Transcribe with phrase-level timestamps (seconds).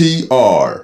[0.00, 0.82] TR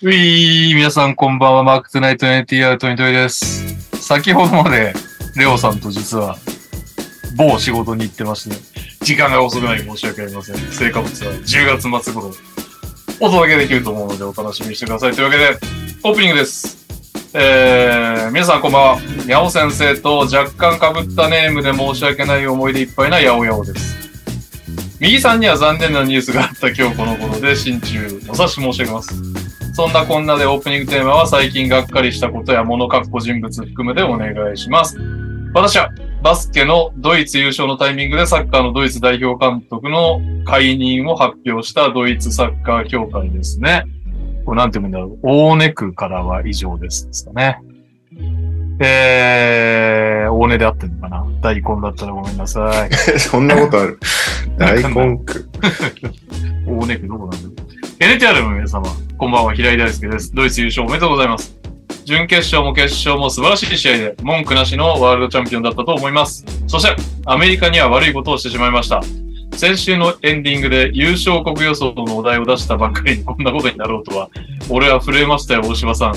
[0.00, 4.00] うい、皆さんこんばんは、マークトゥナイト NTR トニトリです。
[4.00, 4.94] 先ほどまで、
[5.36, 6.38] レオさんと実は、
[7.36, 8.56] 某仕事に行ってまして、
[9.04, 10.56] 時間が遅くなり申し訳ありません。
[10.56, 12.32] 成果物は10月末頃、
[13.20, 15.12] お届けできると思うのでお楽しみにしてください。
[15.12, 15.58] というわけで、
[16.04, 16.86] オープニングです。
[17.34, 18.98] えー、皆さんこんばんは。
[19.26, 24.03] ヤオ先生と若干被ったネームで申し訳ない思い出いっぱいなヤオヤオです。
[25.00, 29.14] 右さんには残念なニュースがあった今日この頃で心中お察し申し上げます。
[29.74, 34.96] そんなこんなでオープニングテーマは最近がっかりしたことや物格好人物含むでお願いします。
[35.52, 35.90] 私は
[36.22, 43.84] バスケのドイツ優勝のタイミングでサッカーのドイツ代表監督の解任を発表したドイツサッカー協会ですね。
[44.44, 45.18] これなんて言うんだろう。
[45.22, 47.58] 大根区からは以上ですですかね。
[48.80, 51.26] えー、大根で合ってんのかな？
[51.40, 52.94] 大根だったらごめんなさい。
[53.20, 53.98] そんなことある？
[54.58, 55.48] 大根区。
[56.66, 57.62] 大根区どこなんだ
[58.00, 58.84] ?NTR の皆様、
[59.16, 60.34] こんばんは、平井大輔です。
[60.34, 61.54] ドイツ優勝おめでとうございます。
[62.04, 66.44] 準決勝も決勝も素晴らしい試合で、文句なしのワールドチャンピオンだったと思います。
[66.66, 66.94] そして、
[67.26, 69.00] アメリカには悪いことをしてしまいました。
[69.56, 74.28] 先週のエンディングで優勝国予想のお題を出したばっかりにこんなことになろうとは、
[74.68, 76.14] 俺は震えましたよ、大柴さん。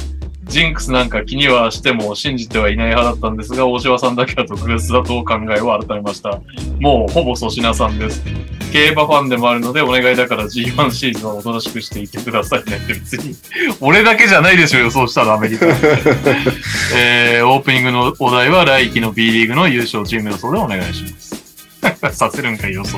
[0.47, 6.41] ジンクスなんか気にはしても信じてはいない派だったんですが、大柴さんだけは特別だと考えを改めました。
[6.79, 8.23] もうほぼ粗品さんです。
[8.71, 13.35] 競馬ファンでもあるので、お願いだから G1 シーズンはおとなしくしていてくださいねって別に。
[13.81, 15.67] 俺だけじゃないでしょ、予想したらアメリカ。
[16.95, 22.15] えー、オープニングのお題は来季の B リーグの優勝チーム予想でお願いします。
[22.17, 22.97] させるんかい予想。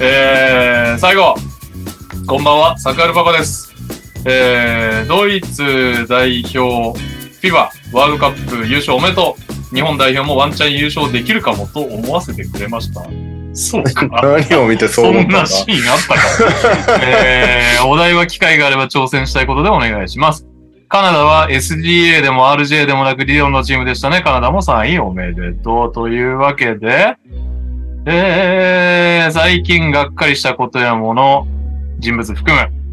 [0.00, 1.34] えー、最後。
[2.26, 3.73] こんばんは、サクアルパパです。
[4.26, 6.98] えー、ドイツ代表、
[7.42, 7.52] FIBA
[7.92, 9.74] ワールドカップ優勝おめでとう。
[9.74, 13.02] 日本代表もワンチャン優勝できるかもと思わせてくれました。
[13.52, 14.06] そうか。
[14.22, 17.00] 何を見てそうそん思ったんだなシーンあったか。
[17.02, 20.46] えー、お題は機会があれば挑戦したいことでお願いします。
[20.88, 24.20] カナダは SDA でも RJ でもなくリオンのチームでしたね。
[24.22, 25.92] カナダも3位おめでとう。
[25.92, 27.16] というわけで、
[28.06, 31.46] えー、最近がっかりしたことやもの、
[31.98, 32.83] 人物含む、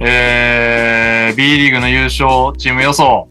[0.00, 3.28] えー、B リーグの優勝チーム予想、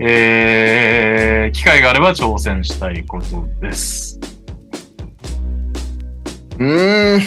[0.00, 4.18] えー、機会があれば挑戦したいことです。
[6.58, 7.20] うーん。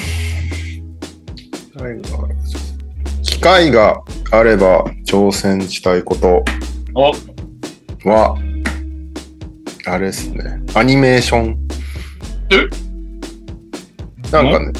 [3.24, 4.02] 機会が
[4.32, 6.44] あれば挑戦したいこと
[6.94, 7.12] お、
[8.10, 8.38] は、
[9.86, 10.62] あれですね。
[10.74, 11.58] アニメーション。
[12.52, 12.68] え？
[14.32, 14.72] なんかね、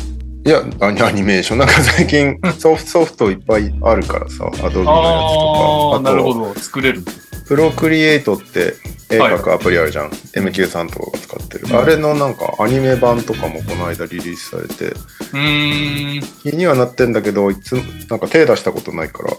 [0.46, 1.58] いやアニ、アニメーション。
[1.58, 4.86] なんか最近ソフトソフトいっぱいあるからさ、アドビのやつとか。
[4.86, 6.54] あー、なるほど。
[6.54, 6.60] ど。
[6.60, 7.02] 作れる。
[7.48, 8.76] プロクリエイトって
[9.10, 10.10] 絵描くアプリあるじゃん。
[10.10, 11.66] MQ さんとかが使ってる。
[11.68, 16.22] うんあれのなんかアニメ版とかもこの間リリースされて、うーん。
[16.44, 17.74] 気にはなってんだけど、いつ
[18.12, 19.32] なんか手出したことないから、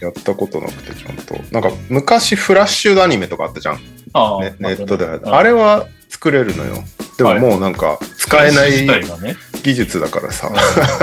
[0.00, 1.34] やったことなくてちゃんと。
[1.50, 3.80] なんか昔フラッシュアニメとかあったじゃん。
[4.14, 5.04] ああ、ね、ネットで。
[5.06, 6.82] ああれは作れるのよ。
[7.18, 9.36] でももうなんか使えないがね。
[9.62, 10.50] 技術だからさ、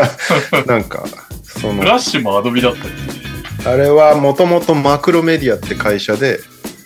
[0.68, 1.06] なんか、
[1.44, 2.94] その、フラッシュもアドビだったり。
[3.66, 6.40] あれはもともとマクロメディアって会社で、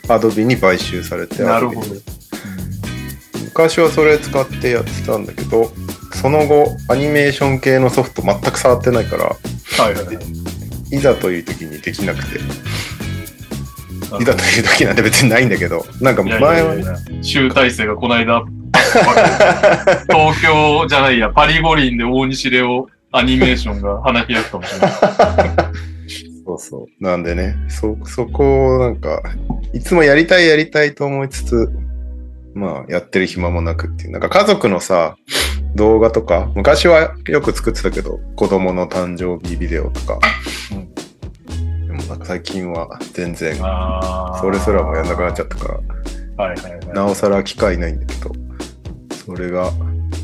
[0.08, 2.02] アドビに買収されて、なるほどに。
[3.46, 5.72] 昔はそれ使ってやってたんだけど、
[6.16, 9.36] その後、アニメーション系のソフト全く触ってないから、は
[9.90, 10.96] いはいはい。
[10.96, 12.40] いざという時にできなくて、
[14.20, 16.76] いざという時なんて別にないんだけど、なんか前は
[17.22, 18.44] 集大成がこの間、
[20.10, 24.92] 東京じゃないや、パリ五輪で大西レオアニメーションが花開くかもしれない。
[26.46, 27.04] そうそう。
[27.04, 29.22] なんでね、そ、そこをなんか、
[29.72, 31.70] いつもやりたいやりたいと思いつつ、
[32.54, 34.12] まあ、やってる暇もなくっていう。
[34.12, 35.16] なんか家族のさ、
[35.76, 40.20] 動画とか、昔はよく作ってたけど、子供の誕生日ビデオとか。
[42.14, 43.56] でもなんか最近は全然、
[44.40, 45.80] それすらもやんなくなっちゃったか
[46.38, 46.88] ら、はいはいはい。
[46.88, 48.32] なおさら機会ないんだけど、
[49.26, 49.72] それが、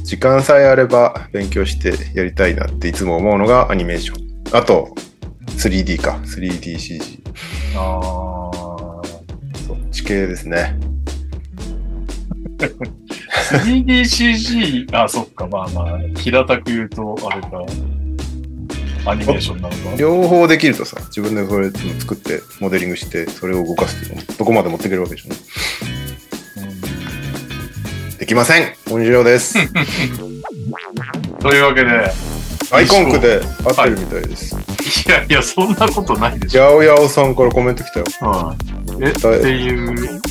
[0.04, 4.58] 時間さえあれば勉強してやりたいなっていつも思うのがアニメーション。
[4.58, 4.94] あと、
[5.48, 6.20] 3D か。
[6.24, 7.22] 3DCG。
[7.76, 8.52] あ
[9.68, 10.78] そっち系ですね。
[12.58, 13.00] ー
[13.50, 17.50] 3DCG、 あ、そっか、まあまあ、平たく言うと、あれか、
[19.10, 19.96] アニメーションなのか？
[19.98, 25.30] 両方できるとさ、自分でそれ作って、モデリングして、それを動かすっていうのもどこまで持っていけるわけでしょ。
[28.20, 29.56] できません本次郎です。
[31.40, 32.12] というわけで、
[32.72, 34.56] アイコン区で合ってるみたいです。
[35.08, 36.64] いやいや、そんなことないでしょ。
[36.64, 38.06] やおやおさんからコメント来たよ。
[38.22, 40.22] うんえ、っていう。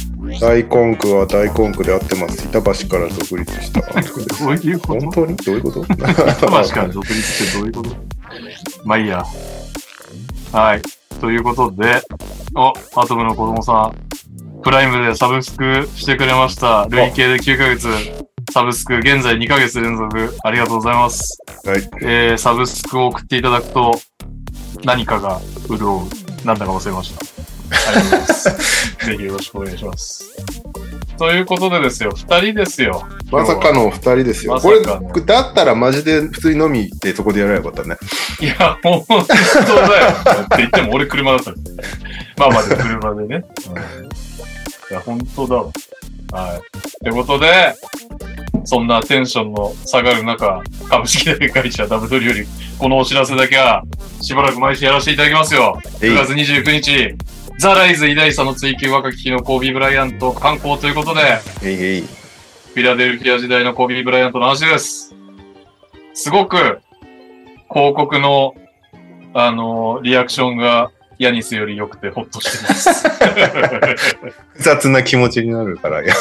[0.41, 2.45] 大根区は大根区で合ってます。
[2.45, 3.81] 板橋から独立した。
[4.45, 5.01] どういうこと？
[5.01, 5.37] 本当に？
[5.37, 5.83] どういうこと？
[5.85, 6.15] 板橋
[6.69, 8.08] から独立ってどういうこと？
[8.85, 9.25] まあいいや。
[10.53, 10.83] はい。
[11.21, 12.01] ということで、
[12.55, 16.87] お、アトムの子供さん、プライムでサブスクしてくれました。
[16.91, 17.89] 累計で9ヶ月、
[18.53, 21.39] サブスク、現在2ヶ月連続、ありがとうございます。
[21.65, 21.83] はい。
[22.03, 23.99] えー、サブスクを送っていただくと、
[24.85, 26.09] 何かが潤う。
[26.45, 27.91] なんだか忘れました。
[27.91, 28.97] ありがとうございます。
[29.07, 30.25] ぜひよろしくお願いします。
[31.19, 33.07] ということでですよ、二人ですよ。
[33.31, 34.55] まさかのお二人ですよ。
[34.55, 37.97] まこれ、だったらマジで普通に飲み行ってそこでやればよかったね。
[38.41, 40.11] いや、本当だよ。
[40.45, 41.51] って言っても俺車だった
[42.37, 43.45] まあまあ車でね。
[43.69, 44.15] うん、い
[44.93, 45.73] や、本当だわ。
[46.31, 46.59] はい。
[46.59, 46.61] っ
[47.05, 47.75] てことで、
[48.65, 52.47] そんなテンションの下がる中、株式会会社ダブドリより、
[52.79, 53.83] このお知らせだけは、
[54.21, 55.79] しばらく毎週やらせていただきますよ。
[56.03, 57.17] えい9月29日、
[57.59, 62.03] ザ・ライズ偉大さの追求若き日のコービー・ブライアント観光ということで、えいえい。
[62.03, 65.13] フィラデルフィア時代のコービー・ブライアントの話です。
[66.15, 66.81] すごく、
[67.69, 68.55] 広告の、
[69.35, 73.09] あの、リアクションがヤニスより良くてホッとしてます。
[74.55, 76.05] 複雑な気持ちになるから。
[76.05, 76.15] い や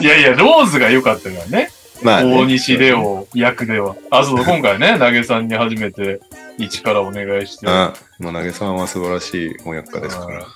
[0.00, 1.68] いやいや、ローズが良かったからね。
[2.00, 3.96] まあね、大西レオ役では。
[4.10, 6.20] あ、そう、今回ね、投げさんに初めて
[6.58, 7.66] 一からお願いして。
[7.68, 10.46] あまあ、投げさんは素晴らしい翻訳家ですから。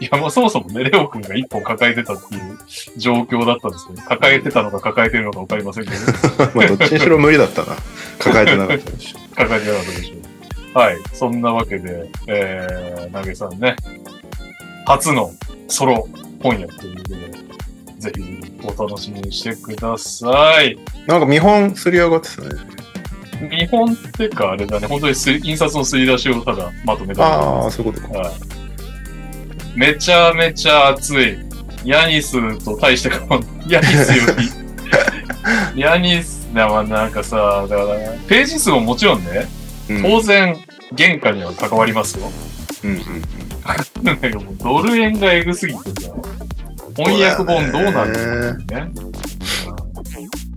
[0.00, 2.58] いや、もうそもそもね、レオ君が一本抱えてたっていう
[2.96, 5.96] 状況だったんですけど、抱えてたのか抱えてるのか分かりませんけど、
[6.54, 7.76] まあ、どっちにしろ無理だったな。
[8.18, 9.18] 抱えてなかったでしょ。
[9.36, 10.14] 抱えてなかったでしょ
[10.74, 10.78] う。
[10.78, 10.96] はい。
[11.12, 13.76] そんなわけで、えー、投げさんね、
[14.86, 15.30] 初の
[15.68, 16.08] ソロ
[16.42, 17.44] 翻訳ということで、
[17.98, 20.76] ぜひお楽しみにしてください。
[21.06, 22.48] なんか見本すり上がってたね。
[23.40, 27.26] 見本ってかあれだね、本当にす印刷のすり出しをただまとめた。
[27.26, 28.18] ああ、そういうことか。
[28.20, 28.34] はい。
[29.76, 31.38] めちゃめちゃ熱い。
[31.84, 33.50] ヤニスと大して変わんない。
[33.70, 34.50] ヤニスより。
[35.80, 37.88] ヤニス、なまあなんかさ、だから、
[38.28, 39.46] ページ数ももちろんね、
[39.90, 40.56] うん、当然、
[40.96, 42.30] 原価には関わりますよ。
[42.84, 43.00] うんうん
[44.02, 46.12] なんかもうドル円がエグすぎてさ、
[46.96, 48.86] 翻訳本どうなるんだろ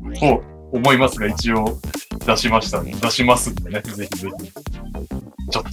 [0.04, 0.20] うね。
[0.20, 1.78] と思いますが、一応
[2.28, 2.94] 出しましたね。
[3.02, 4.52] 出しますんでね、ぜひぜひ。
[5.50, 5.70] ちょっと、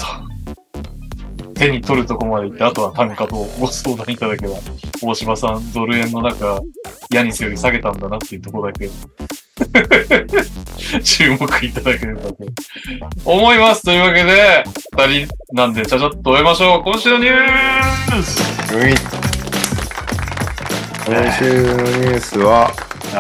[1.54, 4.58] 手に取るとこまで行って、あとは単価とご相談いただければ、
[5.02, 6.60] 大島さん、ドル円の中、
[7.10, 8.88] ヤニスより下げたんだなっていうところだけ、
[11.02, 12.36] 注目いただければと
[13.24, 13.82] 思います。
[13.82, 14.62] というわけで、
[14.96, 16.84] 二人なんで、ちゃちゃっと終えましょう。
[16.84, 18.94] 今週のニュースはい。
[21.06, 22.72] 今週のニュースは、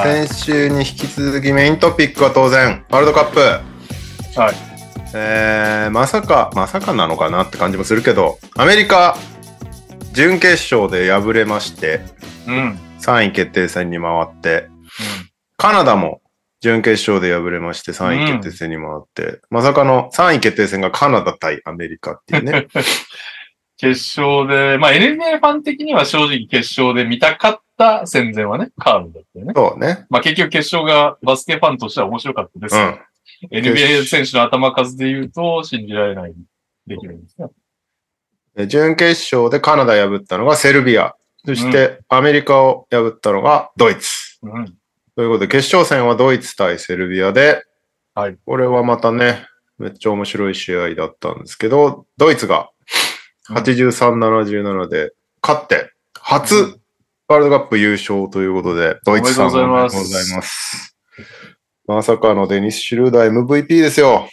[0.02, 3.40] 先週に引き続きメイントピックは当然、ワールドカップ。
[3.40, 4.54] はい。
[5.14, 9.16] えー、まさか、まさかなのかなって感じもするけど、アメリカ、
[10.12, 12.00] 準決勝で敗れまして、
[12.48, 12.54] うん。
[12.54, 12.78] うん。
[12.98, 14.68] 3位決定戦に回って、
[15.56, 16.20] カナダも
[16.60, 22.66] 準決勝で敗れまして3位決定戦に回って、まさかの3位決定戦がカナダ対アメリカっていうね。
[23.76, 29.52] 決勝で、まあ NBA ファン的には正直決勝で見たかった戦前はね、カードだったよね。
[29.54, 30.06] そうね。
[30.10, 32.76] まあ結局決勝がバスケファンとしては面白かったです。
[32.76, 33.00] うん。
[33.50, 36.34] NBA 選手の頭数で言うと信じられない
[36.86, 37.48] できるんですね。
[38.54, 41.14] で準決勝でカナダ破ったのがセルビア。
[41.44, 44.38] そしてアメリカを破ったのがドイツ。
[44.42, 44.74] うん。
[45.16, 47.64] ということで決勝戦はドイツ対セルビアで、
[48.14, 48.36] はい。
[48.46, 49.46] これはまたね、
[49.78, 52.70] めっちゃ面白い試合だったんですけど、ドイツが
[53.50, 56.80] 83、77で勝って、初
[57.28, 60.96] ワールドカップ優勝ということで、ドイツさんおめでとうございますます。
[61.86, 64.28] まさかのデニス シュルーダー MVP ですよ。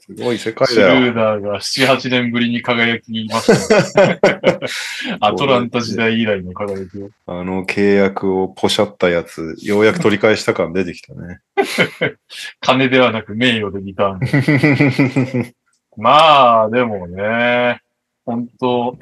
[0.00, 1.00] すごい世界シだよ。
[1.00, 4.20] ュルーダーが7、8年ぶりに輝きましたね。
[5.20, 7.10] アトランタ時代以来の輝きを。
[7.26, 11.40] あの契約をポシャったやつ、ようやく取り返した感出てきたね。
[12.60, 15.54] 金ではなく名誉でリターン。
[16.00, 17.82] まあ、でもね、
[18.24, 18.96] 本当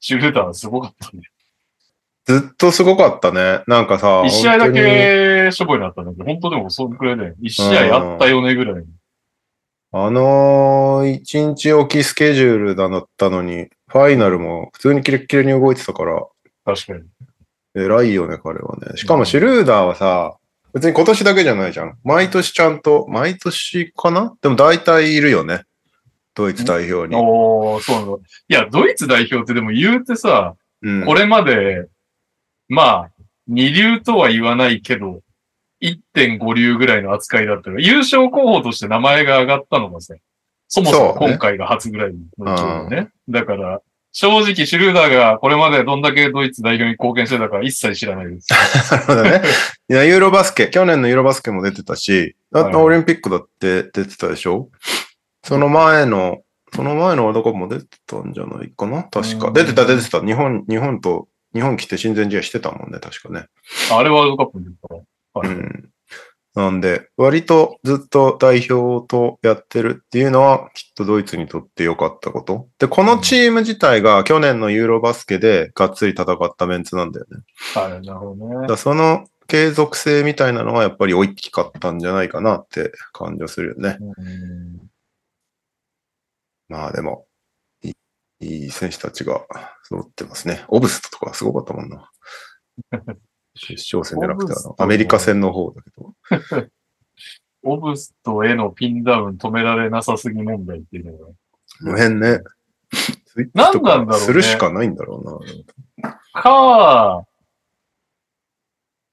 [0.00, 1.22] シュルーダーすごかったね。
[2.24, 3.62] ずっとすごかったね。
[3.66, 7.34] なんかさ、一試合だけしょぼいなったんだけど、本当でもそんくらいだよ。
[7.42, 8.84] 一試合あったよねぐらい。
[9.92, 16.26] あのー、一日おきスケジュールだったのに、ファイナルも普通にキレッキレに動いてたから、
[16.64, 17.02] 確かに。
[17.74, 18.96] 偉いよね、彼はね。
[18.96, 20.38] しかもシュルーダーはさ、
[20.72, 21.98] 別に今年だけじゃないじゃん。
[22.02, 24.34] 毎年ちゃんと、毎年かな？
[24.40, 25.64] でも大体いるよね。
[26.34, 27.14] ドイツ代表に。
[27.16, 28.16] おー、そうなんだ。
[28.48, 31.04] いや、ドイツ代表ってでも言うてさ、うん。
[31.04, 31.86] これまで、
[32.68, 33.10] まあ、
[33.46, 35.20] 二流とは言わないけど、
[35.82, 40.14] 1.5流ぐらいの扱いだったら、優勝候補として名前が上がったのがさ、
[40.68, 43.10] そもそも今回が初ぐらいの勢いだね。
[43.28, 43.80] だから、
[44.12, 48.46] 正直、シュルーダーがこれまでどんだけドイツ代表に貢献してたか一切知らないです。
[48.92, 49.42] なるほどね。
[49.90, 54.68] いや、ユーロバスケ、去年のユーロバスケも出てたし、あはいとオリンピックだって出てたでしょ？
[55.44, 56.42] その前の、
[56.74, 59.04] その前のワールドカップも出てたんじゃないかな？
[59.04, 59.48] 確か。
[59.48, 60.20] うん出てた、出てた。
[60.24, 63.46] 日本、日本と、日本来て親善試合してたもんね、確かね。
[63.92, 65.00] ああれワールドカップに出たから。
[65.42, 65.90] はいうん。
[66.56, 72.68] なんで、割とずっと代表とやってるっていうのは、きっとドイツにとって良かったこと。
[72.78, 77.42] で、このチーム自体が去年のユーロバスケでがっつり戦ったメンツなんだよね。
[77.74, 83.98] はい、なるほどねだその継続性みたいなのはやっぱり大きかったんじゃないかなって感じはするよね。
[84.00, 84.83] うん
[86.74, 87.28] まあでも、
[87.84, 87.92] い
[88.40, 89.46] い選手たちが
[89.84, 90.64] 揃ってますね。
[90.66, 92.10] オブストとかすごかったもんな。
[93.54, 96.14] 決勝戦じゃなくて、アメリカ戦の方だけど。
[97.62, 101.26] オブストへのピンダウン止められなさすぎ問題っていうのが。
[101.26, 101.34] こ
[101.82, 102.40] の辺ね、
[102.92, 105.42] スイッチとなんだろうねかするしかないんだろ
[106.02, 106.18] うな。
[106.32, 107.18] カ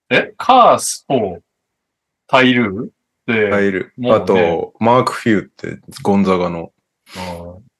[0.09, 0.33] ー、え？
[0.35, 1.41] カースポー、
[2.25, 2.89] タイルーっ
[3.27, 3.93] て、入る。
[3.97, 6.73] もうねあと、マーク・フューってゴンザガの。
[7.17, 7.71] うん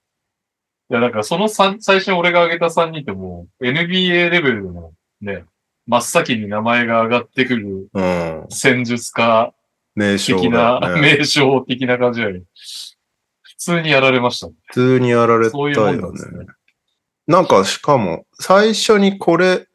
[0.92, 5.46] いや、だからその三最初に俺が挙げた3人ってもう NBA レベルでもね、
[5.88, 8.46] 真っ先に名前が上がってくるうん。
[8.50, 9.54] 戦術家
[9.96, 11.18] 名称的な、だよね。
[11.18, 12.44] 名称的な感じより、
[13.42, 14.48] 普通にやられました。
[14.48, 16.46] 普通にやられたそういうもんよねなんですね。
[17.28, 19.68] なんか、しかも、最初にこれ、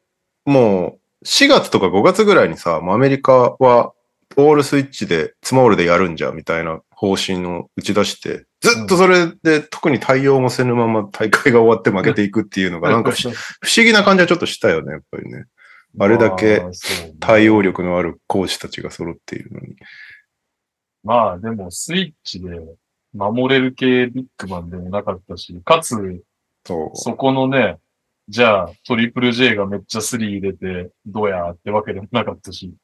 [0.45, 3.93] もう、4月とか5月ぐらいにさ、もうアメリカは、
[4.37, 15.45] オールスイッチで、スモールでやるんじゃ、みたいな方針を打ち出して、ずっとそれで、特に対応もせぬまま大会が終わって負けていくっていうのが、なんか不不思議な感じはちょっとしたよね、やっぱりね。
[15.99, 16.63] あれだけ
[17.21, 19.77] 対応力のある講師たちが揃っているのに。
[21.05, 22.49] まあでもスイッチで
[23.15, 26.23] 守れる系ビッグマンでもなかったし、かつ。
[26.65, 27.79] そこのね、
[28.29, 32.75] じゃあトリプル J がめっちゃスリー入れてどうやってわけでもなかったし、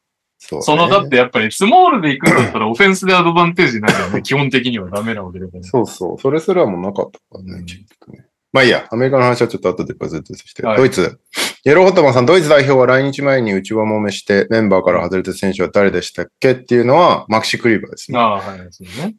[0.44, 5.62] そうねそのだってやっぱりスモールで行くんだったらオフェンスでアドバンテージなんかね、 基本的にはダメなわけだから。
[5.62, 6.18] そうそう。
[6.18, 8.26] それすらもなかったからね、うん結局ね。
[8.52, 11.20] まあいいや、アメリカの話はちょっと後でバズッとして、はいドイツ。
[11.64, 18.18] イエローホットマンさん、ドイツ代表は来日前に内輪もめして、メンバーから外れた選手は誰でしたっけっていうのは、マキシ・クリーバーですね。
[18.18, 19.14] ああ、はい、そうね。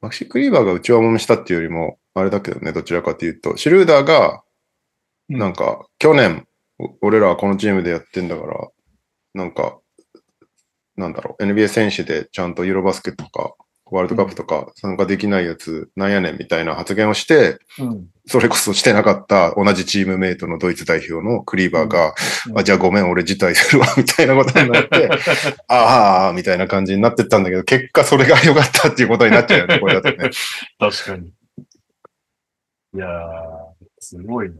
[0.00, 4.42] マキシ・クリーバーが内輪もめしたっていうよりも、あれだけどね、どちらかというと、シュルーダーが、
[5.28, 6.46] うんなんか、去年、
[6.78, 8.68] お俺らはこのチームでやってんだから、
[9.34, 9.78] なんか、
[10.96, 13.54] なんだろう、NBA 選手でちゃんとユーロバスケとか、
[13.92, 18.06] ワールドカップとか参加できないやつ、なんやねんみたいな発言をして、うん。
[18.26, 22.14] それこそしてなかった同じチームメイトのドイツ代表のクリーバーが、
[22.48, 25.10] うんあ、じゃあごめん、俺辞退するわ、みたいなことになって、
[25.68, 30.30] ああみたいな感じになってったんだけど、結果それが良かったっていうことになっちゃうよね、これだとね。
[30.80, 31.28] 確かに。
[32.94, 33.10] いやー、
[33.98, 34.54] すごいな。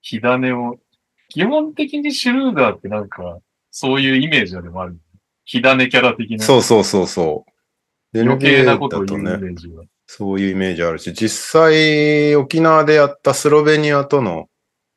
[0.00, 0.78] 火種を、
[1.28, 3.38] 基本的にシュルーダーってなんか、
[3.72, 4.96] そういうイメージでもある。
[5.44, 6.44] 火種キャラ的な。
[6.44, 8.16] そうそうそうそう。
[8.16, 9.82] で余計なことを言うイだとね、メージが。
[10.06, 14.48] そういうイメージあるし、実際沖縄でやったスロベニアとの、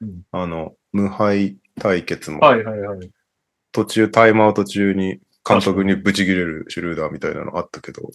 [0.01, 3.09] うんあの、無敗対決も、はいはいはい。
[3.71, 8.09] 途中タイムアウト中に監督にブチ切れるシュルーダーみたいなのあったけど、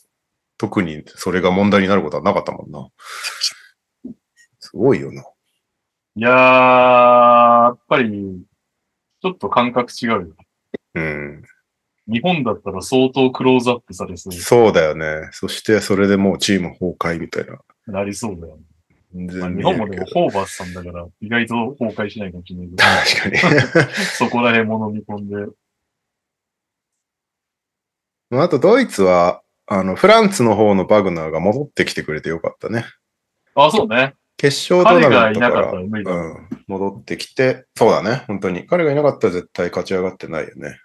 [0.59, 2.89] 特にそれが問題になることはなかったもんな。
[4.61, 5.23] すごいよな。
[6.15, 6.33] いやー、
[7.65, 8.45] やっぱり、
[9.23, 10.37] ちょっと感覚違うよ。
[10.95, 11.43] うん。
[12.09, 15.29] 日本だったら相当クローズアップされそうそうだよね。
[15.33, 17.53] そしてそれでもうチーム崩壊みたいな。
[17.87, 18.63] になりそうだよね。
[19.15, 23.55] 全まあ、然日本もでもホーバスさんだから、意外と崩壊しないかもしれないけ確かに。
[23.87, 25.37] ど、 そこら辺も飲み込んで。
[28.31, 32.85] まああとドイツは、あの、フランツの方のバグナーが戻ってきてくれてよかったね。
[33.55, 34.15] あ、そうね。
[34.39, 38.67] 決勝トーナメントか彼がいなかったら、うん、戻ってきて、そうだね、本当に。
[38.67, 40.79] 彼がいなかったら絶対勝ち上がってないよね。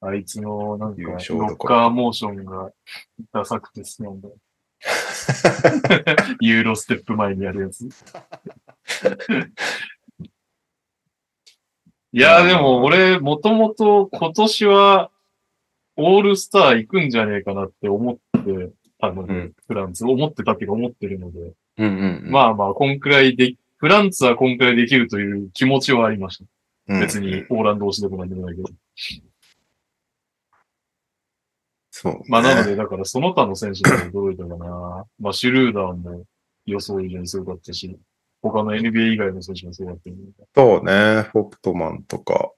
[0.00, 2.70] あいつの、なんか、ロッカーモーションが
[3.32, 4.34] ダサくて好きなんだよ。
[6.40, 7.88] ユーロステップ前にやるやつ。
[12.10, 15.10] いやーでも俺、もともと今年は、
[15.96, 21.40] オールスター行くんじゃねえかなって思ってたので、うんフランツ、思ってたっていうか思ってるので、
[21.78, 22.30] うんうんうん。
[22.30, 26.44] まあまあ、こんくらいで、フランツはこんくらいできるという気持ちはありました。
[26.94, 28.68] うん別に、オーランド推しでもなんでもないけど。
[32.00, 32.20] そう、ね。
[32.28, 35.04] まあ、なので、だからその他の選手でも驚いたかな。
[35.18, 36.22] まあ、シュルーダーも
[36.64, 37.98] 予想以上にすごかったし、
[38.40, 40.44] 他の NBA 以外の選手もすごかった。
[40.54, 42.52] そうね、フォクトマンとか、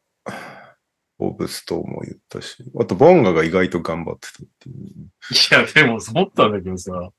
[1.18, 4.76] オブストも言ったし、あとボンガが意外と頑張ってたっていう。
[4.76, 5.08] い
[5.50, 7.10] や、でも、思ったんだけどさ、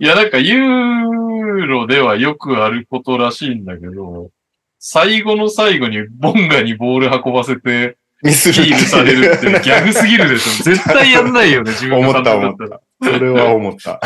[0.00, 4.30] いや、なんかユーロではよくあることらしいんだけど、
[4.80, 10.64] 最後の最後にボンガにボール運ばせて、ミスヒールされるってギャグすぎるでしょ。
[10.64, 13.18] 絶対やんないよね、自分が監督だったら。
[13.18, 14.00] それは思った。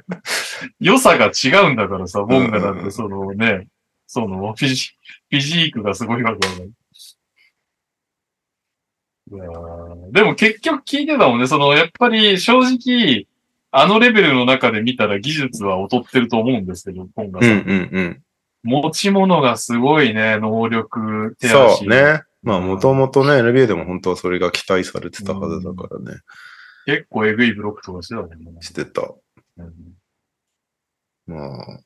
[0.78, 3.68] 良さが違うんだからさ、ボンガなんてそのね、
[4.06, 4.90] そのフィジ
[5.30, 6.64] フィジークがすごいわけだから。
[6.66, 6.70] い
[10.12, 13.26] でも結局聞いてたもんね、そのやっぱり正直、
[13.70, 17.50] あのレベルの中で見たら技術は劣ってると思うんですけど、ボンガさん。
[17.50, 18.22] うんうんうん。
[18.62, 21.86] 持ち物がすごいね、能力、手そ足。
[21.86, 22.22] うね。
[22.42, 26.20] まあ、もともとね、NBA でも本当はそれが期待されてたはずだからね。
[26.86, 28.28] 結構エグいブロックとかしてたね。
[28.60, 29.02] してた。
[29.58, 29.72] うん
[31.26, 31.80] まあ、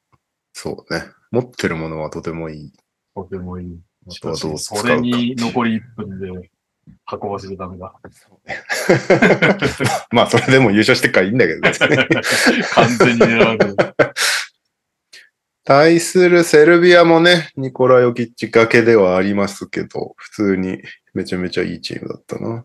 [0.53, 1.05] そうね。
[1.31, 2.73] 持ってるものはとてもいい。
[3.15, 3.81] とてもいい。
[4.09, 6.51] あとはどう使うかそれに残り1分で
[7.13, 7.93] 運ばせちゃダメだ。
[10.13, 11.73] まあ、それでも優勝してっからいいんだけどね。
[12.73, 13.77] 完全に狙われてる。
[15.65, 20.83] 対するセルビアもね、ニコラ・ヨキッチがけではありますけど、普通に
[21.15, 22.65] めちゃめちゃいいチームだったな。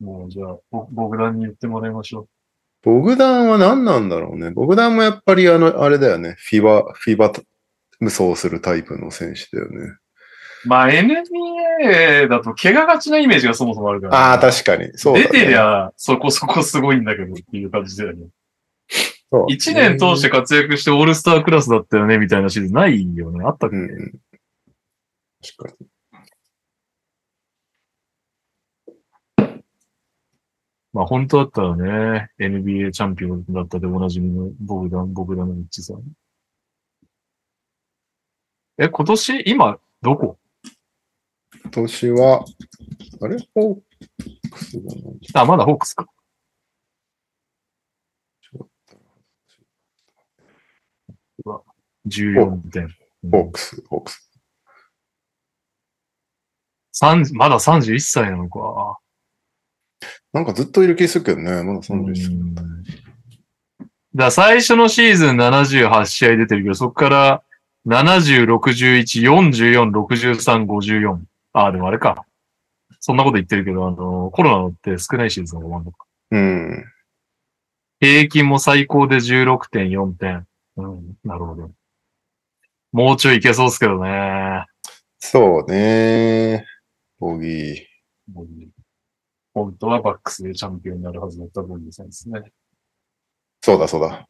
[0.00, 2.26] もうじゃあ、ボボグダンに言ってもらいましょ
[2.82, 4.50] ボグダンは何なんだろうね。
[4.50, 6.34] ボグダンもやっぱりあの、あれだよね。
[6.38, 7.32] フィバ、フィバ
[8.00, 9.78] 無双するタイプの選手だよね。
[10.64, 10.68] う。
[10.68, 14.90] まあ NBA だと怪我がちなイメージがそもそもあるから、ああ、確かに。
[14.96, 15.28] そうだ、ね。
[15.30, 18.26] 出てりゃそこそこすごいんだけどっていう感じだよね。
[19.32, 23.44] そう一年通して活躍してオールスタークラスだったよねみたいなシーズンないよね。
[23.44, 24.12] あったっけ、うんうん。
[25.40, 25.86] 確かに。
[30.92, 36.02] まあ本当だったらね、NBA チャンピオンだったでおなじみのボグダン、ボグダノビッチさん。
[38.76, 40.38] え、今年、今、どこ？
[41.62, 42.44] 今年は、
[43.20, 43.36] あれ？
[43.54, 43.80] ホー
[44.50, 44.80] クス
[45.34, 46.08] あ、まだホークスか。
[52.06, 52.88] 14点。
[53.30, 54.30] ホークス、ホークス。
[56.92, 58.98] 三まだ31歳なのか。
[60.32, 61.62] なんかずっといる気するけどね。
[61.62, 62.34] まだ31歳。
[62.34, 62.54] うん
[64.14, 67.42] だ最初のシーズン78試合出てるけど、そこから
[67.86, 71.18] 70、61、44、63、54。
[71.52, 72.26] あ、でもあれか。
[72.98, 76.06] そんなこと言ってるけど、あの、コロナのって少ないシーズンが終わるのか。
[76.32, 76.84] うん。
[78.00, 80.46] 平均も最高で16.4点。
[80.76, 81.70] うん、なるほど。
[82.92, 84.66] もうちょいいけそうですけどね。
[85.18, 86.66] そうね。
[87.18, 87.76] ボギー。
[88.28, 88.68] ボギー
[89.54, 92.40] 本当はバックスでチャンピオンになるはずだったボギーさんですね。
[93.62, 94.28] そうだそうだ。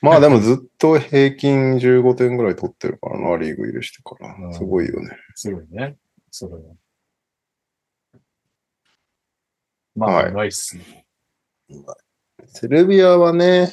[0.00, 4.48] まあでもずっと平均15点ぐらい取ってるからな、リーグ入れしてかうら。
[4.48, 5.10] んすごいよね。
[5.34, 5.96] すごいね。
[6.30, 6.60] それは。
[9.94, 11.06] まあ、はいないっすね。
[12.46, 13.70] セルビアはね、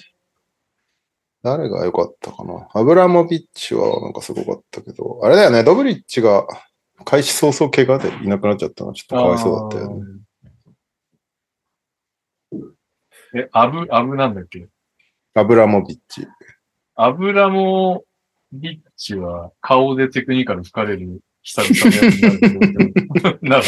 [1.42, 2.68] 誰が良かったかな？
[2.74, 6.46] アブラモビッチはなんかすごかったけど、あれだよね、ドブリッチが
[7.06, 10.06] 開始早々怪我でいなくなっちゃったのはちょっとかわいそうだったよね。
[12.52, 12.64] ね。
[13.36, 14.68] え、アブ、アブなんだっけ？
[15.36, 16.28] アブラモビッチ。
[16.96, 18.04] アブラモ
[18.52, 22.50] ビッチは顔でテクニカル吹かれる久々のやつになるけ
[23.30, 23.40] ど。
[23.48, 23.68] なか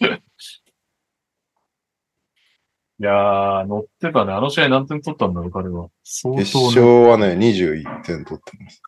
[0.00, 0.22] なか。
[3.02, 4.32] いやー、乗ってたね。
[4.32, 5.88] あの試合何点取ったんだろう、彼は。
[6.04, 6.90] 相決当勝な。
[7.08, 8.80] はね、21点取ってます。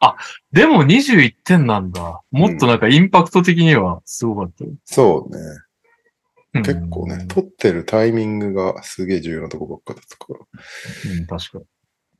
[0.52, 2.22] でも21点なんだ。
[2.30, 4.70] もっとなんかインパクト的にはすごかったよ。
[4.84, 5.40] そうね。
[6.54, 10.38] うん結構ね、取ってるタイミングがすげえ重要なとこばっかだったから。
[10.38, 11.64] うん、確かに。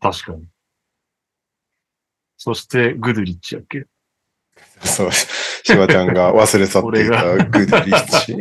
[0.01, 0.49] 確かに。
[2.37, 3.87] そして、グドゥリッチやっけ？
[4.85, 5.11] そう、
[5.67, 8.37] しばちゃんが忘れ去っていた俺グリズリーチ。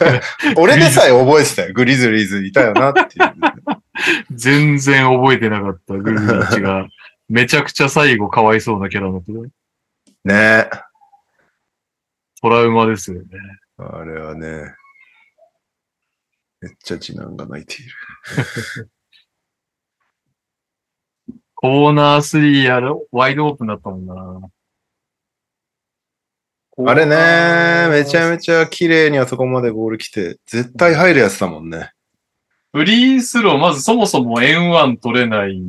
[0.56, 1.74] 俺でさえ覚えてたよ。
[1.74, 3.32] グリズリーズいたよなっていう。
[4.30, 5.94] 全然覚えてなかった。
[5.94, 6.88] グドゥリッチが、
[7.28, 9.38] めちゃくちゃ最後かわいそうなキャラになってた。
[10.24, 10.70] ね
[12.40, 13.28] トラウマですよね。
[13.76, 14.74] あれはね、
[16.62, 17.92] めっちゃ次男が泣いている。
[21.54, 24.50] コーナー3やる、ワイドオープンだったもんな。
[26.78, 31.92] あれね、めちゃめちゃ綺麗にあそこまでボール来て、絶対入るやつだもんね。
[32.72, 35.62] フリースロー、まずそもそも N1 取れない、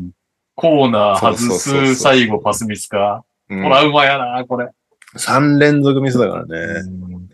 [0.55, 3.25] コーナー外す、最後パスミスか。
[3.49, 4.69] うんトラウマやな、これ。
[5.17, 6.81] 3連続ミスだからね。
[6.81, 7.29] うん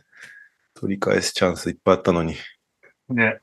[0.73, 2.35] 取り返すチャンスいっぱいあったのに。
[3.09, 3.41] ね。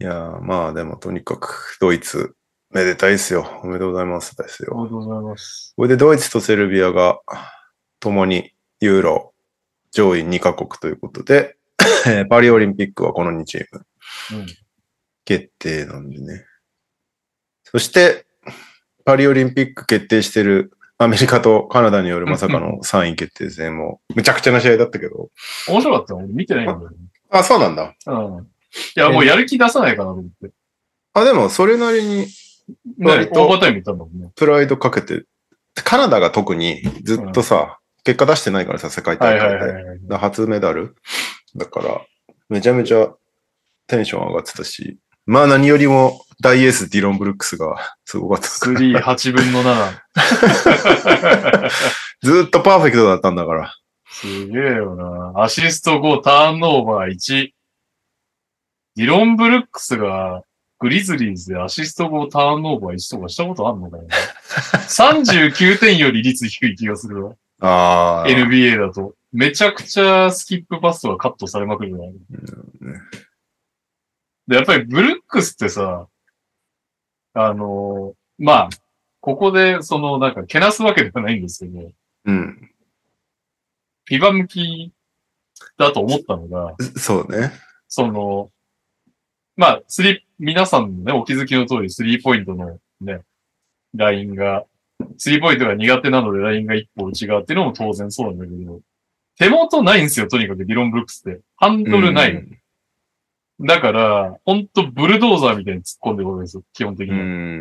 [0.00, 2.34] いやーまあでもとにかくドイツ、
[2.74, 3.60] めでたいですよ。
[3.62, 4.72] おめでとうございますですよ。
[4.74, 5.72] ありがとうございます。
[5.76, 7.20] これでドイツとセルビアが
[8.00, 9.32] 共にユーロ
[9.92, 11.56] 上位2カ国ということで、
[12.06, 13.86] え ーパリオリンピックはこの2チーム。
[14.32, 14.46] うん。
[15.24, 16.44] 決定なんでね。
[17.62, 18.26] そして、
[19.04, 25.30] パリオリンピック決定してるアメリカとカナダによるまさかの3位決定戦も、むちゃくちゃな試合だったけど。
[25.68, 26.18] 面白かったよ。
[26.18, 26.96] 俺見てないんだよね。
[27.30, 27.94] あ、そうなんだ。
[28.06, 28.42] うん。
[28.42, 28.48] い
[28.96, 30.50] や、もうやる気出さないかなと思って。
[31.12, 32.26] あ、でもそれなりにね、
[32.98, 34.30] 割とオーバータイム行ったんだもんね。
[34.34, 35.24] プライドかけて、
[35.74, 40.16] カナダが特にずっとさ、結果出してないからさ、世界大会で。
[40.16, 40.94] 初メダル
[41.56, 42.00] だから、
[42.48, 43.08] めちゃめちゃ
[43.86, 48.48] テンション上がってたし、まあ何よりも大エースディロン・ブルックスがすごかった。
[48.48, 49.92] 3、8分の7。
[52.22, 53.74] ずっとパーフェクトだったんだから。
[54.10, 55.42] すげえよな。
[55.42, 57.50] アシスト5、ターンオーバー1。
[58.96, 60.42] ディロン・ブルックスが
[60.84, 67.34] グリズリーズでアシスト5、ターンオーバー1とかしたことあんのかな ?39 点より率低い気がするわ。
[67.60, 68.28] ああ。
[68.28, 69.14] NBA だと。
[69.32, 72.12] めちゃくちゃスキップパスがカットされまくるよね。
[74.46, 76.06] で、やっぱりブルックスってさ、
[77.32, 78.68] あのまあ、
[79.20, 81.92] ここで、その、なんか、けなすわけではないんですけど、
[82.26, 82.70] うん。
[84.04, 84.92] フィバ向き
[85.78, 87.52] だと思ったのが、そうね。
[87.88, 88.50] その、
[89.56, 93.20] まあ、スリー、皆さんのね、お気づきの通り、スリーポイントのね、
[93.94, 94.64] ラインが、
[95.18, 98.80] スリーポイントが苦手なのでラインが一歩内側っていうのも当然そうなんだけど、
[99.38, 101.40] 手元ないんですよ、とにかくディロン・ブルックスって。
[101.56, 102.40] ハンドルないの。
[102.40, 102.58] うん
[103.60, 107.20] だから、ほんとブルドーザーみたいに突っ込んでくるんですよ、基本的うに。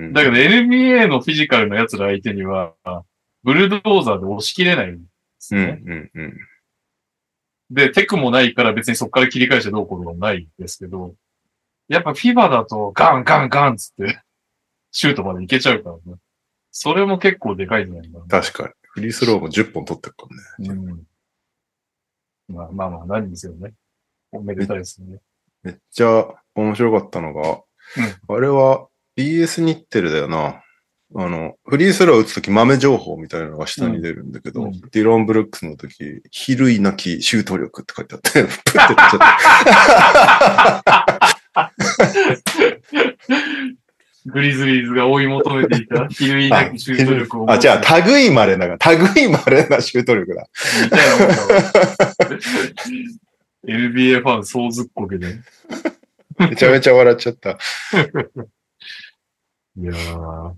[0.09, 0.13] ん。
[0.13, 2.73] だけど NBA のフィジカルの奴ら相手には、
[3.43, 5.05] ブルドーザーで押し切れないんで
[5.37, 5.81] すうん、ね。
[5.85, 6.37] うん、うん。
[7.69, 11.13] で、テクもないから別にそこから切り返してどうこうもないんですけど、
[11.87, 14.21] やっぱフィバだとガンガンガンっつって、
[14.91, 16.19] シュートまでいけちゃうからね。
[16.71, 18.25] それも結構でかいんじゃないかな。
[18.25, 18.69] 確かに。
[18.81, 20.27] フリースローも10本取ってるか
[20.59, 20.81] らね。
[22.49, 22.55] うん。
[22.55, 23.73] まあまあまあ、何ですよね。
[24.31, 25.19] おめでたいですね。
[25.63, 27.61] めっちゃ面白かったのが、
[28.27, 30.63] あれは BS 日テレだよな。
[31.15, 41.42] あの、フリースロー打つとき豆情報みたいなのが下に出るんだけど、うんうんディロン・ブルックスのとき、比類なきシュート力って書いてあって、 プッて出ちゃった。
[44.25, 47.51] グリズリーズが追い求めていた、比類なきシュート力を。
[47.51, 50.47] あ、じゃあ、類まれなが、類まれなシュート力だ。
[50.83, 51.47] みたいなもんだわ
[53.67, 55.35] NBA ファン総ずっこけで。
[56.39, 57.51] めちゃめちゃ笑っちゃった。
[57.51, 57.55] い
[59.83, 60.53] やー。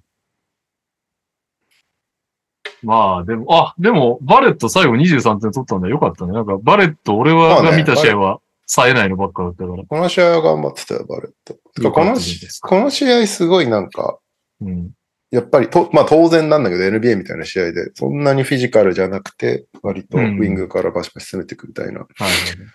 [2.83, 6.33] まあ、でも、あ、でも、バレット最後23点取ったんだよかったね。
[6.33, 9.83] なんか、バレット、俺は、が見た試合は、冴えないのばっかだったから。
[9.83, 11.53] この試合は頑張ってたよ、バレット。
[11.91, 12.15] この
[12.61, 14.19] この試合すごいなんか、
[14.61, 14.91] うん。
[15.31, 22.33] やっぱりと、まあ当然なんだけど NBA みたいな試合で、そんなにフィジカルじゃなくて、割とウうんィングからバシバシ攻めていくみたいなはいはいは
[22.65, 22.67] い。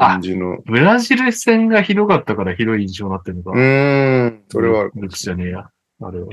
[0.00, 0.58] あ感じの。
[0.66, 3.50] ブラジル戦がひどかったからひどい印象になってるのか。
[3.52, 4.92] うーん、それはある。
[4.96, 5.70] ルクスじゃねえや。
[6.00, 6.26] あれは。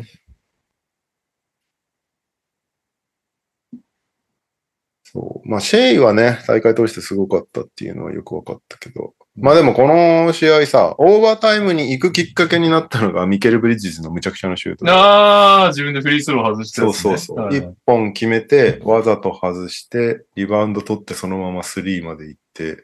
[5.16, 5.50] そう。
[5.50, 9.14] まあシェイはね、大会通してすごかったっていうのはよくわかったけど。
[9.38, 14.92] まあでもこの試合さ、オーバータイムに行くきっかけになったのがミケル・ブリッジズのむちゃくちゃなシュートで。
[14.92, 16.94] ああ、自分でフリースロー外したそう。
[16.94, 17.38] そうそう。
[17.38, 22.84] はい一本決めて、わざと外して、リバウンド取ってそのままスリーまで行って、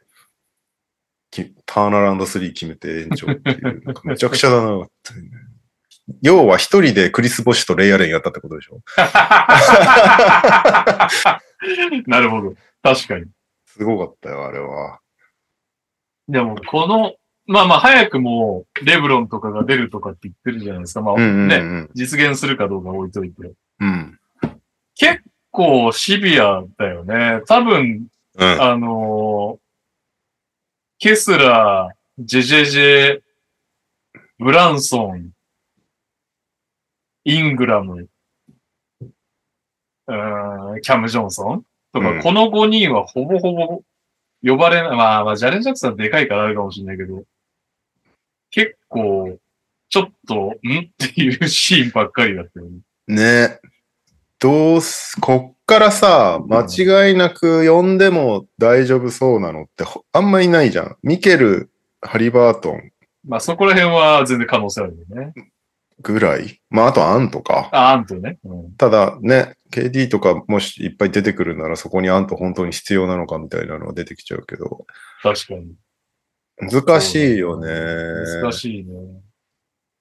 [1.31, 4.85] きターンアラウンドスリー決めて延長っていう、めちゃくちゃだな。
[6.21, 8.81] 要は一人でクリス・ボッシュとレイアレンやったってことでしょ？
[12.07, 12.55] なるほど。
[12.81, 13.25] 確かに。
[13.65, 14.99] すごかったよ、あれは。
[16.27, 21.01] でも、この、まあまあ、早くも、レブロンとかが出るとかって言ってるじゃないですか。
[21.01, 21.89] まあ、うんうんね、うん。
[21.93, 23.51] 実現するかどうか置いといて。
[23.79, 24.19] うん。
[24.95, 27.41] 結構シビアだよね。
[27.47, 28.61] 多分、うん。
[28.61, 29.61] あのー
[31.03, 33.21] ケスラー、ジェジェジェ、
[34.37, 35.31] ブランソン、
[37.23, 43.81] イングラム、うーんキャム・ジョンソンとか、うんこの5人はほぼほぼ
[44.43, 44.97] 呼ばれない。
[44.97, 47.23] まあまあ、ジャレン・ジャクソンはでかいからあるかもしれないけど、
[48.49, 49.37] 結構、
[49.89, 50.49] ちょっと、ん？
[50.49, 50.53] っ
[50.97, 52.79] ていうシーンばっかりだったよね。
[53.07, 53.59] ね
[54.39, 56.65] どうす、こっからさ、間
[57.09, 60.97] 違いなく呼んでも大丈夫そうなのってほあんまいないじゃん。
[61.03, 61.69] ミケル、
[62.01, 62.91] ハリバートン
[63.27, 65.33] まあそこら辺は全然可能性あるよね。
[66.01, 66.59] ぐらい。
[66.71, 67.69] まあ、あとアンとか。
[67.71, 68.39] あ、アントね。
[68.43, 74.85] うんただね、KD とかもしいっぱい出てくるならそこにアント本当に必要なのかみたいなのが出てきちゃうけど、
[75.23, 75.73] 確かに。
[76.59, 77.67] 難しいよね。
[78.41, 78.93] 難しいね。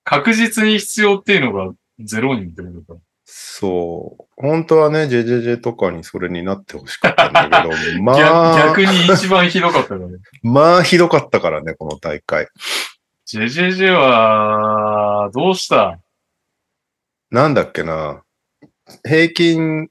[0.04, 3.00] 確実に必要っていうのがゼロ人ってことか。
[3.24, 4.24] そう。
[4.36, 10.18] 本当はね、JJJ とかにそれになってほしかったんだけど、 まあ、逆逆に一番ひどかったからね。
[10.42, 12.48] まあひどかったからね、この大会。
[13.28, 16.00] JJJ は、どうした？
[17.30, 18.24] なんだっけな。
[19.04, 19.88] 平均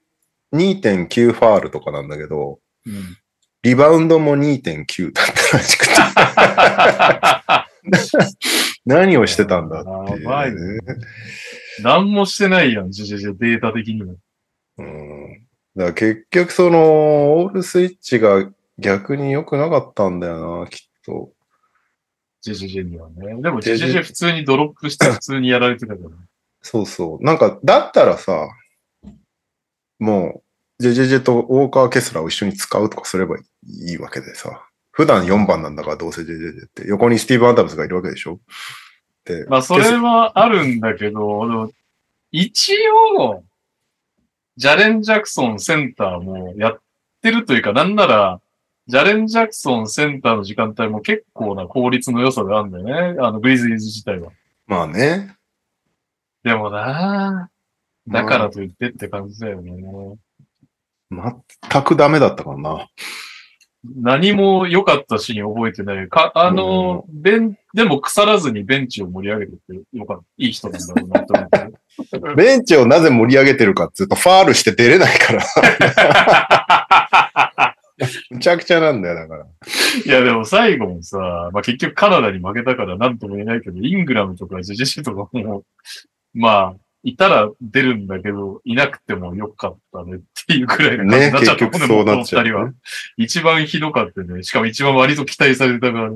[0.54, 3.18] 2.9ファールとかなんだけど、うん。
[3.62, 5.92] リバウンドも2.9だったらしくて。
[8.86, 10.80] 何をしてたんだっていう、やばいねね。
[11.82, 14.16] 何もしてないやん、JJJ データ的には。
[14.78, 15.46] うん。
[15.76, 21.32] だから結局その、オールスイッチが逆に良くなかったんだよな、きっと。
[22.46, 23.42] JJJ にはね。
[23.42, 26.10] でも JJJ JJJ 普通にドロップして普通にやられてたから。
[26.62, 27.24] そうそう。
[27.24, 28.50] なんか、だったらさ、
[30.00, 30.42] も
[30.80, 33.42] う、ジェジェジェとウォーカー・ケスラーを一緒に使うとかすればい
[33.92, 34.66] いわけでさ。
[34.92, 36.88] 普段4番なんだからどうせジェジェジェって。
[36.88, 38.40] 横にスティーブ・アダムスがいるわけでしょ？
[39.26, 41.72] で、まあ、それはあるんだけど、でも
[42.32, 42.76] 一
[43.18, 43.44] 応、
[44.58, 46.80] ジャレン・ジャクソンセンターもやっ
[47.22, 48.42] てるというか、なんなら、
[48.88, 53.20] ジャレン・ジャクソンセンターの時間帯も結構な効率の良さがあるんだよね。
[53.22, 54.32] あの、グリズリーズ自体は。
[54.66, 55.36] まあね。
[56.44, 57.59] でもなぁ、
[58.10, 59.72] だからといってって感じだよね。
[61.12, 61.42] 全
[61.84, 62.90] くダメだったからな。
[63.84, 66.10] 何も良かったシーン覚えてない。
[66.10, 69.60] か、あの、ベン、でも腐らずにベンチを盛り上げてて
[69.94, 70.24] よかった。
[70.38, 71.72] いい人なんだろうなと思って。
[72.36, 75.44] ベンチをなぜ盛り上げてるかっていうと、ファールして出れないから。
[78.32, 79.46] むちゃくちゃなんだよ、だから。
[80.06, 85.64] いや、でも最後もさ、まあ結局カナダに負けたからなんとも言えないけど、イングラムとかジェジェシとかも、
[86.34, 92.74] まあ、いたら出るんだけど、いなくてもよかったねっていうくらいの感じにね、なっちゃった結局そうなっちゃう、この二人は。
[93.18, 94.44] 一番ひどかったね。
[94.44, 96.12] しかも一番割と期待されてたから。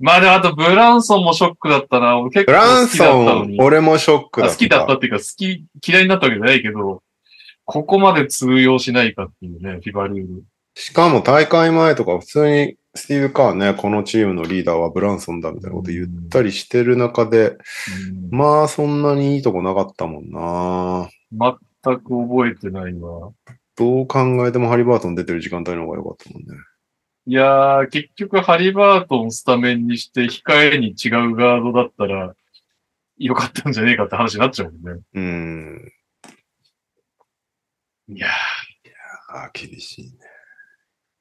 [0.00, 2.18] まあでもあとブランソンもショックだったな。
[2.18, 3.60] 俺結構ブラン好きだったのに。
[3.60, 4.54] 俺もショックだった。
[4.54, 7.02] あ好きだったっていうか、好き、嫌いになったわけじゃないけど、
[7.64, 10.44] ここまで通用しないかっていうね、フィバルール。
[10.74, 17.58] しかも大会前とか普通にスティーブ・カーね、このチームのリーダーはブランソンだみたいなこと言ったりしてる中で、うん
[18.30, 21.08] まあそんなにいいとこなかったもんな。
[21.32, 23.32] 全く覚えてないわ。
[23.76, 26.48] どう考えてもハリバートン出てる時間帯の方が良かったもんね。
[27.26, 32.34] いやー、結局ハリバートンスタメンにして控えに違うガードだったら、
[33.18, 35.02] よかったんじゃねえかって話になっちゃうもんね。
[35.14, 35.92] うん。
[38.08, 38.28] いや
[39.30, 40.33] あー厳しいね。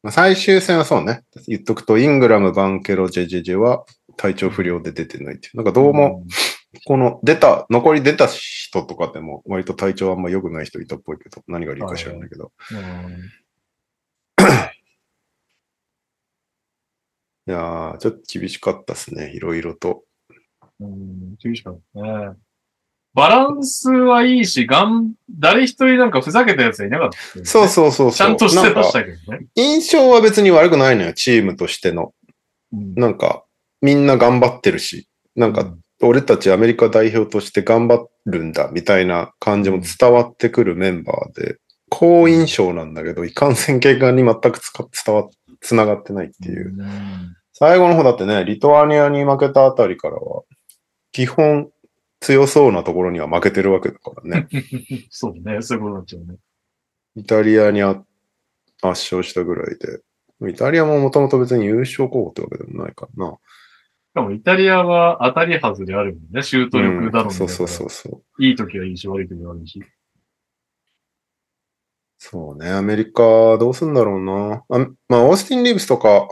[0.04, 1.24] まあ、最終戦はそうね。
[1.48, 3.86] 言っとくと、イングラム、バンケロ、ジェジェジェは
[4.18, 5.58] 体調不良で出てないっていう。
[5.58, 5.74] なんかー。
[5.74, 6.26] どうも、
[6.86, 12.52] この出た、残り出た人とかでも割と体調あんま良くない人いたっぽいけど、何が理由か知らないけど。
[12.72, 13.44] うん。
[17.46, 19.32] いやー、ちょっと厳しかったっすね。
[19.34, 20.04] いろいろと。
[20.82, 22.36] うん、厳しかったね。
[23.14, 27.46] バランスはいいし、がん、誰一人なんかふざけたやつはいなかった、ね。
[27.46, 28.12] そうそうそうそう。
[28.12, 29.46] ちゃんとしてましたけどね。
[29.56, 32.14] 印象は別に悪くないのよ、チームとしての。
[32.74, 33.44] うんなんか、
[33.82, 41.58] みんな頑張ってるし、なんか、俺たちアメリカ代表として頑張るんだ、みたいな感じも伝わってくるメンバーで、
[41.90, 45.30] 好印象なんだけど、いかんせん結果に全くつか伝わ、
[45.62, 46.76] 繋がってないっていう。
[46.76, 50.42] うん最後の方だってね、リトアニアに負けたあたりからは、
[51.12, 51.70] 基本
[52.24, 54.48] 強そうなところには負けてるわけだからね。
[55.12, 56.38] そうね、そういうことになっちゃうね。
[57.16, 58.06] イタリアにあ圧
[58.82, 60.02] 勝したぐらいで。
[60.50, 63.34] イタリアももともと別に優勝候補ってわけでもないからな。
[63.34, 63.40] し
[64.14, 66.44] かもイタリアは当たり外れあるもんね。
[66.44, 68.44] シュート力だろうんそうそうそうそう。
[68.44, 69.84] いい時はいいし、悪い時は悪いし。
[72.18, 73.22] そうね、アメリカ
[73.58, 74.64] どうすんだろうな。
[74.70, 76.30] あまあ、オースティン・リーブスとか、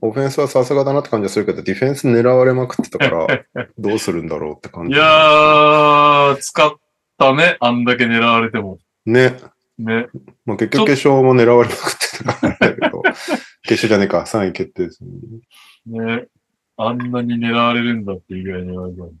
[0.00, 3.26] オフェンスはさすがだなって感じはするけど、ディフェンス狙われまくってたから、
[3.78, 4.94] どうするんだろうって感じ。
[4.94, 6.72] いやー、使っ
[7.16, 7.56] たね。
[7.60, 8.78] あんだけ狙われても。
[9.06, 9.36] ね。
[9.78, 10.08] ね。
[10.44, 13.02] まあ、結局決勝も狙われまくってたからだけど、
[13.62, 15.02] 決勝じゃねえか、3位決定です、
[15.86, 16.06] ね。
[16.16, 16.26] ね。
[16.76, 19.12] あんなに狙われるんだっていうぐらい狙われたんだ。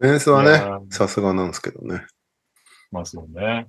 [0.00, 2.02] ディフェンスはいね、さすがなんですけどね。
[2.90, 3.68] まあそうね。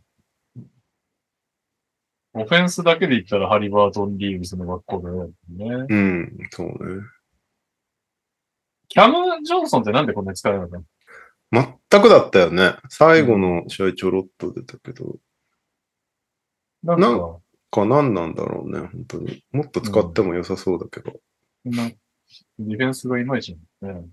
[2.33, 5.85] オフェンスだけで言ったらハリバートン・リーブスの学校だよね。
[5.89, 7.03] うん、そうね。
[8.87, 10.83] キャム・ジョンソンってなんでこんなに使えなかったの
[11.89, 12.75] 全くだったよね。
[12.89, 15.17] 最後の試合ちょろっと出たけど、
[16.83, 17.39] なんなんか、
[17.69, 19.43] か何なんだろうね、本当に。
[19.51, 21.19] もっと使っても良さそうだけど。
[21.65, 21.89] な
[22.59, 24.03] ディフェンスがいまいちね。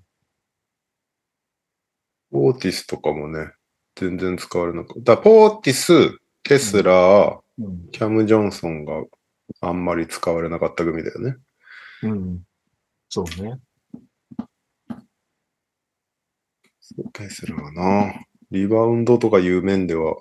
[2.31, 3.53] ポーティスとかもね、
[3.97, 5.17] 全然使われなかった。
[5.17, 7.91] だポーティス、ケスラー、うん。
[7.91, 9.05] キャム・ジョンソンが
[9.61, 11.37] あんまり使われなかった組だよね。
[12.03, 12.43] うん。
[13.09, 13.59] そうね。
[17.13, 18.15] ケスラーな。
[18.51, 20.17] リバウンドとかいう面では、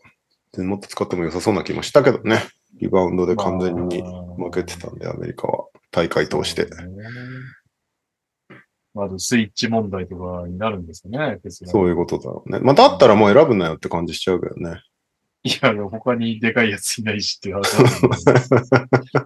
[0.58, 2.42] もっと使っても良さそうな気もしたけどね。
[2.80, 5.66] リバウンドで完全に負けてたんで、アメリカは。
[5.92, 6.68] 大会通して。
[8.94, 11.40] まずスイッチ問題とかになるんですかね。
[11.50, 12.60] そういうことだろうね。
[12.60, 14.82] まあ、だったらもう選ぶなよって感じしちゃうけどね。
[15.48, 19.26] いや、他にでかいやついないしっていう話な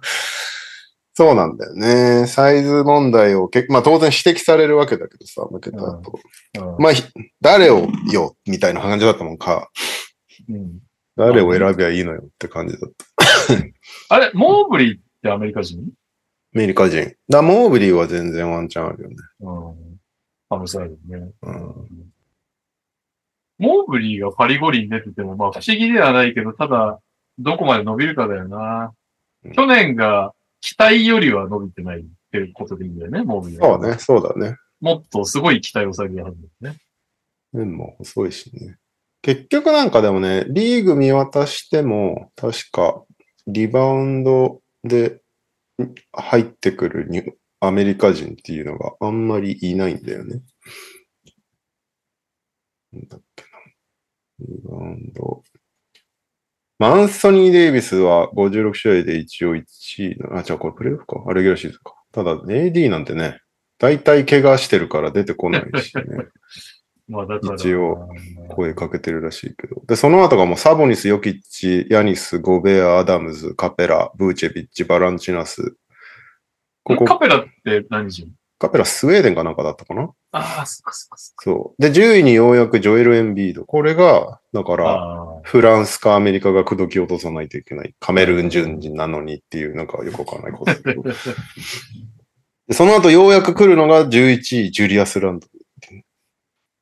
[1.14, 2.26] そうなんだよね。
[2.26, 6.18] サイズ問題をけ、まあ当然指摘されるわけだけどさ、負けた後。
[6.58, 7.02] うんまあ、ひ
[7.40, 9.70] 誰をよ、みたいな感じだったもんか。
[10.48, 10.78] うん
[11.16, 14.14] 誰を選びゃいいのよって感じだった。
[14.14, 15.80] あれ、モーブリーってアメリカ人？
[16.54, 17.14] アメリカ人。
[17.28, 19.16] だモーブリーは全然ワンチャンあるよね。
[19.40, 19.98] うん。
[20.48, 21.30] ハムスタイルね。
[21.42, 22.11] うん。
[23.58, 27.00] モーブリーがパリ五輪出てても、まあ不思議ではないけど、ただ、
[27.38, 28.92] どこまで伸びるかだよな
[29.44, 29.52] うん。
[29.52, 33.78] 去年が期待よりは伸びてないっていうことでいいんだよね、モーブリーは。
[33.78, 34.56] そうね、そうだね。
[34.80, 36.80] もっとすごい期待を下げるはずだよね。
[37.52, 38.78] 面も細いしね。
[39.22, 43.04] 結局なんかでもね、リーグ見渡しても、確か、
[43.46, 45.20] リバウンドで
[45.80, 50.42] ん入ってくるニュアメリカ人っていうのがあんまりいないんだよね。
[52.92, 53.18] だ。
[54.48, 55.42] リバウンド。
[56.78, 61.22] まあアンソニー・デイビスは56試合で一応1位の、あ、じゃあこれプレイオフか。
[61.26, 61.94] あレギュラーシーズンか。
[62.12, 63.40] ただ、AD なんてね、
[63.78, 66.02] 大体怪我してるから出てこないしね。
[67.08, 67.54] まあだから。
[67.54, 68.08] 一応
[68.48, 69.82] 声かけてるらしいけど。
[69.86, 75.76] で、その後がもうサボニス、ヨキッチ、ヤニス、ゴベア、アダムズ、カペラ、ブーチェビッチ、バランチナス。
[76.84, 78.28] ここ、カペラって何人？
[78.62, 80.10] カペラスウェーデンかなんかだったかな？
[80.30, 81.44] ああ、そっかそっかそっか。
[81.44, 81.82] そう。
[81.82, 83.64] で、10位にようやくジョエル・エンビード。
[83.64, 85.40] これが、だから。
[85.42, 87.94] フランスかアメリカが口説き落とさないといけない。
[88.00, 91.02] カメルーン順人なのにっていう、なんかよくわかんないことだけど。
[92.68, 95.48] でその後ようやく来るのが11位、ジュリアス・ランド。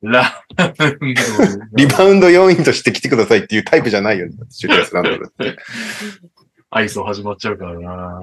[0.03, 0.43] ラ
[1.75, 4.33] リバウンド4位として来てくださいっていうタイプじゃないよね。
[4.49, 5.57] ジュリアス・ランドルって。
[6.69, 8.21] アイソ始まっちゃうからな。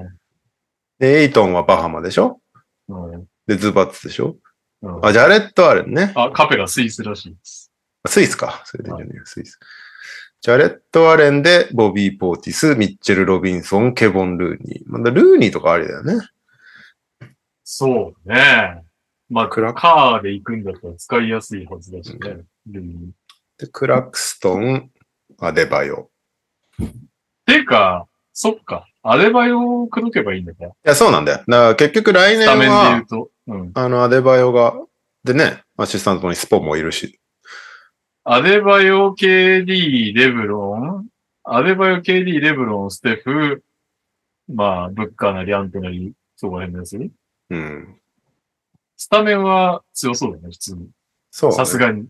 [0.97, 2.41] で、エイトンはバハマでしょ？
[2.89, 4.37] うんで、ズバッツでしょ？
[4.83, 6.13] うんあ、ジャレット・アレンね。
[6.15, 7.71] あ、カペラスイスらしいです。
[8.05, 8.61] スイスか。
[8.65, 9.59] それでねスイス。
[10.41, 14.83] ジャレット・アレンで、ボビー・ポーティス、ミッチェル・ロビンソン、ケボン・ルーニー。
[14.85, 16.13] まだルーニーとかありだよね。
[17.63, 18.83] そうね。
[19.29, 22.17] まあ、クラカーで行くんだったら使いやすいはずだしね。
[22.73, 23.11] うん
[23.57, 24.89] で、クラクストン、
[25.39, 26.09] アデバヨ。
[27.45, 28.87] ていうか、そっか。
[29.01, 30.69] アデバヨを口説けばいいんだから。
[30.69, 31.37] いや、そうなんだよ。
[31.37, 33.31] だから結局来年スタメンで言はう、と。
[33.47, 33.71] うん。
[33.73, 34.75] あの、アデバヨが、
[35.23, 37.19] でね、アシスタントにスポもいるし。
[38.23, 41.07] アデバヨ、KD、レブロン。
[41.43, 43.63] アデバヨ、KD、レブロン、ステフ。
[44.47, 47.11] まあ、ブッカーなりアントなり、そこら辺のやつに。
[47.51, 47.99] うん。
[48.97, 50.89] スタメンは強そうだね、普通に。
[51.31, 51.55] そう、ね。
[51.55, 52.07] さすがに。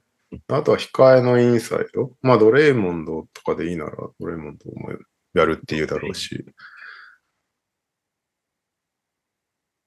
[0.48, 2.12] あとは控えのインサイド。
[2.22, 4.92] まあ、ドレイモンドとかでいいなら、ドレイモンドも
[5.34, 6.36] やるっていうだろうし。
[6.38, 6.56] どうす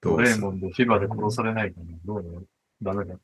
[0.02, 1.86] ドレーモンド、フィバで殺されないかな。
[2.04, 2.46] どう
[2.82, 3.14] だダメだ。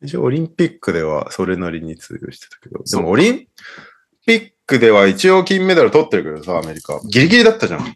[0.00, 3.46] 一応オリンピックではそれなりに通用してたけど、でもオリン
[4.24, 7.00] ピックでは一応金メダル取ってるけどさ、アメリカ。
[7.04, 7.94] ギリギリだったじゃん。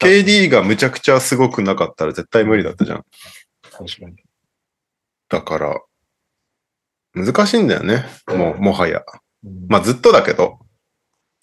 [0.00, 3.04] KD がむちゃくちゃすごくなかったら絶対無理だったじゃん。
[3.70, 4.16] 確かに。
[5.28, 5.80] だから、
[7.14, 8.04] 難しいんだよね。
[8.26, 9.02] もう、もはや。
[9.44, 10.58] うんまあずっとだけど、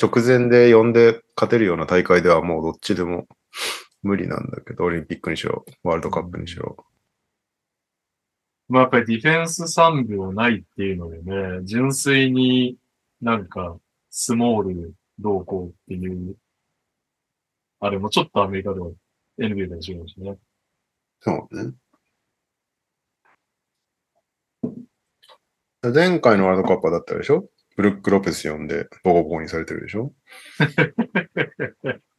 [0.01, 3.25] 直前で呼んで勝てるような大会ではもうどっちでも
[4.07, 6.77] 無理なんだけど、オリンピックにしろ、ワールドカップにしろ。
[8.69, 12.77] まあやっぱりディフェンス3秒ないっていうのでね、純粋に
[13.21, 13.77] なんか
[14.09, 16.35] スモールどうこうっていう、
[17.79, 18.87] あれもちょっとアメリカでは
[19.39, 20.37] NBA では違うしね。
[21.19, 21.73] そうね。
[25.93, 27.49] 前回のワールドカップだったでしょ？
[27.77, 30.11] ブルック・ロペス呼んでボコボコにされてるでしょ？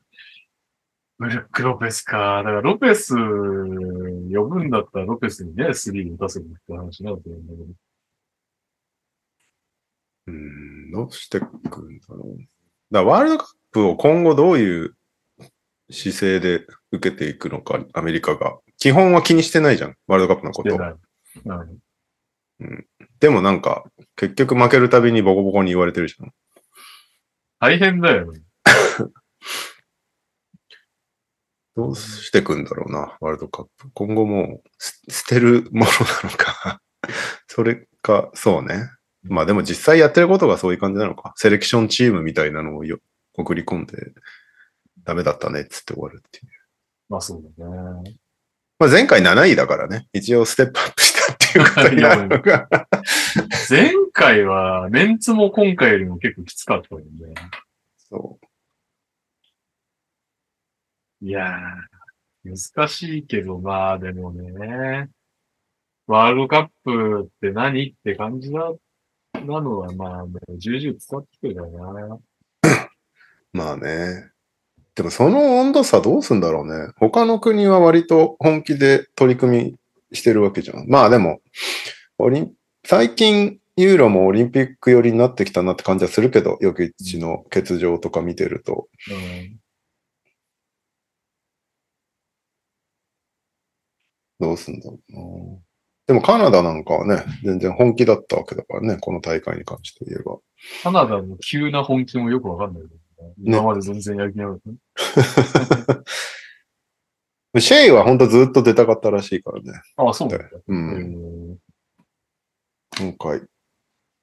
[1.19, 2.39] ブルック・ロペスか。
[2.39, 7.65] だからロペス呼ぶんだったらロペスにね、スリーを出せるって話になると思うんだけど。
[10.29, 12.43] うーん、どうしてくんだろう。
[12.91, 14.97] だワールドカップを今後どういう
[15.91, 18.59] 姿勢で受けていくのか、アメリカが。
[18.79, 20.77] 基本は気にしてないじゃん、ワールドカップのこと。
[22.61, 22.87] うん
[23.21, 23.85] でもなんか、
[24.17, 26.33] 結局負けるたびにボコボコに言われてるじゃん。
[27.61, 28.41] 大変だよね。
[31.79, 33.89] どうしてくんだろうな、ワールドカップ。
[33.95, 34.63] 今後も
[35.09, 35.91] 捨てるもの
[36.25, 36.81] なのか。
[37.47, 38.91] それか、そうね。
[39.23, 41.35] まあでも実際やってることがそういう感じなのか。
[41.37, 42.99] セレクションチームみたいなのをよ
[43.35, 44.13] 送り込んで、
[45.05, 46.53] ダメだったねっつって終わるっていう。
[47.09, 48.17] まあそうだね。
[48.81, 50.09] まあ前回7位だからね。
[50.13, 52.69] 一応ステップアップしたっていうことになるのが。
[53.71, 57.35] 前回はメンツも今回よりも結構きつかったもんね。
[58.11, 58.41] そ
[61.21, 65.09] いやー、難しいけど、まあでもね。
[66.07, 68.73] ワールドカップって何って感じだ、
[69.35, 72.19] なのは、まあ、もう重々伝わってくるからな。
[73.53, 74.31] まあね。
[74.95, 76.93] でもその温度差どうすんだろうね。
[76.97, 79.77] 他の国は割と本気で取り組
[80.11, 80.89] みしてるわけじゃん。
[80.89, 81.41] まあでも、
[82.19, 82.55] オリン
[82.85, 88.89] 最近ユーロもオリンピック寄りになってきたなって感じはするけど、ヨキッチの欠場とか見てると。
[89.11, 89.58] うん。
[94.41, 95.21] どうすんだろうな。
[96.07, 100.39] でもカナダなんかはね、全然本気だったわけだからね、この大会に関して言えば。
[100.83, 102.95] カナダの急な本気もよくわかんないけど
[103.29, 103.35] ね。
[103.43, 104.59] 今まで全然やる気なかっ
[105.95, 106.05] た。
[107.61, 109.81] シェイは本当ずっと出たかったらしいからね。
[109.97, 110.45] ああ、そうなんだ。
[110.47, 110.63] う。
[110.67, 111.59] うんん。
[112.99, 113.43] 今回、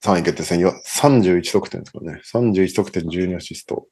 [0.04, 2.22] 3位決定戦よ31得点ですからね。
[2.32, 3.88] 31得点12アシスト。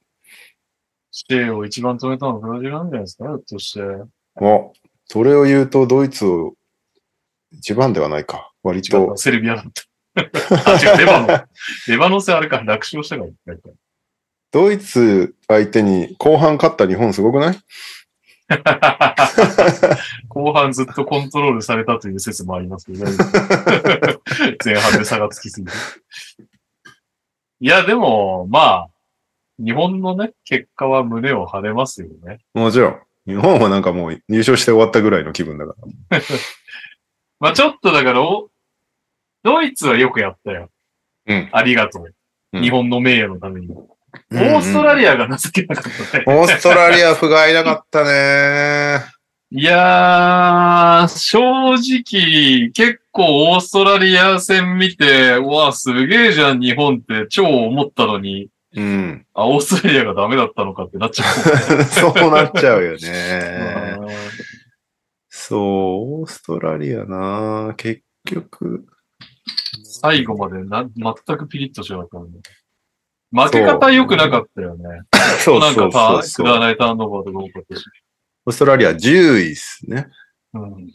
[1.12, 3.26] シェイを一番止めたのはブラジルなんじゃないですか？
[3.26, 3.82] ひょっとして。
[3.82, 4.42] あ、
[5.14, 6.56] それを言うとドイツを
[7.52, 8.52] 一番ではないか。
[8.64, 9.84] 割違とセルビアだった。
[10.74, 11.28] あ、違う、レバノン。
[11.88, 13.30] レバノン戦あれか、楽勝したから。
[14.50, 17.60] ドイツ相手に後半勝った日本すごくない？
[20.30, 25.74] 後半ずっとコントロールされたという説もありますけど、大丈夫前半で差がつきすぎて。
[27.60, 28.90] いや、でも、まあ、
[29.60, 32.40] 日本のね、結果は胸を張れますよね。
[32.56, 33.00] もちろん。
[33.26, 35.76] 日本はなんかもう優勝して終わったぐらいの気分だか
[36.10, 36.22] ら。
[37.40, 38.50] まあちょっとだから、お
[39.44, 40.70] ドイツはよくやったよ。
[41.28, 42.04] うんありがとう。
[42.54, 43.68] うん日本の名誉のために。
[43.72, 46.24] オーストラリアが情けなかったね。
[46.28, 49.04] オーストラリア不甲斐なかったね。
[49.56, 51.40] いやー、正
[51.76, 59.26] 直、結構オーストラリア戦見て、うわ、すげえじゃん、日本って超思ったのに、うん。
[59.34, 61.84] あ、オーストラリアがダメだったのかってなっちゃう。
[61.86, 63.98] そうなっちゃうよね。
[65.30, 68.86] そう、オーストラリアな結局。
[69.84, 72.40] 最後までな、全くピリッとしなかったのね。
[73.32, 74.84] 負け方良くなかったよね。
[75.40, 76.46] そうなんかそうそうた、そう。
[76.46, 77.84] くだらないターンオーバーとか多かったし。
[78.46, 79.08] オーストラリア10
[79.40, 80.08] 位っすね。
[80.54, 80.94] うん。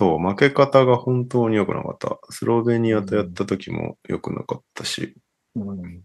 [0.00, 2.18] そう、負け方が本当に良くなかった。
[2.30, 5.14] スロベニアとやった時も良くなかったし。
[5.54, 6.02] うん。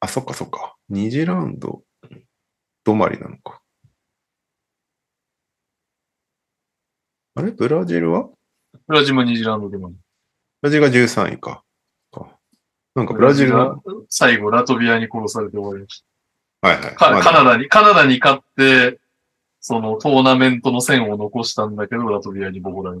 [0.00, 0.76] あ、そっかそっか。
[0.90, 1.82] 2次ラウンド
[2.84, 3.62] 止まりなのか。
[7.36, 7.52] あれ？
[7.52, 8.28] ブラジルは？
[8.86, 9.88] ブラジルもニュージーランドでも。
[9.88, 9.96] ブ
[10.60, 11.64] ラジルが13位か。
[12.12, 12.38] か
[12.94, 16.04] なんかブラジルの、が最後、ラトビアに殺されて終わりまし
[16.64, 16.94] はいはい。
[16.96, 18.98] カナダに、カナダに勝って、
[19.60, 23.00] そのトーナメントの線を残したんだけど、ラトビアにボコられ。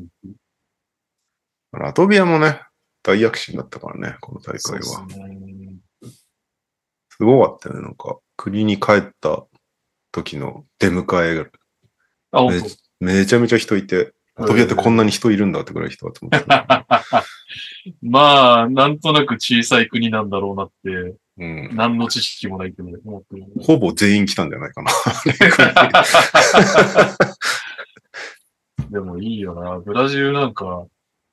[1.72, 2.60] ラトビアもね、
[3.02, 4.80] 大躍進だったからね、この大会は。
[4.80, 6.10] で
[7.08, 7.82] すごかったよね。
[7.82, 9.46] なんか、国に帰った
[10.12, 11.46] 時の出迎えが
[12.32, 12.52] あ、本
[13.00, 17.24] めめちゃめちゃ人いて、ラトビアってこんなに人いるんだってぐらい人集まってた。
[18.02, 21.70] まあ、なんとなく小さい国なんだろうなって、うん。
[21.74, 23.46] 何の知識もないけど、思ってる。
[23.62, 24.90] ほぼ全員来たんじゃないかな。
[28.90, 29.80] でもいいよな。
[29.80, 30.86] ブラジルなんか、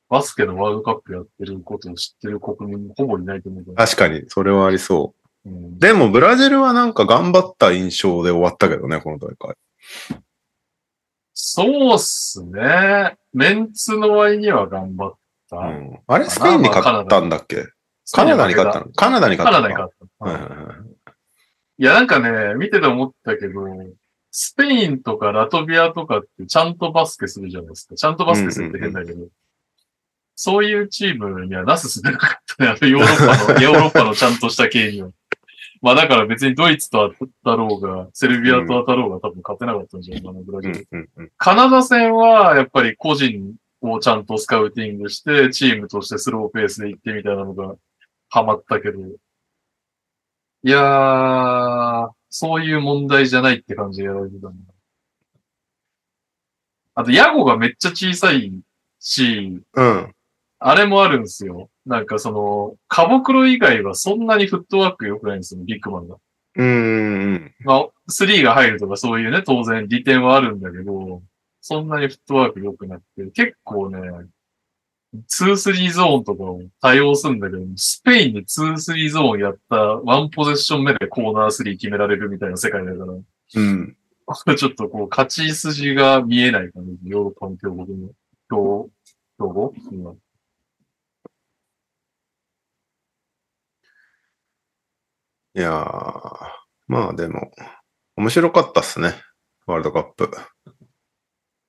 [0.09, 3.75] バスケのワールドカップやってることを知ってる国民ほぼいないと思う。
[3.75, 5.13] 確かに、それはありそ
[5.45, 5.49] う。
[5.49, 9.55] うんでも、ブラジルはなんか頑張った印象で終わったけどね、この大会。
[11.33, 13.17] そうっすね。
[13.33, 15.13] メンツの割には頑張っ
[15.49, 15.57] た。
[15.57, 17.65] うん、あれ、スペインに勝ったんだっけ？
[18.11, 18.91] カナダに勝ったの？
[18.93, 20.25] カナダにカ勝ったのナダに勝った。
[20.25, 20.85] は
[21.77, 23.61] いや、なんかね、見てて思ったけど、
[24.29, 27.95] スペインとかラトビアとかってちゃんとバスケするじゃないですか。
[27.95, 29.27] ちゃんとバスケするって変だけど、
[30.35, 32.69] そういうチームにはなすすべなかったね。
[32.69, 35.09] あのヨーロッパの、 ヨーロッパのちゃんとした系には。
[35.81, 41.31] まあだから別にドイツと当たろうが、セルビアと当たろうが多分勝てなかったんじゃないかな、ブラジうル。
[41.37, 47.75] カナダ戦はやっぱり個人をちゃんとスカウティングして、チームとしてスローペースで行ってみたいなのが
[48.31, 48.99] ハマったけど、
[50.63, 54.73] いやー、そういう問題じゃないって感じでやられてたんだ。
[56.95, 58.61] あと、ヤゴがめっちゃ小さい
[58.99, 60.15] し、うん。
[60.59, 61.69] あれもあるんですよ。
[61.85, 66.15] なんかその、カボクロ以外はそんなにフットワーク良くないんですよ、ビッグマンが。
[66.55, 71.21] うんうんまあ、3が入るとかそういうね、当然利点はあるんだけど、
[71.59, 73.99] そんなにフットワーク良くなくて、結構ね、
[75.13, 83.97] 2-3ゾーンとかを多用するんだけど、スペインに2-3ゾーンやったワンポゼッション目でコーナー3決められるみたいな世界だから、うん。
[84.57, 87.09] ちょっとこう、勝ち筋が見えない感じ。
[87.09, 88.09] ヨーロッパの強国の、
[88.49, 88.89] 強、
[89.37, 90.13] 強豪今
[95.53, 96.47] いやー、
[96.87, 97.51] まあでも、
[98.15, 99.15] 面白かったっすね。
[99.65, 100.31] ワールドカップ。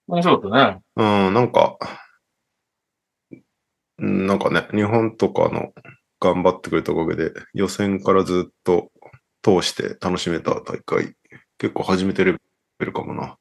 [0.07, 0.81] 面白かったね。
[0.95, 2.02] うん、なんか、うん
[3.99, 5.73] なんかね、日本とかの
[6.21, 8.91] 頑張ってくれたおかげで、予選からずっと
[9.43, 11.15] 通して楽しめた大会、
[11.59, 13.37] 結構初めてレベルかもな。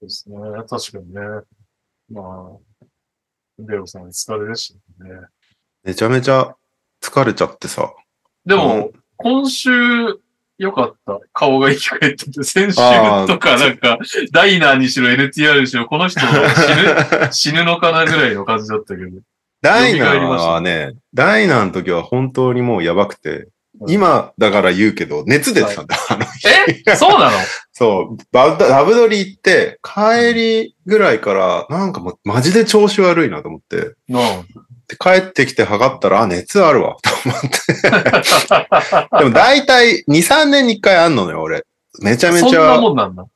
[0.00, 0.38] ですね。
[0.68, 1.20] 確かにね。
[2.10, 2.84] まあ、
[3.58, 5.20] レオさん疲れでしたね。
[5.82, 6.54] めちゃめちゃ
[7.02, 7.92] 疲れちゃってさ。
[8.44, 9.70] でも、今週、
[10.58, 11.20] よかった。
[11.32, 12.76] 顔が生き返ってて、先週
[13.26, 13.98] とかなんか、
[14.32, 16.32] ダイナーにしろ NTR にしろ、この人死ぬ、
[17.32, 19.10] 死ぬのかなぐらいの感じだったけど。
[19.62, 23.48] ダイナーはね、ダイナーの時は本当にもうやばくて、
[23.86, 26.48] 今だから言うけど、熱出てたんだ、あの日。
[26.86, 26.96] え？
[26.96, 27.38] そうなの？
[27.72, 33.94] そう、ラブドリ行って、帰りぐらいから、なんかもうマジで調子悪いなと思って、うん。
[34.88, 37.48] で帰ってきて測ったら、あ、熱あるわ、と思って。
[39.18, 41.64] でも大体2、3年に1回あんのね、俺。
[42.00, 42.80] めちゃめちゃ。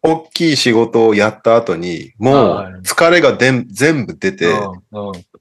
[0.03, 4.55] 大きい仕事をやった後に、もはいう疲れがでん全部出て、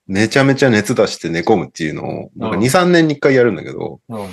[0.07, 4.29] めちゃめちゃ熱出して寝込むっていうのを、なんかうん2、3年に1回やるんだけど、うん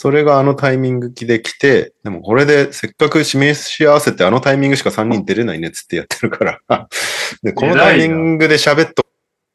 [0.00, 6.58] それがあのタイミングで来て、でもこれでせっかく示し合わせてあのタイミングしか3人出れないねっつってやってるから、
[7.44, 9.04] でこのタイミングで喋っと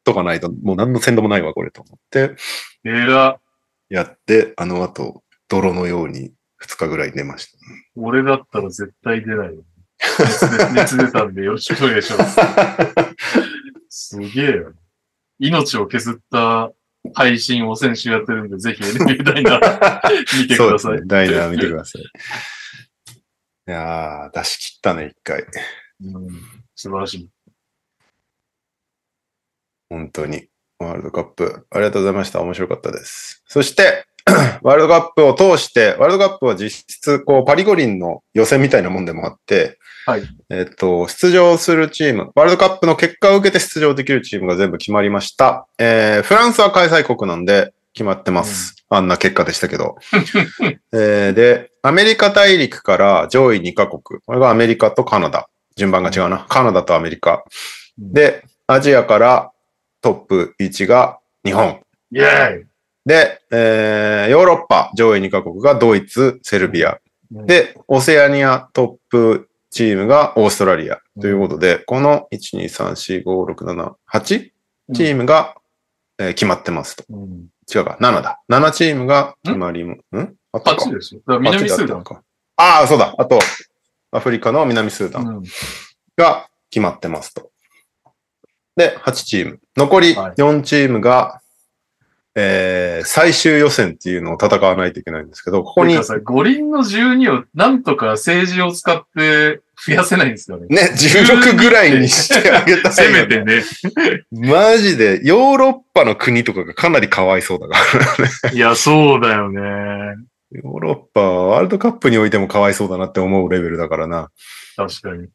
[0.04, 2.36] とかないともう何の先導もないわ、これと思って、
[2.84, 3.40] えら、
[3.88, 6.30] やって、あの後、泥のように
[6.64, 7.58] 2日ぐらい寝ました。
[7.96, 9.58] 俺だったら絶対出ない
[10.76, 12.38] 熱出たんでよろしくお願いします。
[14.14, 14.74] すげえよ。
[15.40, 16.70] 命を削った
[17.14, 21.00] 配信を先週やってるんで、ぜひ NBA ダイナー見てください。
[21.00, 21.02] ね。
[21.06, 22.02] ダイナー見てください。
[22.02, 22.04] い
[23.70, 25.44] やー、出し切ったね、一回。
[26.02, 26.28] うん、
[26.74, 27.28] 素晴らしい。
[29.88, 30.48] 本当に。
[30.78, 32.40] ワールドカップ、ありがとうございました。
[32.42, 33.42] 面白かったです。
[33.46, 34.04] そして、
[34.62, 40.22] ワールドカップを通して、ワールドカップは実質、こう、パリ五輪の予選みたいなもんでもあって、はい。
[40.50, 45.66] えっと、出場するチーム、ワールドカップの結果を受けて出場できるチームが全部決まりました。
[45.78, 48.76] えー、フランスは開催国なんで決まってます。
[48.88, 49.96] あんな結果でしたけど。
[50.94, 54.20] えーで、アメリカ大陸から上位2カ国。
[54.24, 55.48] これがアメリカとカナダ。
[55.74, 56.46] 順番が違うな。
[56.48, 57.42] カナダとアメリカ。
[57.98, 59.50] で、アジアから
[60.02, 61.80] トップ1が日本。
[62.12, 62.66] イェーイ
[63.04, 67.00] で、えーヨーロッパ上位2カ国がドイツ、セルビア。
[67.32, 69.45] で、オセアニアトップ
[69.76, 71.00] チームがオーストラリア。
[71.20, 75.54] ということで、この1、2、3、4、5、6、7、8チームが、
[76.18, 77.04] えー決まってますと。
[77.10, 78.40] うん、違うか、7だ。
[78.48, 79.98] 7チームが決まりも、ん
[80.52, 81.20] あったか8ですよ。
[81.26, 82.04] だから南スーダン。
[82.04, 82.22] か。
[82.56, 83.14] ああ、そうだ。
[83.18, 83.38] あと、
[84.12, 85.42] アフリカの南スーダンうん
[86.16, 87.50] が決まってますと。
[88.76, 89.60] で、8チーム。
[89.76, 91.42] 残りはい4チームが、
[92.38, 100.66] えー、最終予選っていうのを戦わないといけないんですけど、ここに、五輪の12をなんとか政治を使って増やせないんですよね。
[100.70, 103.62] 16ぐらいにしてあげたいね、めてね。
[104.30, 107.74] マジで、ヨーロッパの国とかがかなりかわいそうだか
[108.44, 108.50] ら。
[108.52, 109.60] いや、そうだよね。
[110.52, 114.30] ヨーロッパはワールドカップにおいてもかわいそうだなって思うレベルだからな。
[114.76, 115.28] 確かに。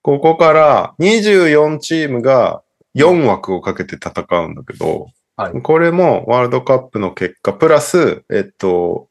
[0.00, 2.62] ここから24チームが
[2.94, 5.62] 4枠をかけて戦うんだけど、はい。
[5.62, 9.08] これもワールドカップの結果、プラス、えっと、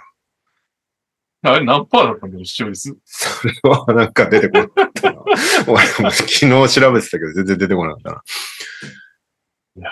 [1.54, 2.96] あれ何パーだったんだろう、視聴率。
[3.06, 5.24] それはなんか出てこなかったな。
[5.68, 8.24] 俺も昨日調べてたけど全然出てこなかったな。
[9.78, 9.90] いや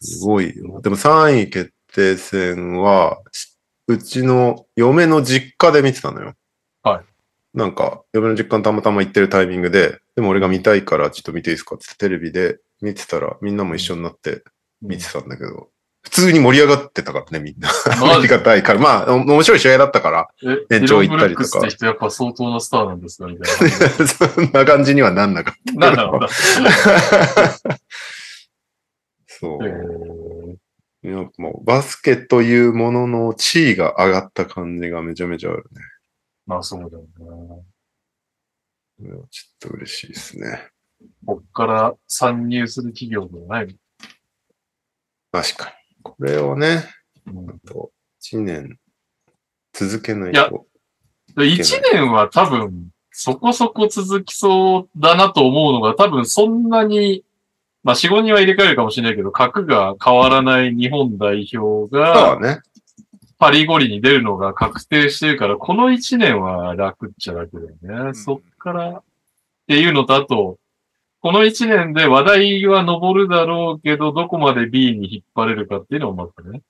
[0.00, 0.80] すごいよ。
[0.80, 3.58] でも3位決定戦は、し
[3.88, 6.34] うちの嫁の実家で見てたのよ。
[6.82, 7.04] はい。
[7.56, 14.44] なんか、嫁の実家にたまたま行ってるタイミングで、でも俺が見たいからちょっと見ていいですかってテレビで見てたら、みんなも一緒になって
[14.82, 15.70] 見てたんだけど、
[16.02, 17.68] 普通に盛り上がってたからね、みんな。
[17.68, 18.80] ありがたいから。
[18.80, 20.28] まあ、お面白い試合だったから、
[20.70, 24.06] え、延長行ったりとかって人やっぱ相当なスターなんですかみたいな。
[24.06, 25.72] そんな感じにはなんなかった。
[25.74, 26.28] なんだろうな。
[29.26, 29.66] そう。
[29.66, 30.68] えー
[31.04, 35.64] いやもうバスケというものの地位が上がった感じがめちゃめちゃある
[36.44, 37.04] まあそうだよ
[38.98, 39.08] ね。
[39.08, 39.10] ね。
[39.30, 40.70] ちょっと嬉しいですね。
[41.24, 43.76] こっから参入する企業ではない。
[45.30, 45.77] 確かに。
[46.08, 46.84] これをね、
[47.26, 47.90] うんあと
[48.22, 48.78] 1年
[49.72, 50.66] 続けないいやと。
[51.36, 57.24] で一年は多分、そこそこ続きそうだなと思うのが、多分そんなに、
[57.84, 62.60] まあ4、5人は入れ替えるかもしれないけど、格が変わらない日本代表が、ね。
[63.38, 68.10] パリゴリに出るのが確定してるから、この1年は楽っちゃ楽だよね。
[68.10, 69.02] んそっから、っ
[69.68, 70.58] ていうのと、あと、
[71.20, 76.62] この1年で話題は上るだろうけど、どこまで B に引っ張れるかっていうのもまたね。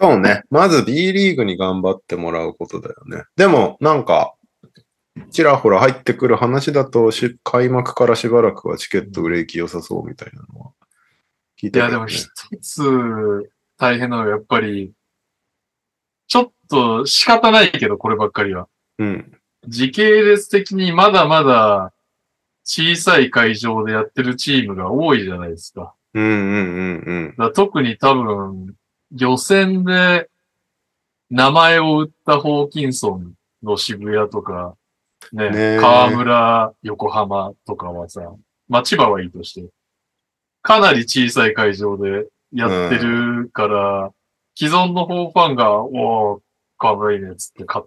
[0.00, 0.44] そうね。
[0.50, 3.24] まず B リーグに頑張ってもらうことだよね。
[3.36, 4.34] でも、なんか、
[5.30, 10.70] ちらほら入ってくる話だとし、開幕からしばらくはチケット売れ行き良さそうみたいなのは
[11.60, 11.92] 聞いいや、てたよね。
[11.92, 12.28] でも一
[12.62, 14.92] つ大変なのはやっぱり、
[16.28, 18.68] ちょっと仕方ないけど、こればっかりは。
[18.98, 19.32] うん。
[19.66, 21.92] 時系列的にまだまだ
[22.64, 25.94] 小さい会場でやってるチームが多いじゃないですか。
[26.14, 26.34] うんうん
[27.04, 27.52] うんうん。
[27.52, 28.74] 特に多分、
[29.16, 30.28] 予選で
[31.30, 34.76] 名前を売ったホーキンソンの渋谷とか、
[35.32, 38.32] ね、ねえ河村、横浜とかはさ、
[38.68, 39.68] まあ千葉はいいとして、
[40.62, 44.10] かなり小さい会場でやってるから、
[44.56, 46.40] 既存のホーファンが、おー、
[46.78, 47.82] 河村いいねっつって買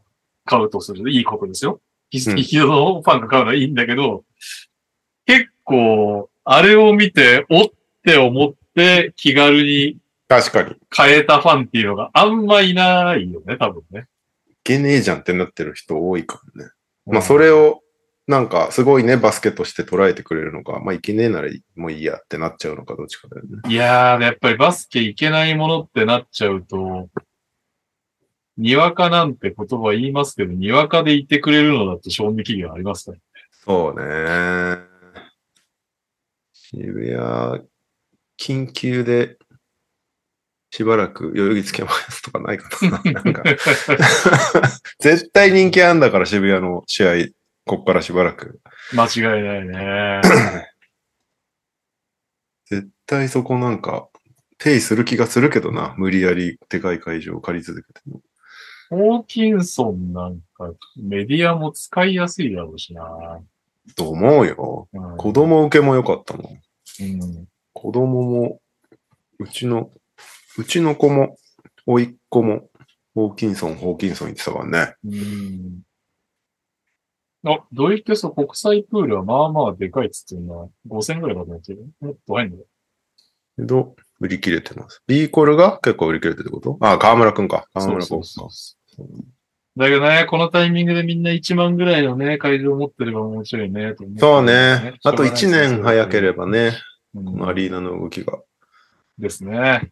[0.45, 1.09] 買うとする。
[1.11, 1.81] いいことですよ。
[2.11, 4.32] 既存のファンが買うのはいいんだけど、結
[5.63, 7.65] 構、あれを見て、おっ
[8.03, 9.97] て思って気軽に
[10.27, 10.71] 確かに。
[10.71, 14.07] い変えたファンっていうのがあんまいないよね、多分ね。
[14.63, 16.71] けねえじゃんってなってる人多いからね。
[17.05, 17.81] まあそれを、
[18.25, 23.61] なんかすごいね、バスケとして捉えてくれるのか、まあいけねえならもういいやってなっちゃうのか、どっちかだよね。
[23.67, 27.09] いやー、やっぱりバスケいけないものってなっちゃうと、
[28.57, 33.17] にわかなんて言葉言いますけど、にわかでいてくれるのだって賞味期限ありますから。
[33.65, 34.92] そうね。
[36.73, 37.63] 渋谷、
[38.39, 39.37] 緊急で、
[40.71, 43.01] しばらく代々木つけますとかないかな。
[43.21, 43.43] なんか、
[44.99, 47.11] 絶対人気あんだから渋谷の試合、
[47.65, 48.59] こっからしばらく。
[48.91, 50.21] 間違いないね。
[52.65, 54.09] 絶対そこなんか、
[54.57, 55.93] 定位する気がするけどな。
[55.97, 58.21] 無理やりでかい会場を借り続けても。
[58.89, 63.41] ホーキンソンなんかメディアも使いやすいだろうしな。
[63.95, 64.87] と思うよ。
[64.93, 66.62] うん、子供受けも良かったもん。
[66.99, 67.47] うん。
[67.73, 68.61] 子供も、
[69.39, 69.91] うちの、
[70.57, 71.37] うちの子も、
[71.85, 72.69] 甥っ子も、
[73.15, 74.95] ホーキンソン、ホーキンソン言ってたからね。
[75.03, 75.81] うん。
[77.45, 80.55] あ、ドイツ国際プールはまあまあでかいっつってんな。
[80.87, 81.85] 5000ぐらいだと思ってる。
[81.99, 82.65] もっと入んのけ
[83.57, 85.03] ど、売り切れてます。
[85.07, 86.77] ビーコルが結構売り切れてるってこと？
[86.79, 87.67] あ、河村くんか。
[87.73, 88.25] 河村くんか。
[88.25, 89.07] そうそう
[89.75, 94.99] だけどね、このタイミングでみんな1万ぐらいのね、会場持ってれば面白いね、と思そうね。
[95.03, 96.73] あと1年早ければね、
[97.15, 98.39] うんアリーナの動きが。
[99.17, 99.91] ですね。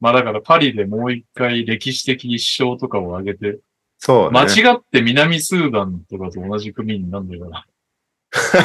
[0.00, 3.58] まあだからパリでもう一回歴史的一勝とかを上げて、
[3.98, 4.40] そうね。
[4.40, 7.66] 間違って南スーダンとかと同じ組になんでかな。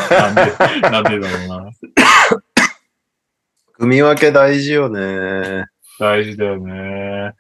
[0.10, 1.72] なんで、なんでだろうな。
[3.74, 5.66] 組み分け大事よね。
[6.00, 7.34] 大事だよね。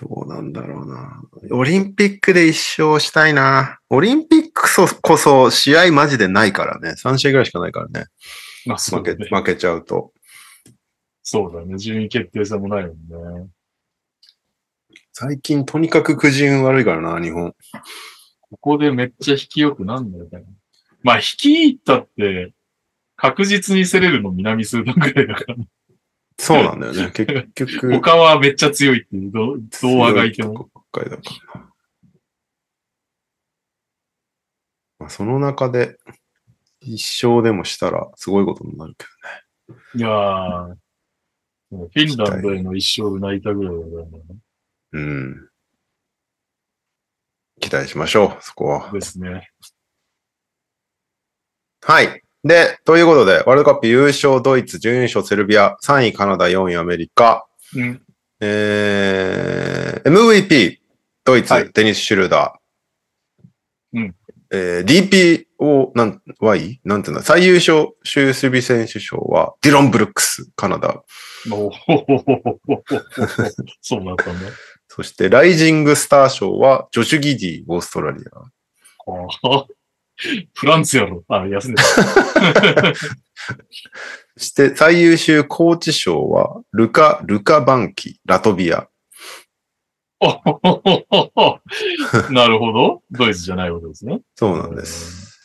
[0.00, 1.22] どうなんだろうな。
[1.52, 3.80] オリンピックで一勝したいな。
[3.90, 6.92] オリンピックこそこそ試合マジでないからね。
[6.92, 8.06] 3試合ぐらいしかないからね。
[8.64, 9.16] まあそうだね。
[9.24, 10.12] 負け負けちゃうと。
[11.22, 11.76] そうだね。
[11.76, 13.48] 順位決定戦もないもんね。
[15.12, 17.54] 最近とにかくくじ運悪いからな、日本。
[18.50, 20.44] ここでめっちゃ引きよくなんだよね。
[21.02, 22.54] まあ引き入ったって、
[23.16, 25.66] 確実に競れるの南スーダンぐらいだから、ね。
[26.40, 27.10] そうなんだよね。
[27.54, 27.92] 結局。
[27.92, 29.60] 他はめっちゃ強いっていう、どう
[29.98, 30.70] 話がいても。
[30.90, 31.18] かな。
[34.98, 35.98] まあ、その中で、
[36.80, 39.04] 一生でもしたらすごいことになるけ
[39.66, 39.80] どね。
[39.96, 40.76] いやー、
[41.70, 44.38] フィンランドへの一生を泣いたぐらいだかね。
[44.92, 45.50] うん。
[47.60, 48.90] 期待しましょう、そこは。
[48.92, 49.50] ですね。
[51.82, 52.22] はい。
[52.42, 58.02] で、ということで、ワールドカップ優勝ドイツ、準優勝セルビア、3位カナダ、4位アメリカ、うん。
[58.40, 60.78] えー、MVP、
[61.24, 63.98] ドイツ、はいデニス・シュルーダー。
[63.98, 64.14] うん。
[64.52, 66.80] えー、DPO、なん、Y?
[66.84, 71.02] なんていうんだ、最優秀守備選手賞は、ディロン・ブルックス、カナダ。
[71.52, 71.70] お
[73.80, 74.48] そうだったんだ。
[74.88, 78.44] そして、ライジング・スター賞は、ジョシュ・ギディ、オーストラリア。
[80.54, 81.24] フランスやろ。
[81.28, 82.94] あ、休んでた。
[84.36, 88.88] そ して、最優秀コーチ賞は、ルカ、ルカ・バンキ、ラトビア。
[92.30, 93.02] なるほど。
[93.10, 94.20] ドイツじゃないわけですね。
[94.36, 95.40] そうなんです。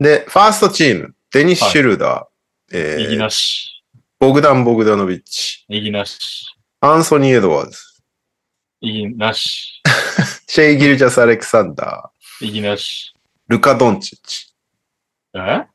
[0.00, 3.84] で、ファーストチーム、デニス・シュルダー、えー右なし。
[4.18, 6.46] ボグダン・ボグダノビッチ、右なし。
[6.80, 7.78] アンソニー・エドワーズ、
[8.80, 9.80] 右なし。
[10.48, 13.14] シェイ・ギルジャス・アレクサンダー、右なし。
[13.52, 14.54] ルカ・ドンチッチ、
[15.34, 15.66] え？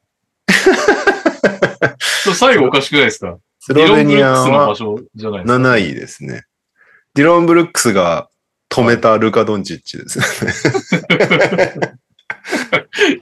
[2.36, 3.38] 最後おかしくないですか？
[3.59, 6.45] スロベニアは所じゃないですか？7位ですね。
[7.13, 8.30] ディロン・ブルックスが
[8.71, 11.93] 止めたルカ・ドンチッチですね。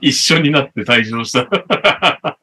[0.00, 1.42] 一緒になって退場した。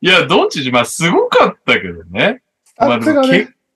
[0.00, 2.42] いや、どっちまあ、すごかったけどね。
[2.78, 2.98] まあ、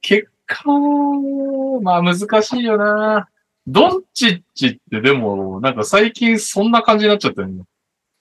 [0.00, 3.28] 結果は、まあ難しいよな。
[3.66, 7.62] ドンチッチってでも、なんか最近そんな感じになっちゃったよね。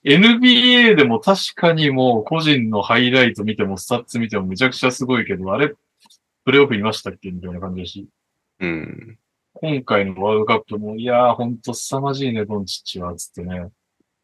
[0.03, 5.73] NBA でも確かにもう個人のハイライト見てもスタッツ見てもめちゃくちゃすごいけど、あれ、
[6.43, 7.31] プレイオフいましたっけ？
[7.31, 8.07] みたいな感じだし。
[8.59, 9.17] うん。
[9.53, 13.67] 今回のワールドカップも、いやー、ほんと凄まじいね、ドンチッチは、つってね。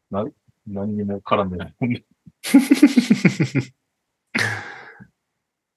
[0.10, 0.26] な、
[0.68, 2.04] 何にも絡んでないもんね。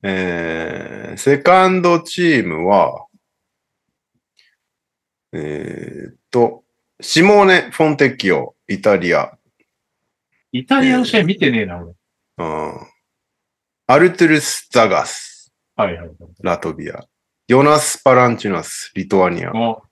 [0.03, 3.07] えー、セカンドチームは、
[5.33, 6.65] えーっと、
[7.01, 9.37] シモーネ・フォンテッキオ、イタリア。
[10.53, 11.93] イタリアの試合見てねえな、俺。
[12.39, 12.87] うん
[13.87, 16.17] アルトゥルス・ザガス、はいはいはい。
[16.43, 17.05] ラトビア。
[17.49, 19.53] ヨナス・パランチュナス、リトアニア。
[19.53, 19.83] お、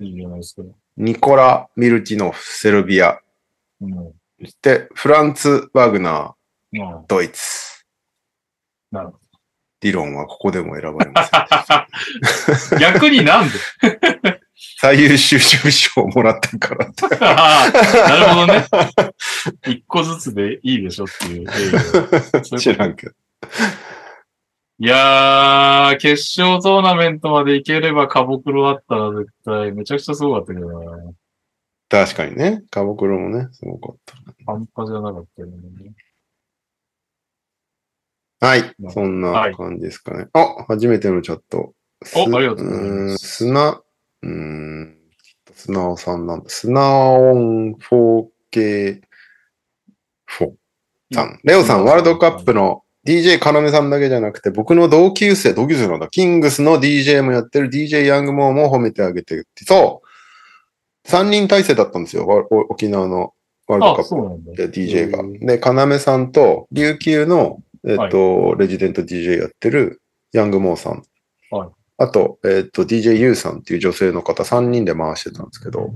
[0.00, 0.62] いいじゃないですか。
[0.96, 3.20] ニコラ・ミルティノフ、セルビア。
[3.80, 3.94] うん。
[4.40, 7.04] そして、フランツ・ワグナー、うん。
[7.06, 7.84] ドイツ。
[8.90, 9.18] なるほ
[9.80, 11.24] ディロンはここでも選ばれま
[12.54, 12.70] す。
[12.70, 12.78] ど。
[12.80, 14.35] 逆になんで？
[14.78, 17.06] 最優秀守備賞をもらったからって。
[17.20, 18.66] なるほどね。
[19.66, 22.58] 一個ずつでいいでしょっていう。
[22.58, 23.12] 知らんけど。
[24.78, 31.12] いやー、決勝トーナメントまで行ければカボクロあったら絶対めちゃくちゃすごかったけどな。
[31.88, 32.62] 確かにね。
[32.70, 34.14] カボクロもね、すごかった。
[34.46, 35.54] 半端じゃなかったよね。
[38.40, 38.90] はいま。
[38.90, 40.26] あそんはない感じですかね。
[40.32, 41.74] あ、初めてのチャット。
[42.04, 43.80] すおありがとうございます砂、
[44.26, 46.48] うーん、きっと砂尾さんなんだ。
[46.48, 49.00] 砂音 4K4
[51.12, 51.40] さん。
[51.44, 56.08] レオさん、ワールドカップの DJ カナメさんだけじゃなくて、僕の同級生、同級生なんだ。
[56.08, 59.64] キングスの DJ もやってる DJ ヤングモーも褒めてあげてって。
[59.64, 61.08] そう。
[61.08, 62.26] 3人体制だったんですよ。
[62.68, 63.32] 沖縄の
[63.68, 64.52] ワールドカあ、ップそうなんだ。
[64.54, 65.22] で DJ が。
[65.46, 70.02] で、かなめさんと、琉球の、えっ、と、レジデント DJ やってる、
[70.32, 71.04] ヤングモーさん。
[71.98, 75.94] はいあと、えっ、と、DJ ユウさんっていう女性の方3人で回してたんですけど、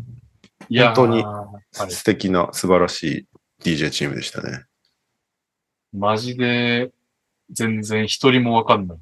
[0.70, 1.46] 本当には
[1.86, 3.26] い素敵な、素晴らし
[3.62, 4.64] い DJ チームでしたね。
[5.92, 6.90] マジで、
[7.50, 8.98] 全然一人もわかんない。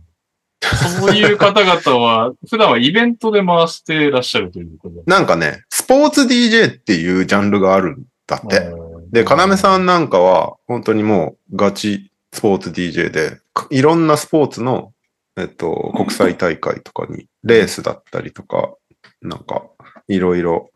[0.99, 8.57] そういう方々は、 普段はイベントで回してらっしゃるということなんかね、スポーツ DJ っていうジャンルがあるんだって。
[8.59, 14.93] うんで、かなめさんなんかは、本当にもうガチスポーツ DJ で、かいろんなスポーツの、
[15.39, 18.75] えっと、国際大会とかに、レースだったりとか、
[19.23, 19.71] なんか、
[20.09, 20.71] いろいろ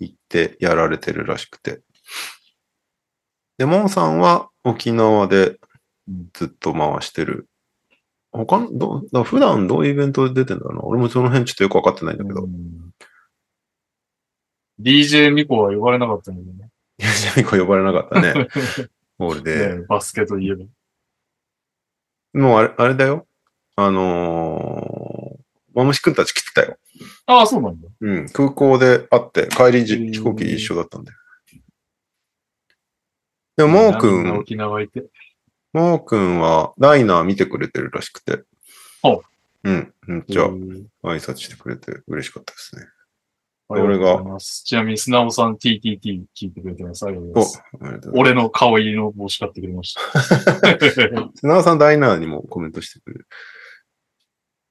[0.00, 1.80] 行ってやられてるらしくて。
[3.56, 5.60] で、モンさんは沖縄で
[6.32, 7.48] ずっと回してる。
[8.32, 10.82] 他の、どうだ普段どういうイベントで出てんだろうな。
[10.82, 12.42] 俺もその辺ちょっとよくわかってないんだけど。
[12.42, 12.90] うん
[14.80, 16.68] DJ ミコは呼ばれなかったんだけどね。
[16.98, 18.48] いや、ジャミコ呼ばれなかったね。
[19.18, 19.76] ホールで。
[19.76, 20.64] ねバスケといえば。
[22.32, 23.28] もうあれ、あれだよ。
[23.76, 26.76] あのー、マムシ君たち来てたよ。
[27.26, 27.88] ああ、そうなんだ。
[28.00, 28.28] うん。
[28.28, 31.18] 空港で会って、帰り飛行機一緒だったんだよ。
[33.56, 35.04] でも、モーみん沖縄いて。
[35.72, 38.44] モー君は、ダイナー見てくれてるらしくて。
[39.02, 39.22] ほ
[39.64, 39.92] うん。
[40.06, 42.86] めっちゃうん挨拶してくれて嬉しかったですね。
[43.70, 44.38] ありが。
[44.38, 46.00] ちなみに、砂尾さん TTT
[46.36, 47.04] 聞いてくれてます。
[47.06, 50.00] ありがとうごおざいます。、ます俺の顔入りの帽子買ってくれました。
[51.34, 53.26] 砂尾さんダイナーにもコメントしてくれる。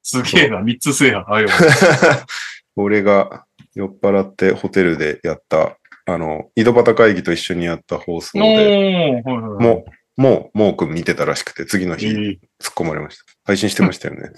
[0.03, 1.25] すげえな、3つ制覇。
[1.33, 2.25] ありがとうございます。
[2.75, 9.33] 俺が酔っ払ってホテルでやった、あの、井戸端会議と一緒にやった放送で、はいはいはい。
[9.63, 9.85] も
[10.17, 12.39] う、もう、もうくん見てたらしくて、次の日突っ。
[12.75, 13.23] 込まれました。
[13.45, 14.29] 配信してましたよね。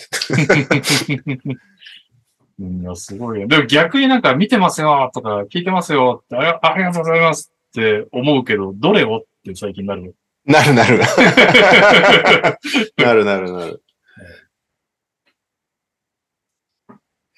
[2.58, 3.48] いや、すごいよ。
[3.48, 10.14] でも逆になんか見てますよとか聞いてますよってありありがとうございますって思うけど、どれをって最近なるよ。
[10.46, 11.00] なるなる。
[12.98, 13.84] なるなるなる。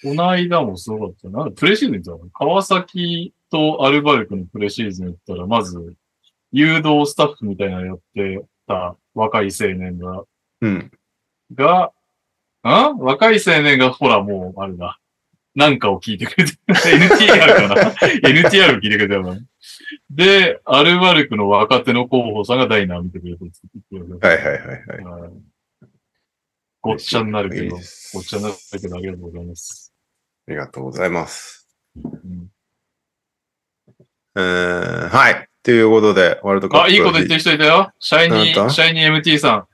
[0.03, 1.29] この間もすごかった。
[1.29, 2.29] なんだ、プレシーズン行ったの？
[2.31, 5.95] 川崎とアルバルクのプレシーズン行ったら、まず、
[6.51, 10.23] 誘導スタッフみたいなのやってた若い青年が、
[10.61, 10.91] うん。
[11.55, 11.91] が、
[12.63, 14.99] ん若い青年が、ほら、もう、あれだ。
[15.55, 17.91] なんかを聞いてくれて、 NTR かな
[18.29, 19.39] ?NTR を聞いてくれたよな。
[20.11, 23.43] で、アルバルクの若手の候補さんがダイナー見てくれて
[24.21, 25.21] はいはいはいはい。
[25.21, 25.31] はい
[26.87, 27.79] ごっちゃになるけど、ご
[28.21, 29.86] っちゃになるけど、ありがとうございます。
[30.47, 31.67] ありがとうございます。
[31.95, 32.47] うん
[34.35, 35.49] えー、はい。
[35.63, 36.85] ということで、ワールドカップ。
[36.85, 37.91] あ、いいこと言ってる人いたよ。
[37.99, 39.67] シャイニー、シャイニー MT さん。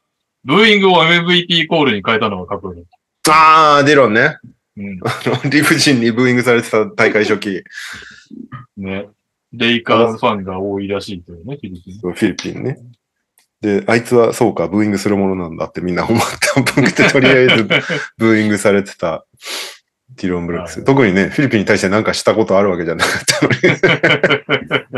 [0.45, 2.84] ブーイングを MVP コールに変えたのがかっこいい。
[3.30, 4.38] あー、ディロンね。
[4.78, 4.99] うん。
[5.51, 7.63] 理不尽にブーイングされてた大会初期、
[8.78, 9.07] ね。
[9.51, 11.99] レイカーズファンが多いらしいというね、フィリピン。
[11.99, 12.78] フィリピンね。
[13.61, 17.63] で、あいつはそうか、ブーイングするものなんだってみんな思ったっぽくて、とりあえず
[18.17, 19.26] ブーイングされてた
[20.16, 20.78] ディロン・ブルックス。
[20.78, 23.57] はい特にね、フィリピンに対して何かしたことあるわけじゃなかったのに。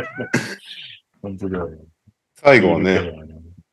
[1.21, 1.77] 本当だよね。
[2.35, 3.11] 最後はね、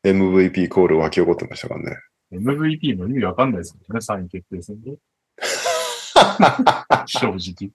[0.03, 1.97] MVP コール湧き起こってましたからね。
[2.31, 4.97] MVP の意味わかんないですもんね、3位決定戦で。
[7.05, 7.71] 正直。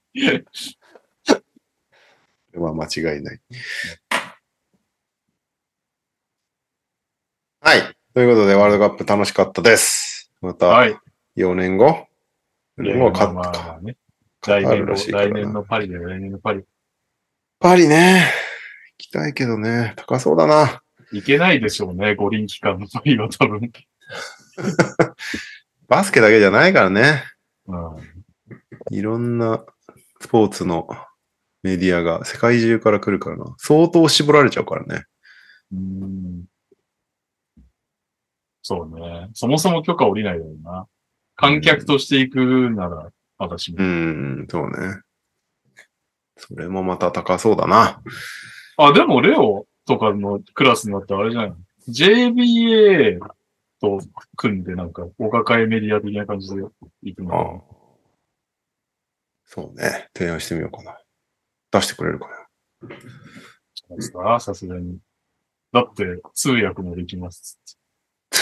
[2.51, 3.39] これは間違いない。
[7.61, 7.95] はい。
[8.13, 10.31] ということで、ワールドカップ楽しかったです。
[10.41, 10.97] またはい。
[11.37, 11.85] 4年後。
[11.85, 12.08] 4年後は勝
[12.79, 13.33] まあか。
[13.33, 13.97] まあね。
[14.47, 16.63] 来年の、来年のパリだよ、来年のパリ。
[17.59, 18.31] パリね。
[18.97, 20.81] 行きたいけどね、高そうだな。
[21.11, 23.71] いけないでしょうね、五輪期間のパリは多分。
[25.87, 27.23] バスケだけじゃないからね。
[27.67, 27.97] うん。
[28.91, 29.65] いろんな
[30.21, 30.87] スポーツの
[31.63, 33.55] メディアが世界中から来るからな。
[33.57, 35.05] 相当絞られちゃうからね。
[35.71, 36.45] うん
[38.61, 39.29] そうね。
[39.33, 40.87] そもそも許可下りないだろうな。
[41.39, 43.77] 観客として行くなら、私も。
[43.79, 45.01] うん、そうね。
[46.35, 48.01] それもまた高そうだな。
[48.77, 51.57] あ、でもレオとかのクラスになってあれじゃないの
[51.89, 53.19] ?JBA
[53.81, 54.01] と
[54.35, 56.61] 組んでなんか、お抱えメディア的な感じで
[57.03, 57.63] 行くあの？
[57.69, 57.95] あ
[59.45, 60.09] そうね。
[60.15, 60.97] 提案してみようかな。
[61.71, 62.33] 出してくれるかな。
[62.89, 62.95] か
[63.89, 64.39] なですか？
[64.39, 64.97] さすがに。
[65.71, 67.59] だって、通訳もできます。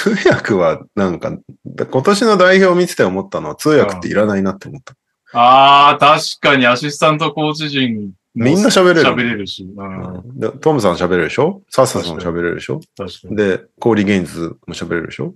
[0.04, 4.95] 通訳はなんか、今年の代表見てて思ったのは通訳っていらないなって思った。
[5.34, 9.64] ああ、確かにアシスタントコーチ陣もみんな喋れる喋れるし。
[9.64, 11.64] うん、トムさん喋れるでしょ？
[11.70, 12.80] サッサさんも喋れるでしょ？
[12.95, 13.36] 確かに。
[13.36, 15.34] で、コーリー・ゲインズも喋れるでしょ？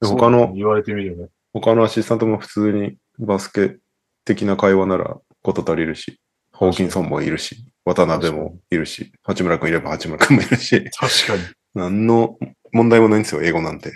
[0.00, 1.26] で他の、言われてみれば。
[1.52, 3.76] 他のアシスタントも普通にバスケ
[4.24, 6.20] 的な会話ならこと足りるし、
[6.52, 11.42] ホーキンソンもいるし、渡辺もいるし、八村君いれば八村君もいるし、確かに。
[11.74, 12.38] 何の
[12.72, 13.92] 問題もないんですよ、英語なんて。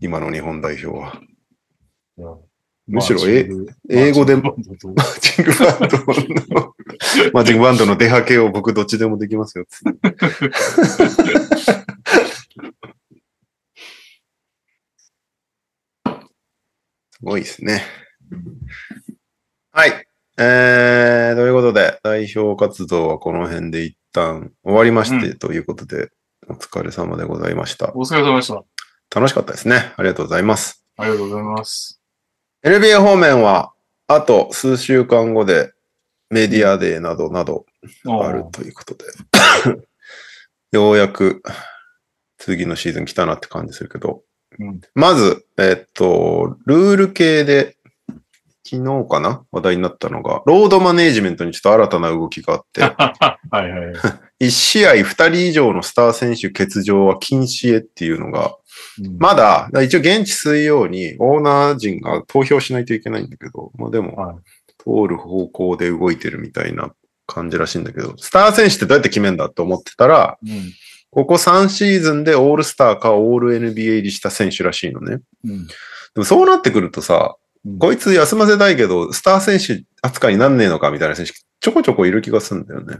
[0.00, 1.20] 今の日本代表は。
[2.86, 3.48] むしろまあえ
[3.88, 4.54] 英語でマー
[5.20, 5.96] チングバンド
[6.54, 6.74] の、
[7.32, 9.64] マーチングバンドの出はけを僕どっちでもできますよ。
[9.70, 9.82] す
[17.22, 17.82] ごいですね。
[19.72, 20.06] はい。
[20.36, 26.10] えー、ということで、代表活動はこの辺で一旦終わりまして、うということで、
[26.48, 27.92] お疲れ様でございました。
[27.94, 28.62] お疲れ様でした。
[29.14, 29.92] 楽しかったですね。
[29.96, 30.84] ありがとうございます。
[30.96, 32.00] ありがとうございます。
[32.64, 33.72] NBA 方面は、
[34.06, 35.72] あと数週間後で
[36.30, 37.64] メディアデーなどなど
[38.06, 39.04] あるということで、
[40.72, 41.42] ようやく
[42.38, 44.22] 次のシーズン来たなって感じするけど、
[44.58, 47.76] うんまず、えっと、ルール系で
[48.64, 49.44] 昨日かな？
[49.52, 53.94] 話題になったのが、ロードマネージメントにちょっと新たな動きがあって、 はいはい。
[54.40, 58.56] 1試合2人以上のスター選手欠場は禁止へっていうのが、
[59.02, 59.16] うん。
[59.18, 64.36] まだ、一応現地水曜にオーナー陣が投票しないといけないんだけど、まあでも、はい。
[64.78, 66.92] 通る方向で動いてるみたいな
[67.26, 70.72] 感じらしいんだけど、スター選手ってどうやって決めんだと思ってたら、うん。
[71.10, 75.20] ここ3シーズンでオールスターかオール NBA 入りした選手らしいのね。
[75.44, 75.66] うん。
[75.66, 75.72] で
[76.16, 77.78] もそうなってくるとさ、うん。
[77.78, 82.98] こいつ休ませたいけど、スター選手扱いになんねえのかみたいな選手、ちょこちょこいる気がするんだよね。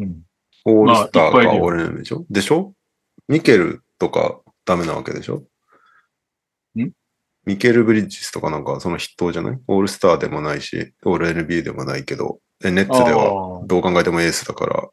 [0.00, 0.22] うん。
[0.64, 2.24] オールスターかオールネームでしょ？
[2.30, 2.72] でしょ？
[3.28, 5.44] ミケルとかダメなわけでしょ？
[6.78, 6.90] ん？
[7.44, 9.58] ミケル・ブリッジスとかなんかその筆頭じゃない？
[9.68, 14.88] オールスターでもないし、オール NBA でもないけど、でネッツではどう考えてもエースだから、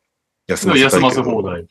[0.48, 0.80] 休ませ。
[0.80, 1.66] 休ませ放題。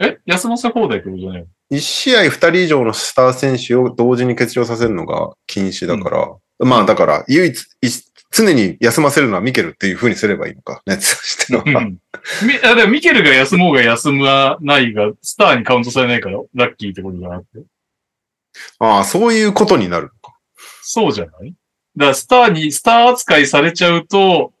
[0.00, 0.18] え？
[0.24, 7.88] 休ませ放題ってことじゃない1試合2人以上のスター選手を同時に欠場させるのが禁止だから、まあだから唯一、い
[8.32, 11.62] 常に休ませるのはミケルっていう風にすればいいのか、ネッツとしては。
[11.66, 11.98] うん。
[12.46, 17.66] みあでもミケルが休もうが休まないが、スターにカウントされないから、ラッキーってことじゃなくて。
[18.78, 20.36] ああ、そういうことになるのか。
[20.82, 21.54] そうじゃない？
[21.96, 24.52] だからスターに、スター扱いされちゃうと、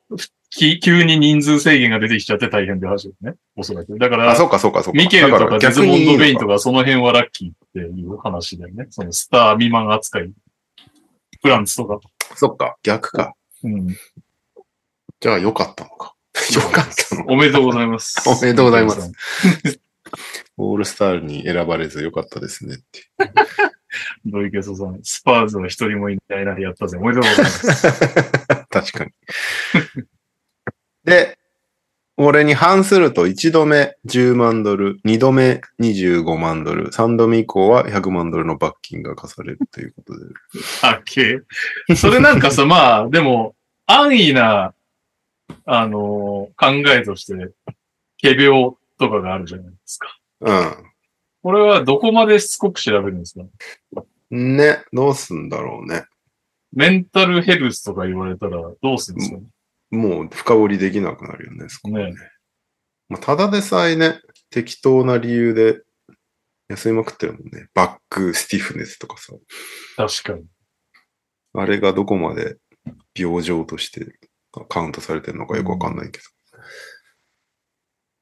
[0.50, 3.34] き急に人数制限が出てきちゃって大変で話よね。
[3.56, 3.96] おそらく。
[4.00, 4.98] だかあ、ら、そうかそうかそうか。
[4.98, 6.54] ミケルとかデズモンド・ベインとか。
[6.54, 8.86] かその辺はラッキーっていう話だよね。
[8.90, 10.32] そのスター未満扱い。
[11.40, 12.00] フランスとか。
[12.34, 13.34] そっか、逆か。
[13.64, 13.88] うん。
[15.20, 16.14] じゃあよかったのか。
[16.54, 17.26] よかったの。
[17.32, 18.28] おめでとうございます。
[18.28, 19.12] おめでとうございます。
[20.56, 23.10] オールスターに選ばれずよかったですねって。
[24.24, 26.96] ドイケソさん、スパーズは一人もいないなでやったぜ。
[26.98, 27.82] おめでとうございます。
[28.70, 29.10] 確かに。
[31.04, 31.38] で、
[32.22, 40.26] 俺に反すると1度目10万ドル、2度目25万ドル、3度目以降は100万ドルの罰金が課されるということで。
[40.82, 41.40] あっけ。
[41.96, 43.54] それなんかさ、まあ、でも、
[43.86, 44.74] 安易な、
[45.64, 47.32] あのー考えとして、
[48.22, 50.14] 仮病とかがあるじゃないですか。
[51.42, 53.46] これはどこまでしつこく調べるんですか？
[54.30, 54.56] うん。
[54.58, 56.04] ね、どうすんだろうね。
[56.74, 59.38] メンタルヘルスとか言われたらどうするんですか？
[59.38, 59.42] ね
[59.90, 62.14] もう深掘りできなくなるよね、そこね
[63.08, 64.20] まあ、ただでさえね、
[64.50, 65.82] 適当な理由で
[66.68, 67.68] 休みまくってるもんね。
[67.74, 69.32] back stiffness とかさ。
[69.96, 70.46] 確かに。
[71.54, 72.58] あれがどこまで
[73.14, 74.06] 病状として
[74.68, 76.24] カウントされてるのかよくわかんないけど。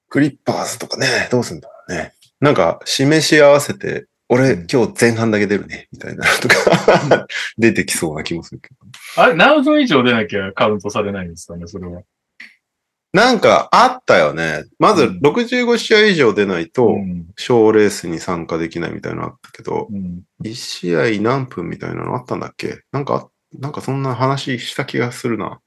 [0.08, 2.14] クリッパーズとかね、どうすんだろうね。
[2.40, 7.26] なんか、示し合わせて、俺、うん今日前半だけ出るね、みたいなのとか、
[7.56, 9.22] 出てきそうな気もするけど。
[9.22, 12.02] あれ、何分以上出なきゃカウントされないんですかね、それは。
[13.14, 14.64] なんか、あったよね。
[14.78, 17.26] まず、うん65試合以上出ないと、うん。
[17.36, 20.24] 賞レースに参加できないみたいなのあったけど、うん。
[20.44, 22.82] 1試合何分みたいなのあったんだっけ？
[22.92, 25.58] なんか、なんかそんな話した気がするな。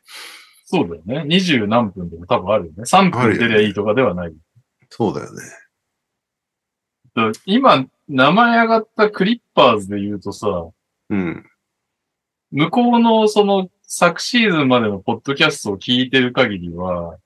[0.66, 1.24] そうだよね。
[1.26, 2.84] 二十何分でも多分あるよね。
[2.84, 4.34] 3分出りゃいいとかではない。
[4.90, 5.42] そうだよね。
[7.46, 10.48] 今、名前上がったクリッパーズで言うとさ、
[11.10, 11.46] うん。
[12.52, 17.18] 向こうのその昨シーズンまでのポッドキャストを聞いてる限りは、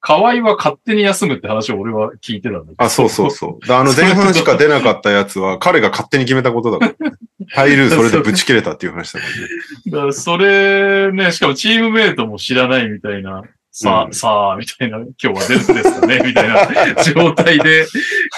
[0.00, 2.74] 河合は勝手に休むって話を俺は聞いてたんだけど。
[2.78, 3.66] あ、そうそうそう。
[3.66, 7.16] だあの前半しか出なかったやつは、彼が勝手に決めたことだから、ね。
[7.48, 9.38] 入る、それでぶち切れたっていう話だからね。
[9.86, 13.42] だからそれね、しかもチームメイトも知らないみたいな、
[13.82, 16.48] さあ、うんさあ、みたいな、今日は出るんですかねみたい
[16.94, 17.86] な 状態で、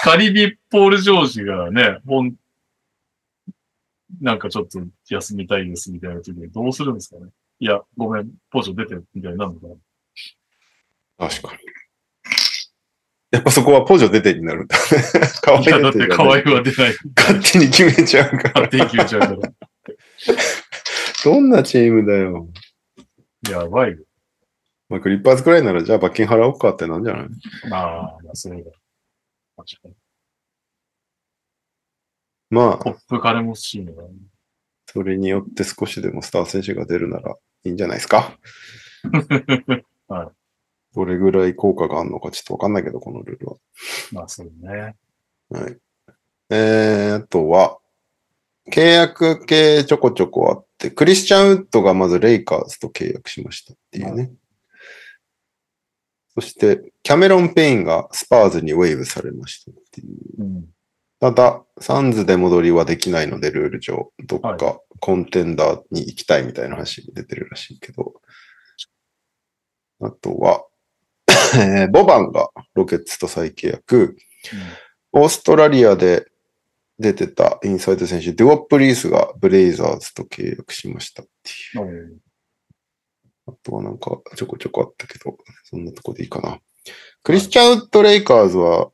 [0.01, 2.33] 仮にポール・ジョージがね、ほん、
[4.21, 4.79] なんかちょっと
[5.09, 7.29] 休みたいですみたいな時にどうするんですかね
[7.59, 9.67] いや、ごめん、ポジョ出てみたいになるのか
[11.19, 11.59] な確かに。
[13.31, 14.77] やっぱそこはポジョ出てになるんだ。
[15.41, 16.95] 可 愛いや、だって河合は出ない。
[17.17, 18.61] 勝手に決めちゃうから。
[18.61, 19.35] 勝手に決めちゃうから。
[21.25, 22.47] どんなチームだよ。
[23.49, 23.97] やばいよ。
[24.93, 27.27] まあ、クリッパーズくらいなら、じゃあ罰金払おうかってなんじゃない？
[27.67, 28.71] まあ、まあ、そうだ。
[29.57, 29.95] 確かに。
[32.51, 34.09] まあ、トップ金も欲しいのが、ね。
[34.85, 38.37] それによって少しでもスター選手が出るならいいんじゃないですか。
[40.07, 40.27] はい。
[40.93, 43.55] どれぐらい効果があるのかちょっとわかんないけど、このルールは。
[44.11, 44.95] まあ、そうね。
[45.49, 45.77] はい。
[46.51, 47.79] えー、あとは、
[48.71, 54.31] 契約系ちょこちょこあって、クリスチャン・ウッドがまずレイカーズと契約しましたっていうね。
[56.35, 60.41] そして、キャメロン・ペインがスパーズに waive されましたっていう。
[60.41, 60.65] うん。
[61.19, 68.13] ただ、サンズで戻りはできないので、ルール上、どっかコンテンダーに行きたいみたいな話出てるらしいけど。
[70.01, 70.65] あとは、
[71.55, 74.17] えーボバンがロケッツと再契約。
[75.11, 76.25] オーストラリアで
[76.99, 82.17] 出てたインサイド選手、デュオップリースがブレイザーズと契約しましたっていう。
[83.47, 86.59] うんあとはなんかちょこちょこあったけど、そんなとこでいいかな。
[87.23, 88.89] クリスチャン・ウッド・レイカーズは、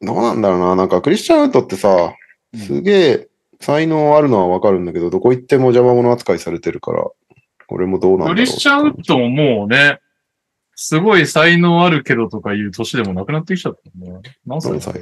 [0.00, 0.76] どうなんだろうな。
[0.76, 2.14] なんかクリスチャン・ウッドってさ、
[2.52, 3.28] うんすげえ
[3.60, 7.04] 才能あるのはわかるんだけど、どこ行っても邪魔者扱いされてるから、
[7.68, 8.34] 俺もどうなんだろう。
[8.36, 9.98] クリスチャン・ウッドももうね、
[10.76, 14.20] すごい才能あるけどとかいう年でもなくなってきちゃったね。
[14.46, 14.92] 何歳何歳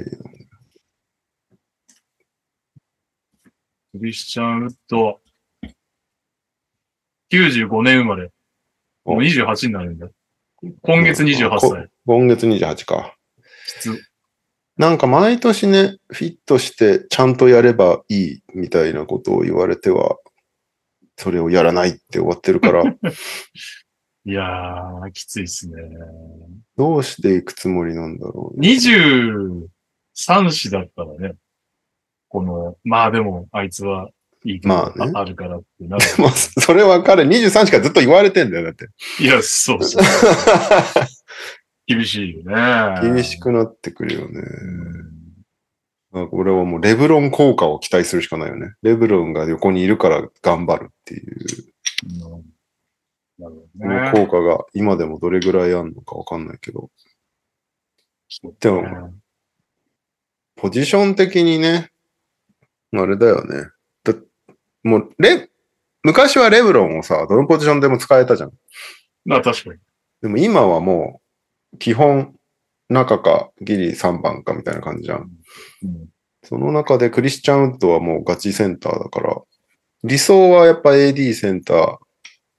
[3.91, 5.19] クリスチャン・ウッド。
[7.31, 8.31] 95年生まれ。
[9.05, 10.07] もう28になるんだ。
[10.81, 11.89] 今月28こ歳。
[12.05, 13.15] 今月28か。
[13.67, 14.01] きつ。
[14.77, 20.17] なんか毎年ね、フィットしてちゃんとやればいいみたいなことを言われては、
[21.17, 22.83] それをやらないって終わってるから、
[24.25, 25.75] いやー、きついっすね。
[26.77, 28.69] どうしていくつもりなんだろう、ね。
[28.69, 31.35] 23子だったらね、
[32.29, 34.09] この、まあでも、あいつは
[34.45, 36.05] いいまあねああるからってなる。
[36.19, 38.89] もうそれは彼23しかずっと言われてんだよ、だって。
[39.19, 40.03] いや、そうそう。
[41.87, 43.13] 厳しいよね。
[43.13, 44.39] 厳しくなってくるよね。
[44.39, 45.13] うん
[46.13, 48.75] なんか俺はもうレブロン効果を期待するしかないよね。
[48.83, 51.35] レブロンが横にいるから頑張るっていう、
[53.39, 54.11] なるほそどね。
[54.11, 56.91] の効果が今でもどれぐらいあるのかわかんないけど。
[58.59, 59.13] でも、
[60.55, 61.89] ポジション的にね、
[62.93, 63.72] あれだよね。
[64.83, 65.49] だもう、レ、
[66.03, 68.51] 昔はレブロンをさ、どのポジションでも使えたじゃん。
[69.25, 69.79] まあ確かに。
[70.21, 71.21] でも今はも
[71.73, 72.35] う、基本、
[72.89, 75.29] 中かギリ3番かみたいな感じじゃん。
[75.83, 76.09] うん
[76.43, 79.41] その中でクリスチャンウッドはもうガチセンターだから、
[80.03, 81.97] 理想はやっぱ AD センター、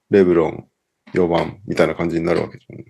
[0.09, 0.67] レブロン
[1.13, 2.85] 4番みたいな感じになるわけじゃん。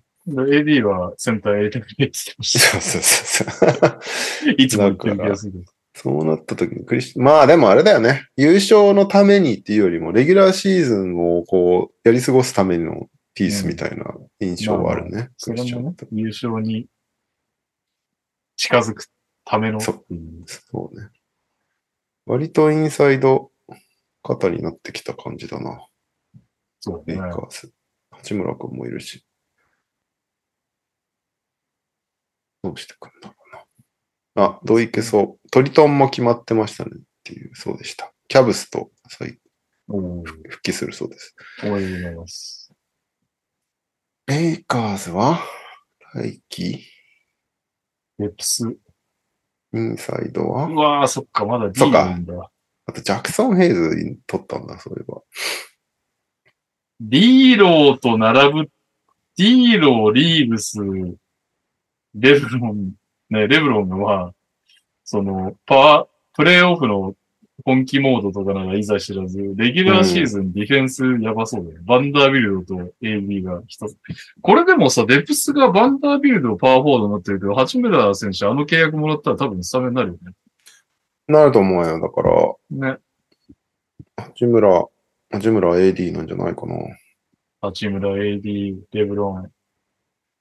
[0.47, 3.79] AD はセンター A って言ってましそうそうそうそう。
[3.79, 3.99] た。
[4.57, 5.65] いつも言ってる気がする。
[5.97, 8.27] そうなった時にクリス、まあでもあれだよね。
[8.35, 15.29] 優勝のためにっていうよりも、レギュラーシーズンをこう、やり過ごすためのピースみたいな印象はあるね。
[15.37, 16.87] それもねクリスチャンウッド、優勝に
[18.57, 19.07] 近づく
[19.45, 20.43] ためのそういう。
[20.47, 21.07] そうね。
[22.25, 23.51] 割とインサイド
[24.23, 25.87] 肩になってきた感じだな。
[26.79, 27.31] そうねレイ。
[27.31, 27.71] カーズ。
[28.11, 29.25] 八村君もいるし。
[32.63, 33.34] どうしてくんだ？
[34.35, 35.49] あ、どういけそう。
[35.49, 38.11] トリトンも決まってましたねっていう、そうでした。
[38.27, 39.39] キャブスと再
[39.87, 41.35] 復帰するそうです。
[41.63, 42.71] 応援願います。
[44.27, 45.39] レイカーズは？
[46.13, 46.83] 来季
[48.17, 48.67] レプス。
[48.67, 48.79] う
[49.73, 50.69] インサイドは？
[50.69, 52.17] わー、そっか、まだ D そっか。
[52.87, 55.21] あとジャクソン・ヘイズに取ったんだ、そういえば。
[56.99, 58.69] ディーローと並ぶ、
[59.37, 60.79] ディーロー、リーブス、
[62.15, 62.93] レブロン、
[63.29, 64.33] ね、レブロンは、
[65.03, 67.15] その、パワー、プレイオフの
[67.63, 71.79] 本気モードとかならいざ知らず、レギュラーシーズンディフェンスやばそうだよ。
[71.83, 73.97] バンダービルドと AB が一つ。
[74.41, 80.17] これでもさ、デプスがバンダービルドパワーフォワードになってるけど、八村選手あの契約もらったら多分スタメンになるよ
[81.27, 81.99] なると思うよ。
[81.99, 82.91] だから、ね。
[82.93, 82.97] ね。
[84.17, 84.85] 八村、
[85.31, 86.75] 八村 AD なんじゃないかな。
[87.61, 89.51] 八村、AD、レブロン、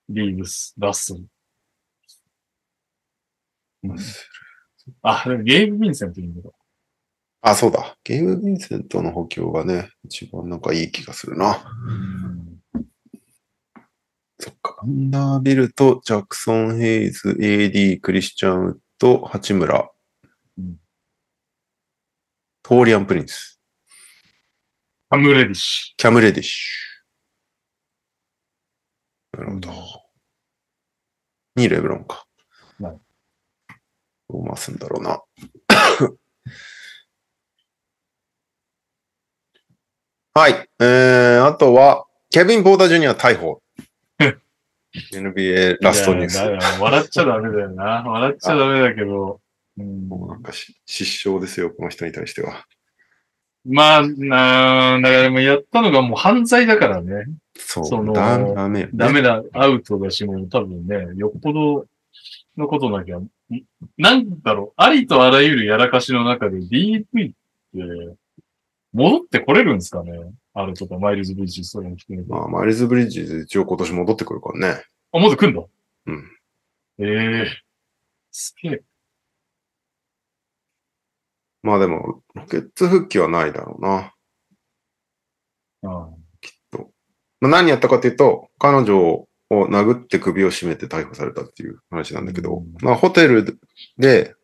[0.09, 1.25] リーブス、ラッスル。
[3.85, 3.97] うん
[5.03, 6.51] あ、でもゲーム・ヴィンセントいいんだ。
[7.41, 7.97] あ、そうだ。
[8.05, 11.65] ゲーム・ヴィンセントの補強がね、一番なんかいい気がするな。
[14.39, 14.77] そっか。
[14.83, 19.91] アンダービルとジャクソン・ヘイズ、AD、クリスチャンウッド、八村、
[20.59, 20.77] うん
[22.63, 23.61] トーリアン・プリンス、
[25.11, 29.39] ハム・レディッシキャム・レディッシュ。
[29.39, 29.73] なるほど。
[31.57, 32.27] にレブロンか。
[32.81, 33.14] はい
[34.31, 35.21] どう回すんだろうな。
[40.37, 40.69] はい。
[40.81, 43.63] えー、あとは、ケビン・ポーター・ジュニア逮捕。
[45.13, 46.39] NBA ラストニュース。
[46.81, 48.03] 笑っちゃダメだよな。
[48.07, 49.41] 笑っちゃダメだけど。
[49.79, 52.65] うんもうなんかし失笑ですよ、この人に対しては。
[53.65, 57.27] まあ、なだからでもやったのがもう犯罪だからね。
[57.57, 57.85] そう。
[57.87, 58.39] そのダ
[58.69, 61.87] メねダメだ、アウトだし、もう多分ね、よっぽど
[62.57, 63.29] のことなきゃ、ん
[63.99, 67.35] なんだろう、ありとあらゆるやらかしの中で DV って、
[68.93, 70.13] 戻ってこれるんですかね？
[70.55, 72.31] あるとか、マイルズ・ブリッジ、そういうの含めて。
[72.31, 74.85] まあ、マイルズ・ブリッジズ一応今年戻ってくるからね。
[75.13, 75.63] あ、もっと来んだ？
[76.07, 76.31] うん。
[76.99, 77.47] ええ
[78.31, 78.83] すげえ。
[81.63, 84.15] まあでも、ロケッツ復帰はないだろうな。
[85.83, 86.09] あ
[87.41, 92.75] まあ、何やったかというと、彼女を殴って首を絞めて逮捕されたっていう話なんだけど、うん。
[92.81, 93.59] まあホテル
[93.99, 94.35] で、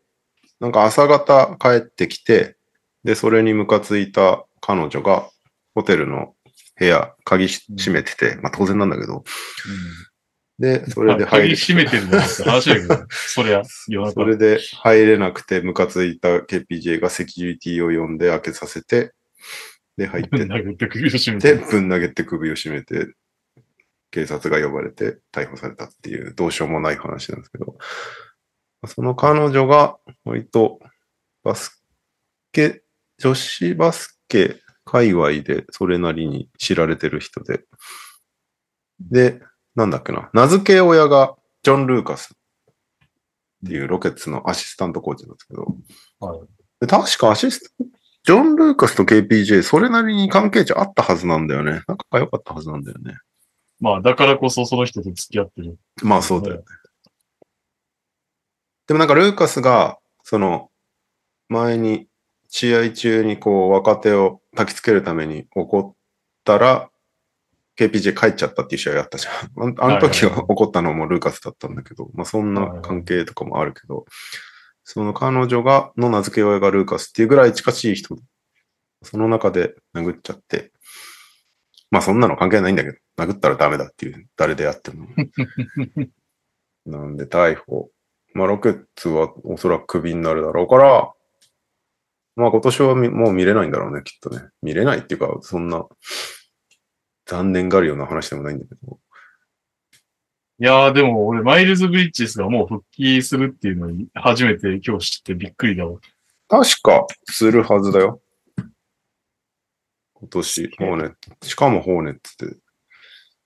[0.61, 2.57] なんか朝方帰ってきて、
[3.05, 5.29] で、それにムカついた彼女が、
[5.75, 6.35] ホテルの
[6.79, 9.25] 部屋、鍵し閉めてて、まあ当然なんだけど、
[10.59, 13.63] で、それで入り、鍵閉めてるんだって話だけど、 そりゃ。
[13.65, 19.13] それで入れなくてムカついた KPJ がセキュリティを呼んで開けさせて、
[19.97, 20.47] で、入って
[20.77, 21.65] て首を絞めで、て。
[21.65, 23.07] ぶん投げて首を絞めて、
[24.11, 27.77] 警察が呼ばれて逮捕されたっていう、どうしようもない話なんですけど、
[28.87, 30.81] その彼女が、割と、
[31.43, 31.83] バス
[32.53, 32.83] ケ、
[33.19, 37.65] 女子バスケ界隈でそれなりに知られてる人で。
[38.99, 39.41] で、
[39.75, 40.31] なんだっけな。
[40.33, 45.77] 名付け親がジョン・ルーカスっていうロケッツのアシスタントコーチなんですけど。
[46.21, 46.41] はい
[46.81, 51.83] で確かアシスタント、ジョン・ルーカスと KPJ、それなりに関係値あったはずなんだよね。
[51.87, 53.17] 仲良かったはずなんだよね。
[53.81, 55.79] まあ、だからこそその人と付き合ってる。
[56.03, 56.63] まあそうだよね。
[58.87, 60.71] でもなんかルーカスが、その、
[61.49, 62.07] 前に
[62.49, 65.95] 試合中にこう若手を焚きつけるために怒っ
[66.45, 66.91] たら、
[67.79, 69.81] KPJ 帰っちゃったっていう試合があったじゃん。
[69.81, 74.05] あ あの時は怒ったのもルーカスだったんだけど、まあそんな関係とかもあるけど、
[74.85, 78.17] その彼女が、の名付け親がルーカスっていうぐらい近しい人、
[79.03, 80.73] その中で殴っちゃって、
[81.91, 85.09] まあそんなの関係ないんだけど、殴ったらダメだっていう、誰であっても。
[86.87, 87.91] なんで逮捕。
[88.33, 91.13] まあロケッツはおそらくクビになるだろうから、
[92.37, 94.49] まあ今年はみもう見れないんだろうね、きっとね。
[94.63, 95.87] 見れないっていうか、そんな
[97.27, 98.99] 残念がるような話でもないんだけど。
[100.61, 105.99] いやー、でも俺、マイルズ・ブリッジスがもう復帰するっていうのに初めて今日知ってびっくりだわ。
[106.49, 108.21] 確かするはずだよ。
[110.21, 111.49] 今年、ホーネッツ。
[111.49, 112.57] しかもホーネッツって。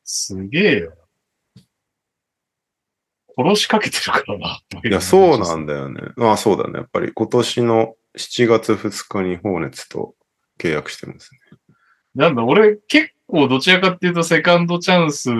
[0.02, 0.94] すげえよ。
[3.36, 4.60] 殺しかけてるからな。
[4.84, 6.01] いや、そうなんだよね。
[6.16, 6.78] まあそうだね。
[6.78, 10.14] やっぱり今年の7月2日にホーネッツと
[10.59, 11.40] 契約してますね。
[12.14, 15.30] なんだ、俺結構どちらかっていうとセカンドチャンス、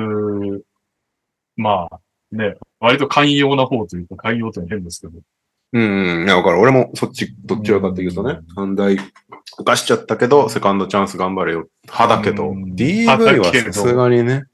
[1.57, 2.01] まあ
[2.33, 5.21] ね、割と寛容な方というか寛容というのは変ですけど。
[5.75, 6.25] うん、うん。
[6.25, 6.61] いや、わかる。
[6.61, 8.97] 俺もそっち、どっちらかっていうとね、三大
[9.59, 11.69] 犯しちゃったけど、セカンドチャンス頑張れよ。
[11.83, 13.07] 派だけど、うん DV
[13.41, 14.45] はさすがにね。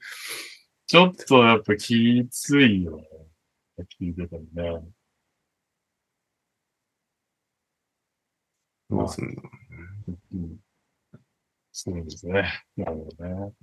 [0.87, 3.03] ちょっとやっぱきついよね。
[3.99, 4.41] 聞いてたら
[4.79, 4.83] ね。
[8.89, 9.31] どうすんの？
[10.33, 10.55] うん
[11.71, 12.65] そうですね。
[12.75, 13.53] なるほどね。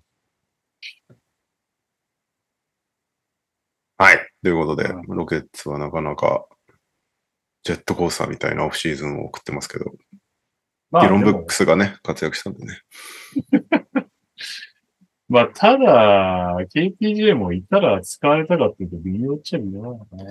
[3.99, 4.29] はい。
[4.43, 6.47] ということでう、ロケッツはなかなか、
[7.63, 9.93] ジェットコースターみたいなオフシーズンを送ってますけど、
[10.91, 12.81] まディロンブックスがね、活躍したんでね。
[15.29, 20.25] まあ、ただ、KPJ もいたら使われたかっていうと微妙っちゃ微妙なのかな。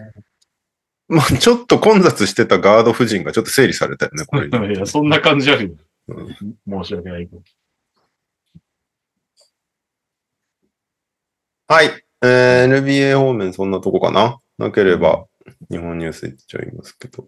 [1.10, 4.76] まあ、ちょっと混雑してたガード夫人がちょっと整理されたよね、これに。
[4.76, 5.76] いや、そんな感じあるよ。
[6.08, 7.41] うん申し訳ないけど。
[11.68, 11.88] はい。
[12.24, 15.28] えー、NBA 方面そんなとこかななければ、
[15.69, 17.28] 日本ニュースいっちゃいますけど。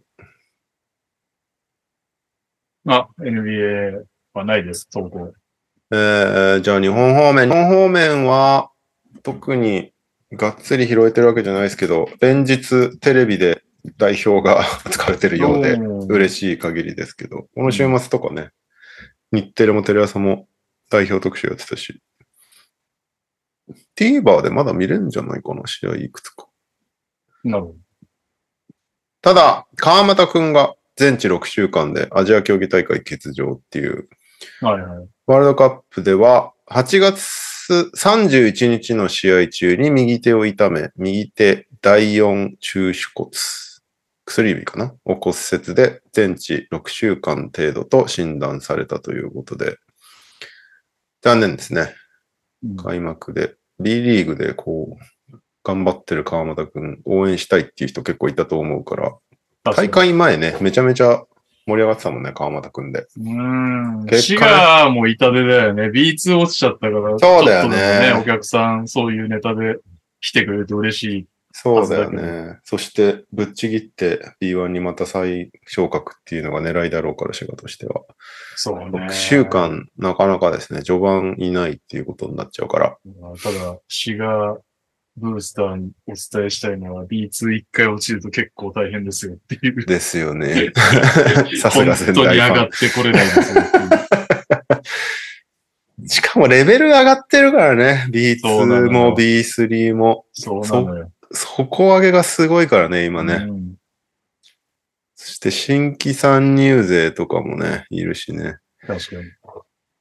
[2.88, 5.34] あ、NBA はないです、投稿。
[5.92, 7.48] えー、じゃあ日本方面。
[7.48, 8.72] 日本方面は、
[9.24, 9.92] 特に
[10.32, 13.64] がっつり拾えてるわけじゃないですけど、連日テレビで
[13.98, 18.50] 代表が使われてるようで、うん嬉しい限りですけど、この週末とかね、
[19.32, 20.48] 日テレもテレ朝も
[20.90, 22.02] 代表特集やってたし、
[23.96, 26.48] TVer でまだ見れるんじゃないかな、試合いくつか。
[27.44, 27.76] なるほど。
[29.22, 34.10] ただ、川又くんが全治6週間でアジア競技大会欠場っていう、
[34.62, 35.08] はいはい。
[35.28, 37.20] ワールドカップでは8月
[37.96, 43.32] 31日の試合中に右手を痛め、右手第4中手骨、
[44.26, 49.78] 薬指かなを骨折で全治6週間程度と診断されたということで、
[51.22, 51.94] 残念ですね。
[52.64, 55.19] うん開幕で、B リーグでこう、
[55.64, 59.16] 頑張ってる川又くん、応援したいっていう人結構いたと思うから、
[59.64, 61.24] 大会前ね、めちゃめちゃ
[61.70, 63.02] 盛り上がってたもんね、川又くんで。
[63.02, 64.06] うーん。
[64.06, 65.90] 結シ果ガーも痛手だよね。
[65.90, 67.20] B2 落ちちゃったから。
[67.20, 69.78] そうだよねちょっとでもお客さん、そういうネタで
[70.22, 71.28] 来てくれて嬉しい。
[71.52, 72.60] そうだよね。
[72.64, 78.02] そして、ぶっちぎって B1 にまた再昇格っていうのが狙いだろうから、滋賀としては。
[78.56, 78.86] そうね。
[78.86, 82.98] 6週間、なかなかですね、序盤いないっていうことになっちゃうから。
[83.20, 84.58] まあただ、シガー
[85.18, 89.86] ブースターにお伝えしたいのは B2 一回落ちると結構大変ですよっていう。
[89.86, 90.72] ですよね。
[91.62, 93.64] さす本が仙当に上がってこれないですよ。
[96.08, 98.10] しかもレベル上がってるからね。
[98.42, 100.26] そうなの B2 よも B3 も。
[100.34, 101.12] そうなのよ。
[101.32, 103.46] 底上げがすごいからね、今ね。
[103.48, 103.80] うん
[105.22, 108.56] そして新規参入勢とかもね、いるしね。
[108.88, 109.24] 確かに。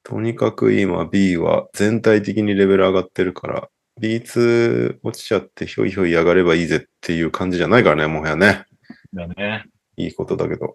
[0.04, 3.68] とにかく今 B は全体的にレベル上がってるから、
[4.00, 8.64] B2 落ちちゃってひょいひょい上がればいいぜっていう感じじゃないからね、もはやね。
[9.12, 9.64] だね。
[9.96, 10.74] いいことだけど。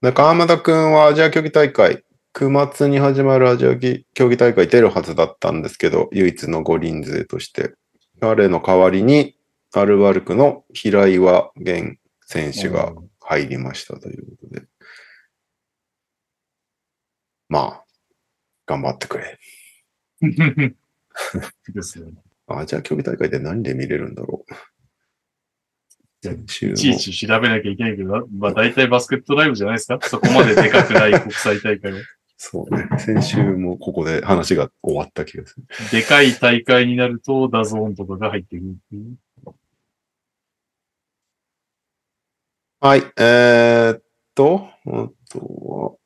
[0.00, 3.76] で、川又くんはアジア競技大会、9月に始まるアジア
[4.14, 7.74] 競技大会出るはずだったんですけど、唯一の五輪勢として。
[8.20, 9.36] 彼の代わりに、
[9.72, 11.96] アルバルクの平岩源
[12.26, 14.66] 選手が入りましたということで。
[17.48, 17.84] まあ、
[18.66, 19.38] 頑張ってくれ。
[21.74, 22.12] ですね。
[22.46, 24.52] アジア競技大会で何で見れるんだろう。
[26.26, 29.98] いちいち調べなきゃいけないけど、まあ大体バスケットライブじゃないですか？
[30.08, 31.98] そこまででかくない国際大会は。
[32.36, 32.88] そうね。
[32.98, 35.66] 先週もここで話が終わった気がする。
[35.92, 39.54] でかい大会になると、ダゾーンとかが入ってくる。
[42.80, 43.00] はい。
[43.18, 44.02] えー、っ
[44.34, 45.96] と、あとは、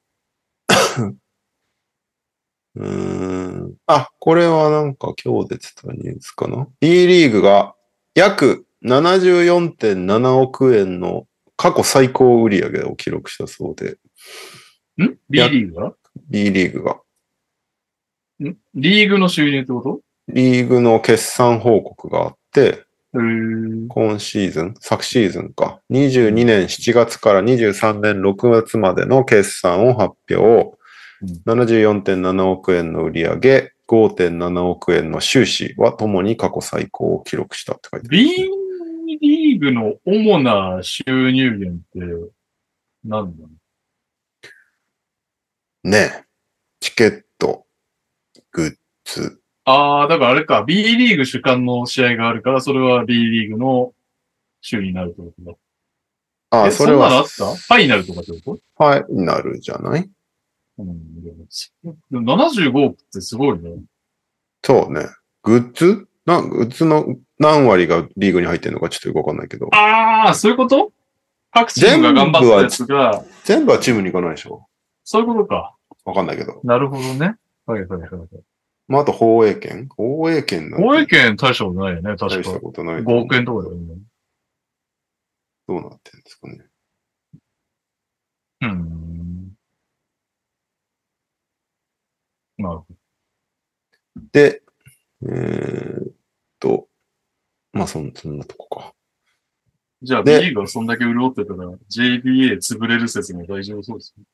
[2.79, 3.75] うーん。
[3.87, 7.75] あ、これはなんか今日出てたニュースかな ?B リーグが
[8.15, 11.27] 約74.7億円の
[11.57, 13.99] 過去最高売上を記録したそうで、
[15.03, 15.93] ん ?B リーグが
[16.31, 17.01] ？B リーグが。
[18.41, 18.57] ん？
[18.75, 20.01] リーグの収入ってこと？
[20.29, 30.78] リーグの決算報告があって、今シーズン、昨シーズンか、22年7月から23年6月までの決算を発表。
[31.47, 38.19] 74.7億円の売上、5.7億円の収支はともに過去最高を記録したって書いてある。
[38.19, 42.33] B リーグの主な収入源って
[43.05, 43.49] 何なの？
[45.85, 46.25] ね
[46.81, 47.67] チケット、
[48.53, 49.41] グッズ。
[49.65, 53.93] ああ、だからあれか、B リーグ主管の試合があるから、それは B リーグの
[54.61, 55.57] 収入になるってことだ。
[56.51, 57.55] ああ、えそれはんなのあった？
[57.55, 58.55] ファイナルとかってこと？
[58.55, 60.11] ファイナルじゃない？
[60.79, 61.23] うん。
[61.23, 61.47] でも
[62.11, 63.71] でも75億ってすごいね。
[64.63, 65.07] そうね。
[65.43, 66.09] グッズ？
[66.27, 69.69] な、グッズの何割がリーグに入ってるのかちょっとよくわかんないけど。
[69.73, 70.93] ああ、そういうこと？
[71.51, 74.67] 各チームが頑張ったやつが、全部はチームに行かないでしょ
[75.05, 75.75] そういうことか。
[76.05, 76.61] わかんないけど。
[76.65, 77.37] なるほどね。
[77.65, 78.29] はいはいはいはい。
[78.87, 79.89] まあ、あと放映権？
[79.89, 82.61] 放映権なんて防衛権大したことないよね、確か大した。
[82.61, 83.03] ことない。
[83.03, 83.97] 5億円とかだよね。
[85.67, 86.59] どうなってるんですかね。
[88.61, 89.48] うん。
[92.59, 92.97] なるほど。
[94.33, 94.63] で、
[95.23, 96.13] えーっ
[96.59, 96.89] と、
[97.73, 98.95] まあそん、そんなとこか。
[100.03, 104.25] じゃあ B がそんだけ潤ってたら JBA 潰れる説も大丈夫そうですね。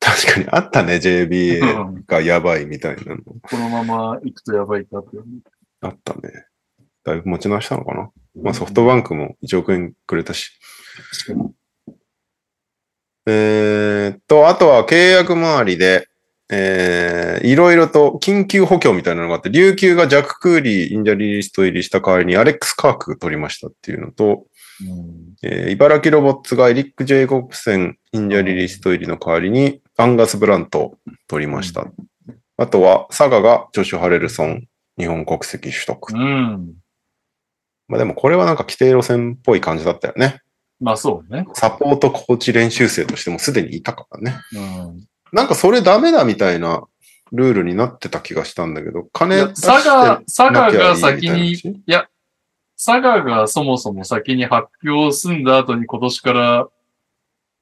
[0.00, 3.22] 確かにあったね、JBA がやばいみたいなの。
[3.22, 5.18] このまま行くとやばいかって。
[5.80, 6.46] あったね。
[7.04, 8.10] だいぶ持ち直したのかな。
[8.42, 10.50] まあソフトバンクも1億円くれたし。
[13.26, 16.08] えーっと、あとは契約周りで、
[16.50, 24.44] えー、いろいろと緊急補強みたいなのがあって、琉球がジャック・クーリー injury list 入りした代わりにアレックス・カーク取りましたっていうのと、
[24.80, 31.86] うんえー茨城ロボッツがエリック・ジェイコブセン injury list 入りの代わりにアンガス・ブラントを取りました。
[32.56, 34.66] あとは、佐賀がジョシュ・ハレルソン、
[34.98, 36.12] 日本国籍取得。
[36.12, 36.74] うん。
[37.88, 40.40] まあでもこれはなんか規定路線っぽい感じだったよね。
[40.80, 41.46] まあそうね。
[41.54, 44.36] サポートコーチ練習生としてもすでにいたからね。
[44.54, 45.06] うん。
[45.32, 46.84] なんかそれダメだみたいな
[47.32, 52.08] ルールになってた気がしたんだけど、い金や出して佐賀、佐賀が先に、なきゃいいみたいな話？
[52.76, 56.68] 佐賀がそもそも先に発表済んだ後に今年から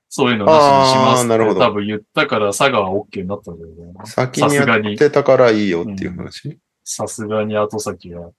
[0.09, 6.59] そういうのなしにしますって多分言ったから佐賀は OK になったんだけどな先にやってたからいいよっていう話？
[6.85, 8.31] さすがに後先が。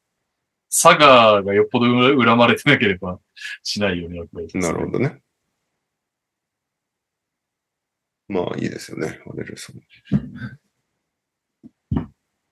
[0.70, 3.20] 佐賀がよっぽど恨まれてなければ
[3.64, 4.48] しないよね、やっぱり。
[4.54, 5.22] なるほどね。
[8.28, 9.82] まあいいですよね、ハレルソン。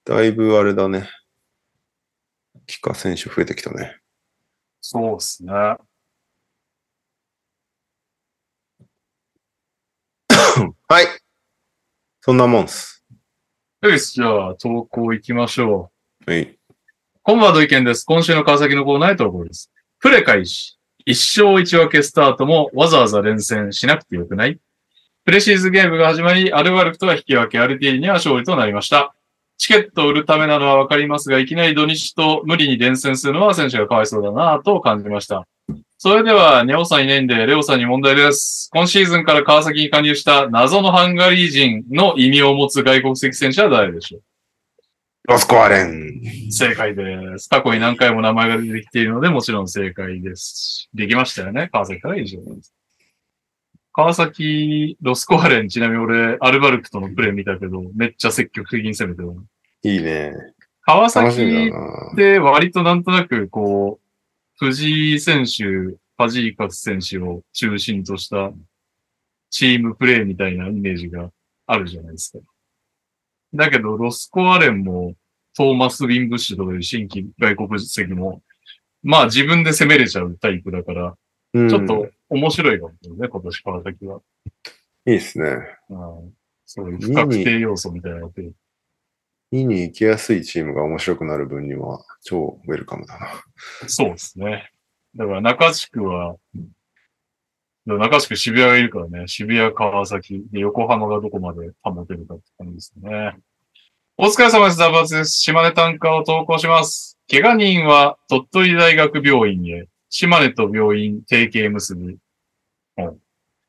[0.06, 1.10] だいぶあれだね。
[2.68, 3.98] 帰化選手増えてきたね。
[4.82, 5.52] そうっすね。
[5.52, 5.78] は
[11.02, 11.06] い。
[12.22, 13.04] そんなもんっす。
[13.82, 15.92] よし、じゃあ投稿行きましょ
[16.28, 16.32] う。
[16.32, 16.58] はい。
[17.22, 18.06] コンバード意見です。
[18.06, 19.72] 今週の川崎のコーナーへ投稿です。
[20.00, 20.78] プレ開始。
[21.06, 24.60] 一勝一分けスタートもわざわざ連戦しなくてよくない？
[25.26, 29.16] プレシーズゲームが始まり、アルバルクとは引き分け、RT には勝利となりました。
[29.58, 35.48] チケットを売るためなのはわかりますが、いきなり土日と無理に連戦するのは選手がかわいそうだなぁと感じました。
[35.98, 38.70] それでは、ネオさんいないんで、レオさんに問題です。
[38.72, 44.22] 今シーズンから川崎に加入した謎のハンガリー人の意味を持つ外国籍選手は誰でしょう？
[45.28, 46.52] ロスコアレン。
[46.52, 47.50] 正解です。
[47.50, 50.88] 過去に何回も名前が出てきているので、もちろん正解です。
[50.94, 51.70] できましたよね。
[51.72, 52.75] 川崎から以上です。
[53.98, 59.32] 川崎、ロスコアレン、ちなみに俺、アルバルクとのプレー見たけど、めっちゃ積極的に攻めてる。
[59.84, 60.34] いいね。
[60.82, 61.72] 川崎
[62.12, 62.16] っ。
[62.18, 68.52] て割となんとなく、こう、藤井選手、ファジーカス選手を中心とした
[69.50, 71.30] チームプレーみたいなイメージが
[71.66, 72.40] あるじゃないですか。
[73.54, 75.14] だけど、ロスコアレンも、
[75.56, 78.42] トーマス・ウィンブッシュとかいう新規外国籍も、
[79.04, 81.16] まあ自分で攻めれちゃうタイプだから、
[81.54, 84.20] うんちょっと面白いかもね、今年川崎は。
[85.08, 85.46] いいですね。
[85.90, 86.34] うん
[86.66, 88.52] そういう不確定要素みたいなのって。
[89.52, 93.28] 見に行きやすいチームが面白くなる分には超ウェルカムだな。
[93.88, 94.72] そうですね。
[95.16, 96.36] だから中地区は、
[97.86, 103.38] 中地区渋谷がいるからね、渋谷、川崎、で横浜がどこまで保てるかって感じですね。
[104.18, 104.80] お疲れ様です。
[104.80, 105.34] ダバツです。
[105.34, 107.20] 島根単価を投稿します。
[107.30, 109.88] 怪我人は鳥取大学病院へ、
[110.18, 112.18] 島根と病院提携結び、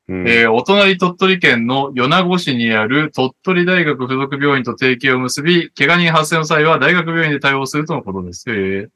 [0.07, 0.29] うん。
[0.29, 8.45] えーお隣鳥取県の米子市にある鳥取大学附属病院と提携を結び、怪我人発生の際は大学病院で対応するとのことです。
[8.49, 8.53] え。
[8.53, 8.89] ー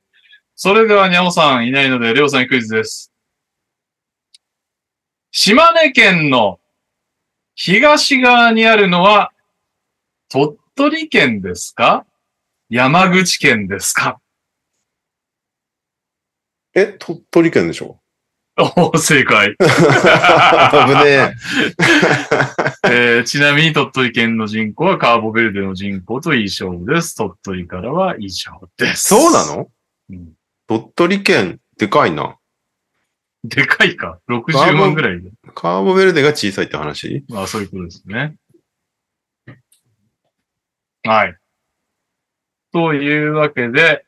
[0.55, 3.13] それでは、にゃおさんいないので、レオさんにクイズです。
[5.33, 6.61] 島根県の
[7.57, 9.33] 東側にあるのは
[10.29, 12.07] 鳥取県ですか？
[12.69, 14.21] 山口県ですか？
[16.75, 18.01] え、鳥取県でしょ？
[18.59, 19.57] おー正解。
[19.59, 19.65] 危
[21.05, 21.35] ね
[22.85, 27.17] え ーちなみに鳥取県の人口はカーボベルデの人口と一緒です。
[27.17, 28.95] 鳥取からは以上でえ。
[28.95, 29.09] す。
[29.09, 29.71] そうなの？
[30.11, 30.33] うん
[30.67, 32.37] 鳥取県、でかいな。
[33.43, 34.21] でかいか。
[34.29, 35.31] 60万ぐらいで。
[35.55, 37.25] カーボベルデが小さいって話？
[37.29, 38.37] まあそういうことですね。
[41.03, 41.37] はい。
[42.73, 44.05] というわけで、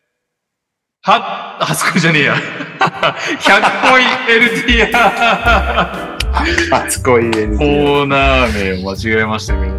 [1.04, 2.36] は、あそこじゃねえや。
[2.36, 4.06] 100コイン
[4.86, 4.92] LTR!
[6.70, 7.58] 初恋 NT。
[7.58, 9.74] コーナー名を間違えましたけど。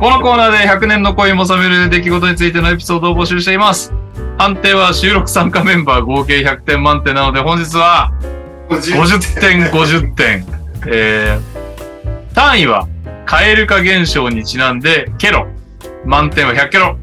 [0.00, 3.94] このコーナーで100年の恋を収める出来事についてのエピソードを募集しています。
[4.36, 8.12] 判定は収録参加メンバー合計100点満点なので本日は
[8.68, 10.44] 50点50点。
[10.88, 12.88] えー、単位は
[13.26, 15.46] 蛙化現象にちなんでケロ。
[16.04, 16.98] 満点は100ケロ。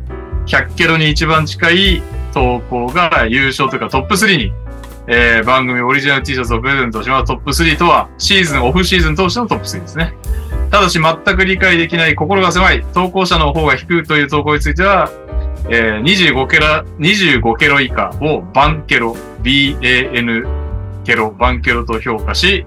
[0.45, 4.53] 100ケロに一番近い投稿が優勝というかトップ3に、
[5.07, 7.27] えー、番組オリジナル T シャツをプレゼントします。
[7.27, 10.13] トップ3とはシーズン、オフシーズン通してのトップ3ですね。
[10.69, 15.09] ただし全く理解できない心が狭い投稿者の方が低いという投稿については、
[15.69, 20.45] えー、25ケラ、25ケロ以下をバンケロ、B-A-N
[21.05, 22.65] ケロ、バンケロと評価し、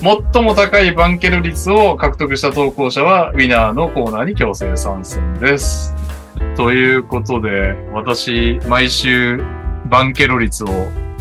[0.00, 5.94] 最も高いバンケロ率を獲得した投稿者は、ウィナーのコーナーに強制参戦です。
[6.56, 9.42] ということで、私、毎週、
[9.86, 10.68] バンケロ率を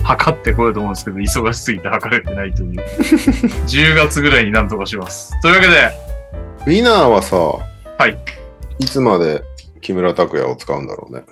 [0.04, 2.82] 測ってこようと思うんですけど、忙しすぎて測れてないという。
[3.68, 5.40] 10月ぐらいになんとかします。
[5.42, 5.92] というわけで、
[6.68, 8.18] ウィナーはさ、はい。
[8.80, 9.44] いつまで
[9.82, 11.24] 木村拓哉を使うんだろうね。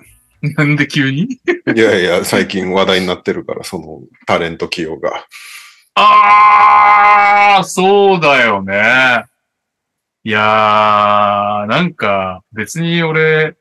[0.56, 1.22] なんで急に？
[1.22, 5.26] いやいや、最近話題になってるから、そのタレント起用が。
[5.94, 9.24] あー、そうだよね。
[10.22, 13.54] いやー、なんか、別に俺、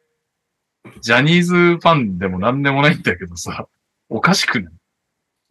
[1.01, 3.67] ジャニーズファンでもなんでもないんだけどさ、
[4.09, 4.73] おかしくない？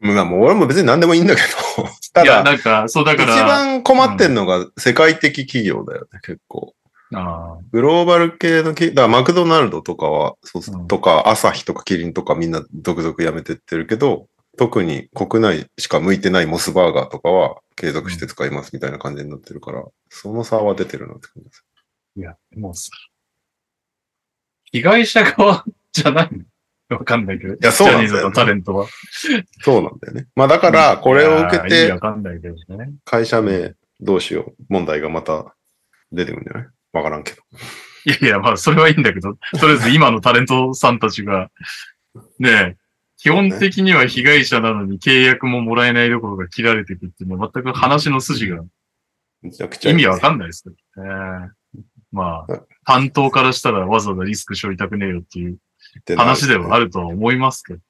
[0.00, 1.42] まあもう俺も別に何でもいいんだけ
[1.76, 6.74] ど、 たいや、だ、なんか、そうだか一ら、番困ってんのが世界的企業だよね、結構。
[7.14, 10.86] あグローバル系の企業、だからマクドナルドとかは、そううん。
[10.86, 14.28] とか、アサヒとかキリンとかみんな続々やめてってるけど、
[14.58, 21.64] 特に国内しか向いてないモスバーガーとかは継続して使いますみたいな感じになってるから、その差は出てるなって感じです。
[22.16, 22.90] ーいや、もうさ、
[24.72, 26.28] 被害者側じゃない？
[26.32, 26.44] の
[26.98, 27.54] わかんないけど。
[27.54, 28.86] いやそうなんだよねジャニーズのタレントは。
[29.60, 30.26] そうなんだよね。
[30.34, 31.98] まあだから、これを受けて。
[33.04, 35.54] 会社名どうしよう、問題がまた
[36.12, 36.68] 出てくるんじゃない？
[36.92, 37.42] わからんけど。
[38.06, 41.50] いやいや、まあ、それはいいんだけど、とりあえず今のタレントさんたちが、
[42.38, 42.76] ねえ、
[43.18, 48.62] 基本的には被害者なのに契約ももらえないどころが切られていくっていうのは全く話の筋が
[49.42, 51.50] 意味わかんないですけどね。
[52.12, 52.52] まあ、
[52.88, 55.58] 担当からしたらわざわざリスク背負いたくねえよっていう
[56.16, 56.86] 話ではある。
[56.86, 57.80] るとは思いますけど。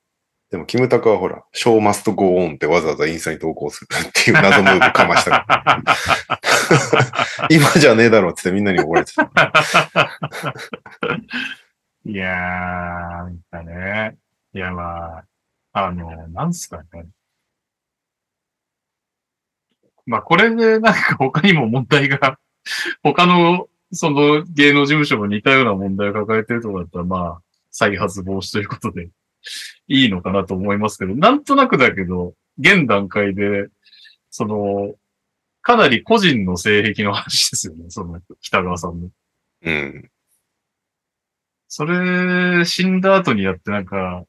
[0.50, 5.84] でも、キムタクはほら、ショーマストゴーオンってわざわざインスタに投稿するっていう謎ムーブかましたから。
[7.48, 9.30] 今じゃねえだろってってみんなに怒られてた。
[12.04, 14.18] いやー、なんかね。
[14.52, 15.24] いや、まあ、
[15.74, 17.06] あの、なんすかね。
[20.06, 22.40] まあ、これでなんか他にも問題が、
[23.04, 27.40] 他の、その芸能事務所も似たような問題を抱えてるとかだったら、まあ、
[27.70, 29.08] 再発防止ということで、
[29.86, 33.68] いいのかなと思いますけど、なんとなくだけど、現段階で、
[34.30, 34.94] その、
[35.62, 39.08] かなり個人の性癖の話ですよね、その北川さんの。
[39.62, 40.10] うん。
[41.68, 44.24] それ、死んだ後にやってなんか、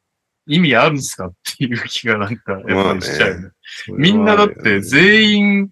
[0.45, 3.49] 意味あるんすかっていう気がなんか、やっぱりしちゃうよね。
[3.90, 5.69] みんなだって全員、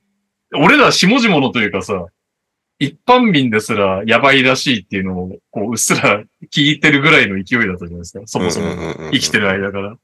[0.54, 2.06] 俺ら下々のというかさ、
[2.80, 6.24] 一般民ですらやばいらしいっていうのを、こう、うっすら
[6.54, 8.26] 聞いてるぐらいの勢いだったじゃないですか。
[8.26, 8.68] そもそも
[9.12, 9.98] 生きてる間から。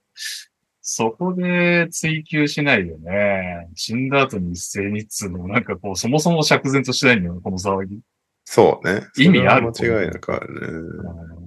[0.82, 3.70] そこで追求しないよね。
[3.76, 8.00] 死んだ後に一斉にっつうのもなんかこう、そもそも釈然としてないんだよ、この騒ぎ。
[8.44, 9.08] そうね。
[9.18, 10.68] 意味ある間違いなくあるね。
[10.68, 11.44] うん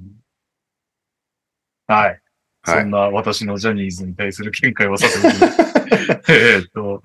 [1.89, 2.09] はい。
[2.09, 2.20] はい
[2.65, 5.35] そんな私のジャニーズに対する見解はさておき。
[6.32, 7.01] えーっと、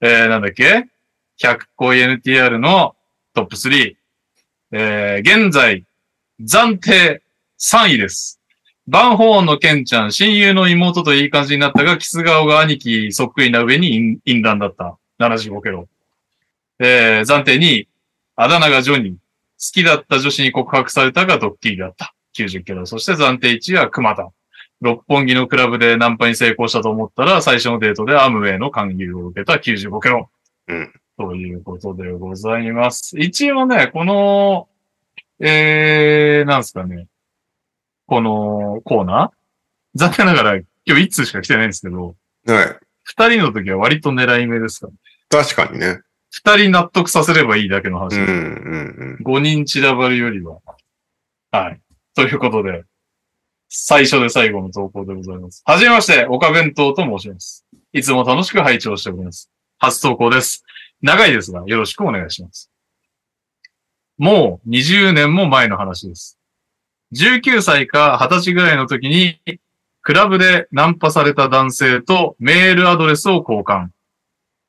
[0.00, 0.86] えー、なんだっけ
[1.42, 2.94] ?100 個 NTR の
[3.32, 3.94] トップ3。
[4.72, 5.84] えー、現在、
[6.40, 7.22] 暫定
[7.60, 8.40] 3位です。
[8.88, 14.96] バンホーンのケンちゃん、親友の妹といい感じになったが、キス顔が兄貴そっくりな上に淫淫乱だった。
[15.20, 15.88] 75キロ。
[16.80, 17.88] えー、暫定2位。
[18.34, 19.12] あだ名がジョニー。
[19.12, 19.18] 好
[19.58, 22.14] きだった女子に告白されたがドッキリだった。
[22.36, 22.84] 90キロ。
[22.86, 24.28] そして暫定1位は熊田。
[24.80, 30.30] 六本木のクラブでナンパに成功したと思ったら、最初のデートでアムウェイの勧誘を受けた95キロ。
[30.68, 30.92] うん。
[31.20, 33.18] ということでございます。
[33.18, 34.70] 一応ね、この、
[35.38, 37.08] えー、なんすかね。
[38.06, 39.30] このコーナー？
[39.96, 40.56] 残念ながら
[40.86, 42.14] 今日一通しか来てないんですけど、
[42.46, 42.76] はい。
[43.02, 44.86] 二人の時は割と狙い目ですか
[45.30, 45.44] ら。
[45.44, 46.00] 確かにね。
[46.30, 48.26] 二人納得させればいいだけの話うん、う
[48.98, 49.22] でん、す。
[49.22, 50.58] 五人散らばるよりは。
[51.50, 51.80] はい。
[52.14, 52.84] ということで、
[53.68, 55.62] 最初で最後の投稿でございます。
[55.66, 57.66] はじめまして、岡弁当と申します。
[57.92, 59.50] いつも楽しく拝聴しております。
[59.78, 60.64] 初投稿です。
[61.02, 62.70] 長いですが、よろしくお願いします。
[64.18, 66.38] もう20年も前の話です。
[67.14, 69.40] 19歳か20歳ぐらいの時に、
[70.02, 73.88] クラブでナンパされた男性とメールアドレスを交換。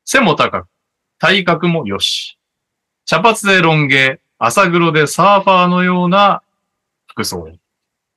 [0.05, 0.67] 背も高く、
[1.19, 2.37] 体格も良し。
[3.05, 6.41] 茶髪でロン毛、朝黒でサーファーのような
[7.07, 7.47] 服装。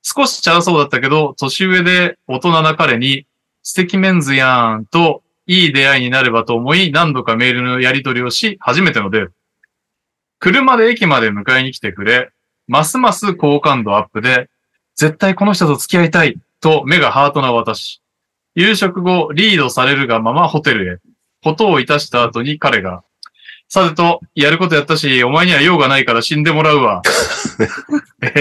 [0.01, 3.27] 少しチャラそうだったけど、年上で大人な彼に、
[3.61, 9.33] 素敵メンズやーんと、いい出会いになればと思い、何度かメールのやり取りをし、初めてのデート。
[10.39, 12.31] 車で駅まで迎えに来てくれ、
[12.67, 14.49] ますます好感度アップで、
[14.95, 18.01] 絶対この人と付き合いたい、と目がハートな私。
[18.55, 20.97] 夕食後、リードされるがままホテルへ。
[21.43, 23.03] ことをいたした後に彼が、
[23.67, 27.01] さてと、やることやったし、お前には用がないから死んでもらうわ。
[28.21, 28.31] え？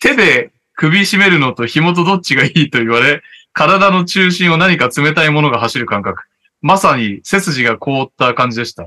[0.00, 3.22] 手で首絞めるのと紐とどっちがいいと言われ、
[3.52, 6.24] 体の中心を何か冷たいものが走る感覚。
[6.60, 8.86] まさに背筋が凍った感じでした。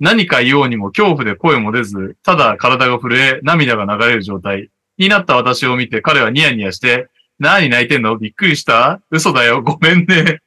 [0.00, 4.70] 何か言おうにも恐怖で声も出ず、ただ体が震え、涙が流れる状態。
[4.98, 7.08] になった私を見て彼はニヤニヤして、
[7.38, 8.16] 何泣いてんの？
[8.18, 9.00] びっくりした？
[9.10, 9.62] 嘘だよ。
[9.62, 10.40] ごめんね。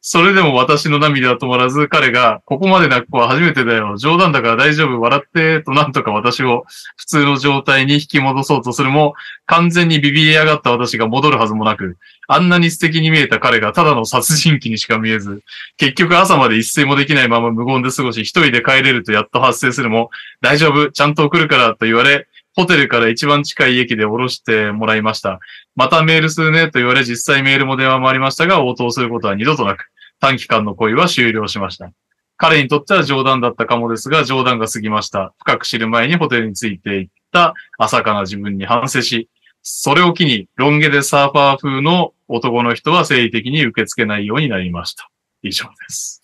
[0.00, 3.96] それでも私の涙は止まらず、彼が、ここまで泣く子は初めてだよ。
[3.98, 5.00] 冗談だから大丈夫。
[5.00, 6.64] 笑って、となんとか私を
[6.96, 9.14] 普通の状態に引き戻そうとするも、
[9.46, 11.98] 完全にビビり上がった私が戻るはずもなく、
[12.28, 15.42] あんなに素敵に見えた彼がただの殺人鬼にしか見えず、
[15.76, 20.10] 結局朝まで一睡もできないまま無言で過ごし、一人で帰れるとやっと発生するも、
[20.40, 20.90] 大丈夫。
[20.90, 22.28] ちゃんと送るから、と言われ、
[22.60, 25.40] ホテルから一番近い駅で降ろしてもらいました。
[25.76, 29.86] またメールするねと言われ、実際メールも電話もありましたが、応答することは二度となく、
[30.20, 31.90] 短期間の恋は終了しました。
[32.36, 35.32] 彼にとっては冗談だったかもですが、冗談が過ぎました。
[35.38, 39.30] 深く知る前にホテルに着いていった浅かな自分に反省し、
[39.62, 45.10] それを機に、ロン毛でサーファー風の男の人は生理的に受け付けないようになりました。
[45.42, 46.19] 以上です。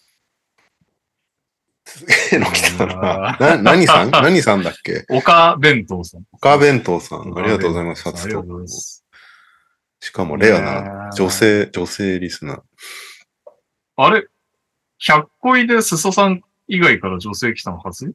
[1.96, 3.36] すげえの来たな。
[3.40, 4.10] な、何さん？
[4.10, 5.04] 何さんだっけ？
[5.08, 6.24] 岡弁当さん。
[6.32, 7.20] 岡弁当さん。
[7.38, 8.02] ありがとうございます。
[8.04, 8.66] 初投稿。
[10.00, 12.60] しかもレアねなえ女性、女性リスナー。
[13.96, 14.26] あれ
[15.02, 18.04] ?100 恋で裾さん以外から女性来たの初？
[18.04, 18.14] そん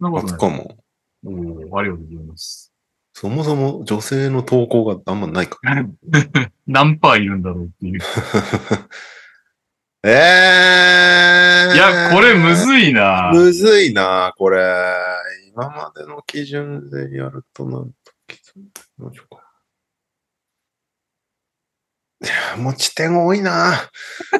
[0.00, 0.32] なことない。
[0.32, 0.76] 初かも。
[1.24, 2.72] おーありがとうございます。
[3.14, 5.58] そもそも女性の投稿があんまないか。
[6.66, 8.00] 何パーいるんだろうっていう。
[10.04, 11.74] ええー。
[11.74, 14.60] いや、これむずいなむずいな、これ。
[15.48, 18.12] 今までの基準でやるとなんと、
[18.98, 19.42] どうしようか。
[22.22, 23.74] いや、持ち点多いな。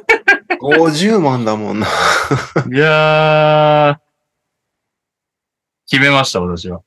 [0.60, 1.86] 50万だもんな。
[2.72, 3.98] いやー、
[5.88, 6.82] 決めました、私は。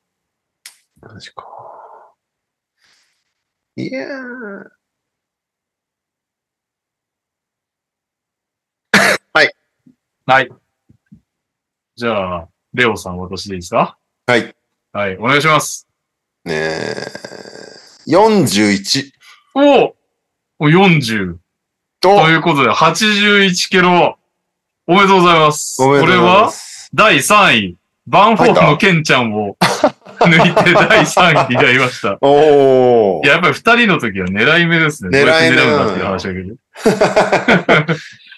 [1.02, 1.45] マジか。
[3.77, 4.84] いやー。
[10.27, 10.49] はい。
[11.95, 13.95] じゃあ、レオさん私でいいですか？
[14.26, 14.56] はい。
[14.91, 15.88] はい、お願いします。
[16.43, 16.95] ねえ。
[18.07, 19.11] 41。
[19.53, 19.95] おお
[20.60, 21.35] お !40。
[22.02, 24.18] とということで、81キロ。
[24.88, 25.80] おめでとうございます。
[25.84, 26.89] おめでとうございこれはます。
[26.93, 27.77] 第3位。
[28.07, 29.57] バンフォーのケンちゃんを
[30.22, 32.18] 抜いて第3位になりました。
[32.26, 33.26] おー。
[33.26, 35.19] いや、やっぱり二人の時は狙い目ですね。
[35.19, 36.56] 狙い目どうやって狙うんだっていう話だけど。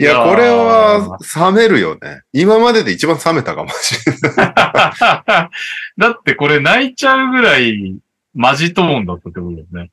[0.00, 2.22] いや、これは冷めるよね。
[2.32, 4.54] 今までで一番冷めたかもしれない。
[5.98, 7.96] だってこれ泣いちゃうぐらい
[8.34, 9.90] マジトーンだったってことだよね。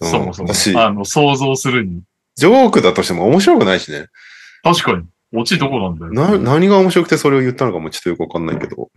[0.00, 0.54] そもそも。
[0.54, 2.02] 私、あの、想像するに。
[2.36, 4.06] ジョークだとしても面白くないしね。
[4.62, 5.04] 確かに。
[5.34, 6.12] オチどこなんだよ。
[6.12, 8.88] な、何が面白くてそれを言ったのかもちょっとよくわかんないけど。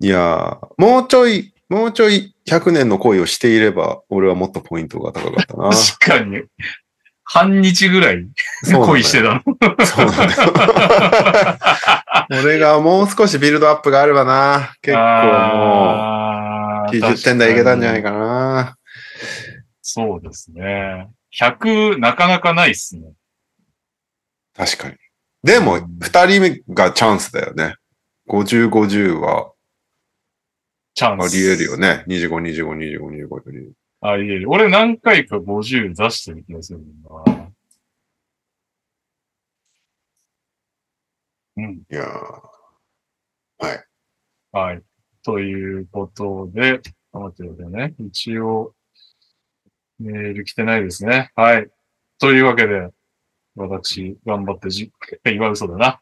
[0.00, 5.70] いやー、もうちょいもうちょい100年の恋をしていれば、俺はもっとポイントが高かったな。
[5.70, 6.42] 確かに。
[7.32, 8.26] 半日ぐらい
[8.64, 9.40] 恋してたの。
[9.86, 10.52] そうなんだよ。
[12.42, 14.74] 俺がもう少しビルドアップがあればな。
[14.82, 15.00] 結構
[15.56, 18.76] もう90点台いけたんじゃない確かな。
[18.76, 18.80] に
[19.80, 21.08] そうですね。
[21.40, 23.12] 100なかなかないっすね。
[24.56, 24.96] 確かに。
[25.44, 27.76] でも、二人目がチャンスだよね。
[28.28, 29.52] 50、50は
[30.94, 31.32] チャンス。
[31.32, 32.04] あり得るよね。
[32.08, 33.79] 25、25、25、25、25。
[34.02, 34.50] あり得る。
[34.50, 37.50] 俺何回か50出してる気がするんだな。
[41.56, 41.82] うん。
[41.90, 42.60] いやー
[43.58, 43.84] はい。
[44.52, 44.82] はい。
[45.22, 46.80] ということで、
[47.12, 47.94] 頑張ってるよね。
[47.98, 48.74] 一応、
[49.98, 51.30] メール来てないですね。
[51.34, 51.68] はい。
[52.18, 52.88] というわけで、
[53.54, 54.90] 私、頑張ってじ、
[55.26, 56.00] 今嘘だな。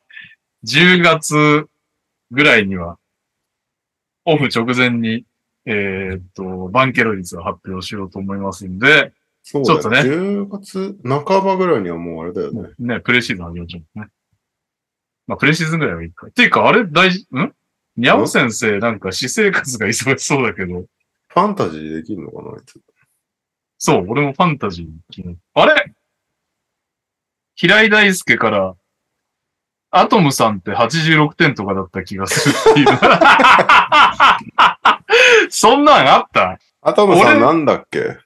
[0.65, 1.69] 10月
[2.31, 2.99] ぐらいには、
[4.25, 5.25] オフ直前に、
[5.71, 9.13] えーっと、バンケロ率を発表しようと思いますんで、
[9.43, 12.71] そうちょっとね10月半ばぐらいにはもうあれだよね。
[12.79, 14.09] ね、プレシーズン始まっちゃうね。
[15.27, 16.29] まあ、プレシーズンぐらいはいいか。
[16.29, 17.53] っていうか、あれ大事、ん？
[17.99, 20.85] にゃお先生、なんか私生活が忙しそうだけど、
[21.29, 22.81] ファンタジーできるのかなあいつ。
[23.77, 25.93] そう、俺もファンタジー昨日あれ？
[27.57, 28.75] 平井大輔から、
[29.91, 32.87] アトムさんって86点とかだった気がするっていう。
[35.51, 36.59] そんなんあった？
[36.81, 38.19] アトムさ俺んなんだっけ？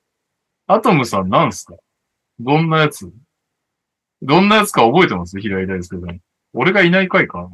[0.66, 1.74] アトムさんなんすか？
[2.38, 3.10] どんなやつ？
[4.22, 5.38] どんなやつか覚えてます？
[5.40, 6.20] 平井大輔さん。
[6.52, 7.48] 俺がいない回か？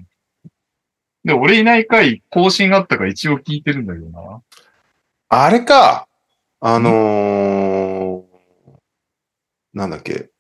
[1.25, 4.43] で、俺いない回更新があったから一応聞いてるんだけどな。
[5.29, 6.09] あれか。
[6.61, 8.25] あのー、
[9.75, 10.31] なんだっけ？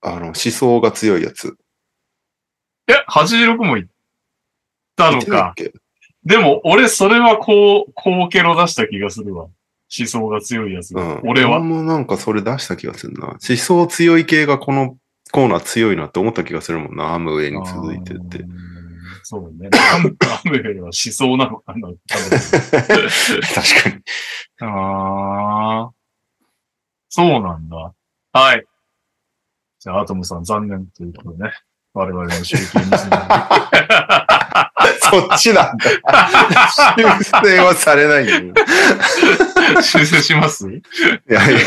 [0.00, 1.56] あの、思想が強いやつ。
[2.86, 3.86] え、86もいっ
[4.96, 5.54] たのか。
[6.24, 9.44] でも、俺、それはこう、高ケロ出した気がするわ。
[9.96, 11.20] 思想が強いやつが。
[11.20, 11.30] うん。
[11.30, 11.60] 俺は。
[11.60, 13.28] もなんかそれ出した気がするな。
[13.28, 14.98] 思想強い系がこの
[15.32, 17.14] コーナー強いなって思った気がするもんな。
[17.14, 18.44] アムウェイに続いてって。
[19.22, 19.70] そうね。
[19.94, 21.88] アムウェイは思想なのかな。
[23.54, 24.02] 確かに。
[24.60, 25.90] ああ。
[27.08, 27.94] そうなんだ。
[28.32, 28.64] はい。
[29.78, 31.52] じゃあ、アトムさん残念ということでね。
[31.94, 33.10] 我々の集計ミスに。
[35.00, 35.84] そっちなんだ。
[36.70, 38.52] 修正はされないよ。
[39.82, 40.68] 修正します？
[40.70, 40.82] い
[41.28, 41.58] やいや、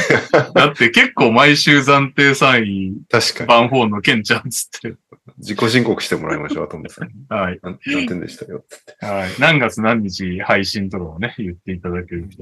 [0.53, 3.47] だって結構毎週暫定3位、確かに。
[3.47, 4.99] バンフォーのケンちゃんっつってる。
[5.37, 7.09] 自己申告してもらいましょう、アトムさん。
[7.33, 7.59] はい。
[7.61, 8.63] 何何点でしたよ。
[8.99, 9.29] はい。
[9.39, 12.37] 何月何日配信とかをね、言っていただけると。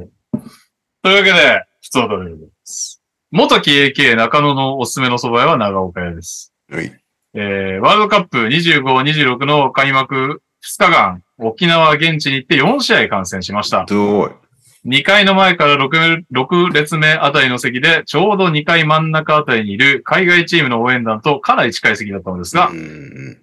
[1.04, 3.02] というわけで、普通ということです。
[3.32, 6.54] 元 KK 中野のおすすめの蕎麦屋は長岡屋です。
[6.72, 7.00] はい。
[7.34, 13.86] えー、ワールドカップ25、26の開幕2日間、沖縄現地に行って4試合観戦しました。
[13.88, 14.32] すごい。
[14.86, 23.38] 2階の前から 6, 6列目あたりの席で、ちょうど2階真ん中あたりにいる海外チームの応援団とかなり近い席だったのですがう、ん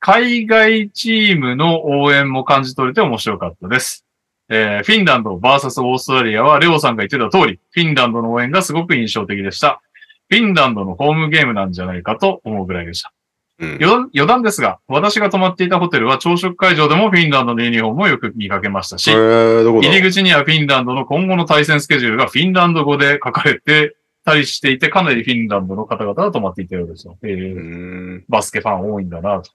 [0.00, 4.04] 海外チームの応援も感じ取れて面白かったです。
[4.48, 9.82] えーフィンランド VS オーストラリアはレオさんが言ってた通り、フィンランドの応援がすごく印象的でした。
[10.30, 13.12] フィンランドのホームゲームなんじゃないかと思うぐらいでした。
[13.60, 13.78] うん。
[13.82, 23.96] 余談ですが、私が泊まっていたホテルは朝食会場でもフィンランドのユニフォームをよく見かけましたし入り口にはフィンランドの今後の対戦スケジュールがフィンランド語で書かれて
[24.28, 27.16] たりしていて、かなりフィンランドの方々が泊まっていたようですよ。
[27.22, 28.22] えー。
[28.28, 29.50] バスケファン多いんだなと。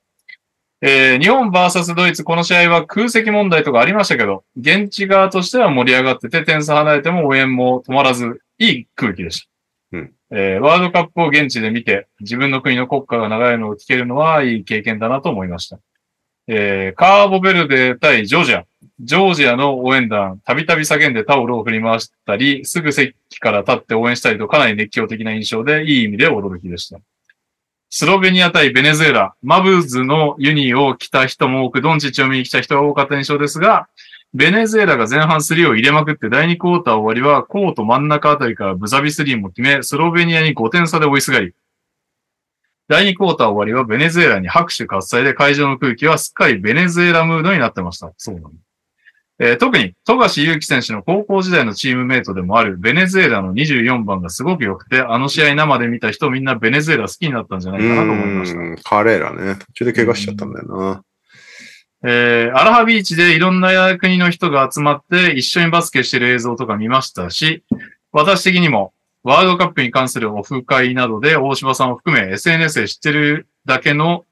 [0.81, 9.52] えー日本 VS ドイツ、この試合は空席問題とかありましたけど、現地側としては盛り上がってて、点差離れても応援も止まらず、いい空気でした。
[10.35, 15.79] えーワールドカップを現地で見て、自分の国の国歌が長いのを聞けるのはいい経験だなと思いました。
[16.47, 18.65] えーカーボベルデ対ジョージア。
[18.99, 26.99] ジョージアの応援団、たびたび叫んでタオルを振り回したり、すぐ席から立って応援したりとかなり熱狂的な印象で、いい意味で驚きでした。
[27.89, 33.87] スロベニア対ベネズエラ、マブーズのユニを着た人も多く、ドンチッチを見に来た人が多かった印象ですが、
[34.33, 41.53] ベネズエラが前半3を入れまくって第2クォーター終わりはコート真ん中あたりからブザビ3も決め、スロベニアに5点差で追いすがり、
[42.87, 48.11] 第2クォーター終わりはベネズエラに拍手喝采で会場の空気はすっかりベネズエラムードになってました。
[48.17, 48.49] そうなんだ。
[49.39, 58.59] えー特に、富樫勇樹選手の高校時代のチームメイトでもあるベネズエラの24番がすごく良くて、あの試合生で見た人みんなベネズエラ好きになったんじゃないかなと思いました。
[58.59, 59.55] うんカレーラね。
[59.55, 61.03] 途中で怪我しちゃったんだよな。
[62.05, 67.63] えーアラハビーチでいろんな国の人が集まって一緒にバスケしてる映像とか見ましたし、
[68.11, 68.93] 私的にも
[69.23, 74.25] ワールドカップに関するオフ会などで大柴さんを含め SNS で知ってるだけの、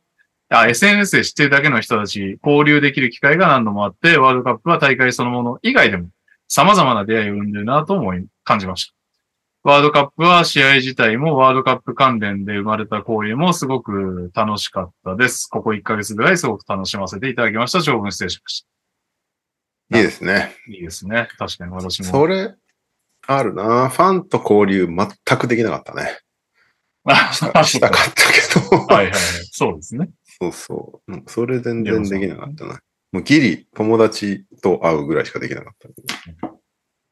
[0.49, 6.09] あ、SNS で知ってるだけの人たち交流できる機会が何度もあって、ワールドカップは大会そのもの以外でも
[6.49, 9.00] 様々な出会いを生んでるなと思い、感じました。
[9.63, 15.47] ワールドカップは試合自体もワールドカップ関連で生まれた交流もすごく楽しかったです。
[15.47, 17.81] ここ1ヶ月ぐらいすごく楽しませていただきました。
[17.83, 18.65] 長文失礼しまし
[19.93, 20.55] いいですね。
[20.65, 20.71] た。
[20.71, 21.27] いいですね。
[21.37, 22.05] 確かに私も。
[22.05, 22.55] それ、
[23.27, 23.89] あるな。
[23.89, 26.17] ファンと交流全くできなかったね。
[27.03, 28.77] あしたしたかったけど。
[28.91, 29.19] はいはいはい。
[29.51, 30.09] そうですね。
[30.39, 31.11] そうそう。
[31.11, 32.79] うんそれ全然できなかったな。
[33.11, 35.73] もうギリ友達と会うぐらいしかできなかっ
[36.41, 36.50] た。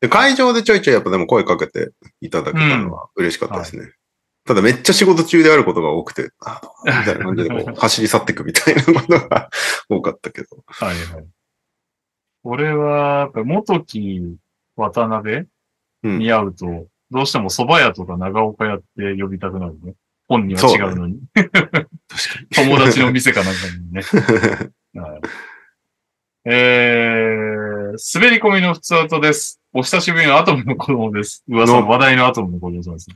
[0.01, 3.93] で、会場でちょいちょいやっぱでも声かけていただけたのは嬉しかったですね。
[4.45, 9.49] ただめっちゃ仕事中であることが多くて、あみたいな感じでこう 走り去っていくみたいなことが
[9.89, 10.47] 多かったけど。
[10.65, 11.27] はいはい。
[12.43, 14.37] 俺は、やっぱ元木
[14.75, 15.47] 渡辺
[16.03, 19.95] うんに会うと、どうしても蕎麦屋とか長岡屋って呼びたくなるね。
[20.29, 21.19] 本人は違うのに。
[22.55, 24.01] 友達の店かなんかにね。
[25.01, 25.21] はい
[26.45, 29.58] えー、滑り込みの普通後です。
[29.71, 31.43] お久しぶりのアトムの子供です。
[31.47, 33.07] 噂の話題のアトムの子供です。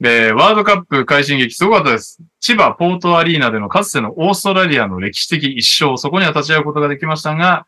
[0.00, 2.18] で、ワールドカップ快進撃すごかったです。
[2.40, 7.66] 千葉ポートアリーナでのかつてのオーストラリアの歴史的一勝、そこには立ち会うことができましたが、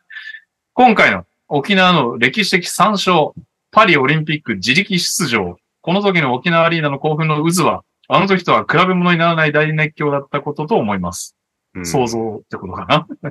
[0.74, 3.32] 今回の沖縄の歴史的3勝、
[3.70, 11.34] パリオリンピック自力出場、この時の沖縄アリーナの興奮の渦は、あの時とは比べ物にならない大熱狂だったことと思います。
[11.74, 13.06] うん想像ってことかな。
[13.22, 13.28] え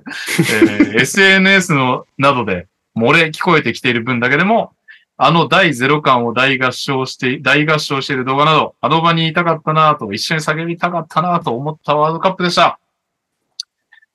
[0.95, 4.73] ー SNS のなどで漏れ聞こえてきている分だけでも、
[5.17, 12.79] あの第ゼロ感を大合唱して、大合唱している動画など、あの場にいたかったなと、一緒に叫びたかったなと思ったワールドカップでした。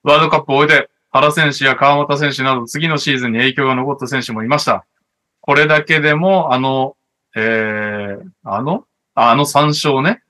[0.02, 4.84] ワールドカップを終えて、原選手や川又選手など次のシーズンに影響が残った選手もいました。
[5.40, 6.96] これだけでも、あの、
[7.34, 8.84] えー、あの？
[9.14, 10.22] ああの3勝ね？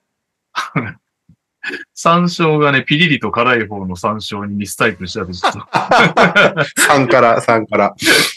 [1.95, 7.95] 山椒がね、ピリリと辛い方の山椒にミスタイプしたとちょっと3から、3から。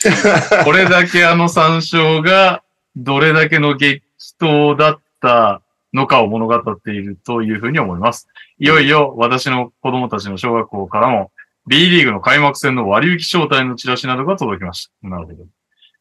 [0.64, 2.64] これだけあの山椒が
[2.95, 4.03] どれだけの激
[4.40, 5.62] 闘だった
[5.94, 8.28] のかを物語っているというふうに思います。
[8.60, 11.32] いよいよ私の子供たちの小学校からも
[11.68, 15.08] B リーグの開幕戦の割引招待のチラシなどが届きました。
[15.08, 15.45] なるほど。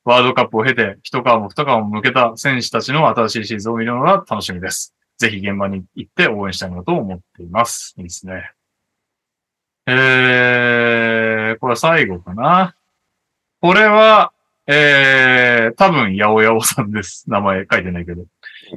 [0.04, 4.94] ワールドカップを経て一皮も二皮も向けた選手たちの新しいシーズンを見るのが楽しみです。
[5.20, 7.94] ぜひ現場に行って応援したいなと思っています。
[7.98, 8.52] いいですね。
[9.86, 12.74] えー、これは最後かな。
[13.60, 14.32] これは、
[14.66, 17.24] えー、多分、ヤオヤオさんです。
[17.28, 18.24] 名前書いてないけど。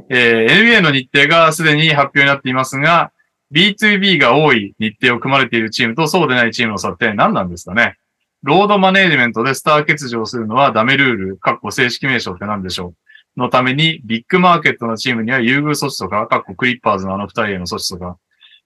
[0.09, 3.13] えー、NBA の日程がすでに発表になっていますが、
[3.53, 7.97] B2B が多い日程を組まれているチームとそうでないチームの差って何なんですかね
[8.41, 12.95] ロードマネージメントでスター欠場するのはダメルール、かっこ正式名称って何でしょう
[13.37, 18.17] のために、ビッグマーケットのチームには優遇措置とか、かっこクリッパーズのあの二人への措置とか、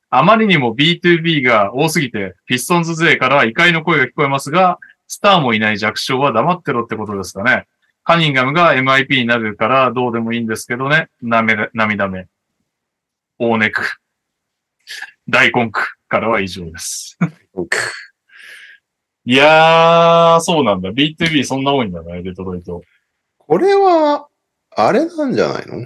[0.09, 7.65] あまりにも B2B が多すぎて、ピストンズ勢から怒りの声が聞こえますが、スターもいない弱小は黙ってろってことですかね。
[8.03, 11.09] カニンガムが MIP になるからどうでもいいんですけどね。
[11.21, 12.27] なめだ、涙目。
[13.37, 13.83] 大ネク。
[15.27, 17.17] 大根区からは以上です。
[19.25, 20.91] いやー、そうなんだ。
[20.91, 22.81] B2B そんな多いんだね、デトロイト。
[23.37, 24.27] これは、
[24.79, 25.85] あれなんじゃないの？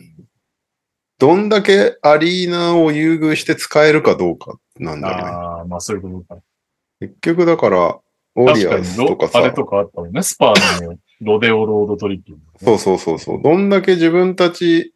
[1.18, 5.24] どんだけアリーナを優遇して使えるかどうかなんだよね。
[5.24, 6.42] あー、まあそういうことか。
[7.00, 8.00] 結局だから、
[8.36, 10.22] オリアーズとかさあれ、とかあったもんね。
[10.22, 13.42] スパーのロデオロードトリップ、そうそうそうそう。
[13.42, 14.94] どんだけ自分たち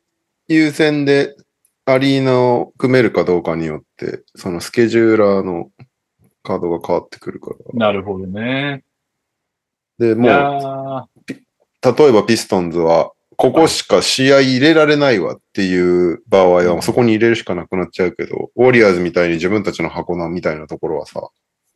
[0.47, 1.35] 優先で
[1.85, 5.71] アリーナを組めるかどうかによって、そのスケジューラーの
[6.43, 7.55] カードが変わってくるから。
[7.73, 8.83] なるほどね。
[9.99, 11.05] で、いもやう、ー
[11.97, 21.29] 例えばピストンズは、ここしか試合入れられないわっていう場合は、そこに入れるしかなくなっちゃうけど、ウォリアーズみたいに自分たちの箱なみたいなところはさ、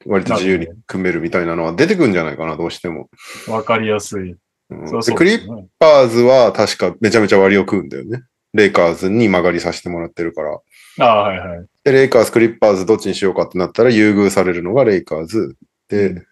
[0.05, 3.09] 割と自由に組めるみたいなのは出てくんじゃないかな、どうしても。
[3.47, 4.31] わかりやすい。
[4.31, 8.23] うんそうそうでクリッパーズは確かめちゃめちゃ割を食うんだよね。
[8.53, 10.59] レイカーズに曲がりさせてもらってるから。
[10.99, 11.65] ああ、はいはい。
[11.83, 15.55] で、レイカーズ、クリッパーズどっちにしようかってなったら優遇されるのがレイカーズ
[15.87, 16.25] で、うん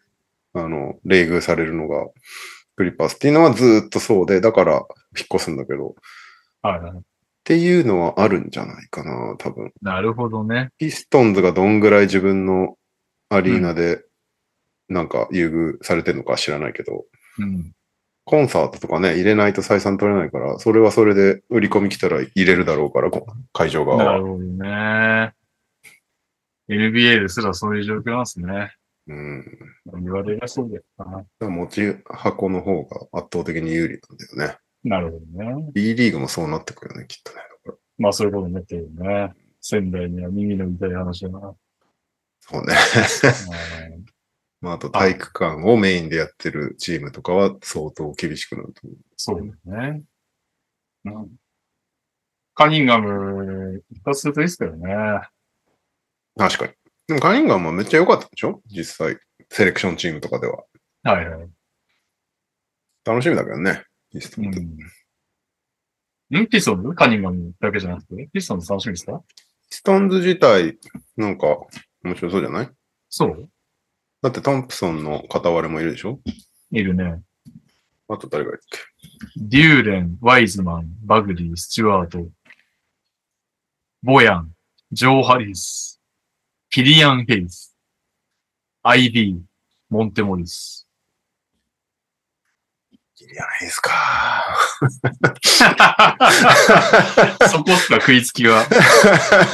[0.54, 2.08] あの、冷遇されるのが
[2.76, 4.86] クリッパーズっていうのはずーっとそうで、だから
[5.18, 5.94] 引っ越すんだけど、っ
[6.62, 7.02] はいはい。
[7.44, 9.72] ていうのはあるんじゃないかな、多分。
[9.82, 10.70] なるほどね。
[10.78, 12.76] ピストンズがどんぐらい自分の
[13.30, 14.04] アリーナで
[14.90, 17.06] なんか優遇されてるのかは知らないけど、
[17.40, 17.72] うん。
[18.26, 24.04] コンサートとかね、入れないと採算取れないから、それはそれで売り込み来たら入れるだろうから、こ会場側は。
[24.04, 25.34] なるほどね。
[26.70, 28.74] NBA ですらそういう状況なんですね。
[29.08, 29.46] うん。
[30.02, 30.84] 言われりゃそうだよ
[31.40, 31.50] な。
[31.50, 34.58] 持ち箱の方が圧倒的に有利なんだよね。
[34.88, 35.72] なるほどね。
[35.74, 37.40] B リーグもそうなってくるよね、きっとね。
[37.98, 39.34] まあそういうことになってるよね。
[39.60, 41.56] 仙台には耳の痛い話だな。
[42.40, 42.74] そうね。
[43.94, 44.06] うん
[44.60, 48.98] まあ、あと体育館をメインでやってるチームとかは相当厳しくなると思う。
[49.16, 50.02] そうだね。
[51.06, 51.28] うん。
[52.56, 54.96] カニンガム、一発するといいっすけどね。
[56.38, 56.74] 確かに。
[57.08, 58.62] でもカニンガムはめっちゃ良かったでしょ？
[58.66, 59.20] 実際。
[59.50, 60.64] セレクションチームとかでは。
[61.04, 61.50] はいはい。
[63.06, 63.84] 楽しみだけどね。
[64.12, 64.60] ピストンズ
[66.32, 66.42] うん。
[66.44, 66.84] んピストン？
[66.84, 69.22] ズカニンガムだけじゃなくて、ピストンズ楽しみですか？
[69.70, 70.78] ピストンズ自体、
[71.16, 71.48] なんか
[72.04, 72.70] 面白そうじゃない？
[73.10, 73.50] そう。
[74.22, 76.20] だってトンプソンの片割れもいるでしょ？
[76.72, 77.22] いるね。
[78.10, 78.80] あと誰がいるっけ？
[79.38, 82.28] デューレン、ワイズマン、バグリー、スチュワート、
[84.02, 84.52] ボヤン、
[84.92, 86.02] ジョー・ハリス、
[86.70, 87.76] キリアン・ヘイス、
[88.84, 89.40] アイビー、
[89.90, 90.87] モンテモリス。
[93.28, 93.92] キリアン・ヘイスか。
[97.50, 98.64] そこっすか食いつきは。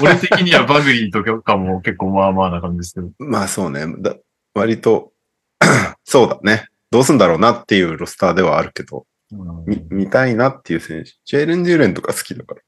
[0.02, 3.10] 俺的にはバグリーとかも結構まあまあな感じですけど。
[3.18, 3.88] まあそうね。
[4.00, 4.16] だ
[4.54, 5.12] 割と、
[6.06, 6.68] そうだね。
[6.92, 11.12] どうすんだろうなっていうロスターではあるけど、うんみ見たいなっていう選手。
[11.26, 12.62] ジェイレン・デューレンとか好きだから。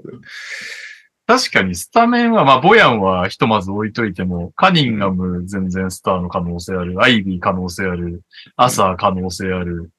[1.28, 8.22] 確かにスタメンは、まあ、ボヤンはひとまず置いといても、カニンガム全然スターの可能性ある、アイビー可能性ある、
[8.56, 9.90] アサー可能性ある、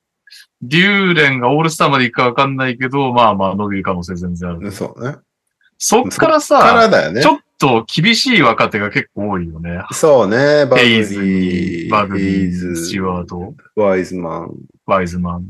[0.62, 4.72] デューレンがオールスターまで行くかわかんないけど、まあまあ伸びる可能性全然ある。
[4.72, 5.16] そうね。
[5.78, 7.28] そっからからさ、だよねち。
[7.28, 9.82] ょっと厳しい若手が結構多いよね。
[9.92, 10.66] そうね。
[10.66, 14.54] バグヘイズリー、バグヘリー、イズスチュワート、ワイズマン。
[14.86, 15.46] ワイズマン。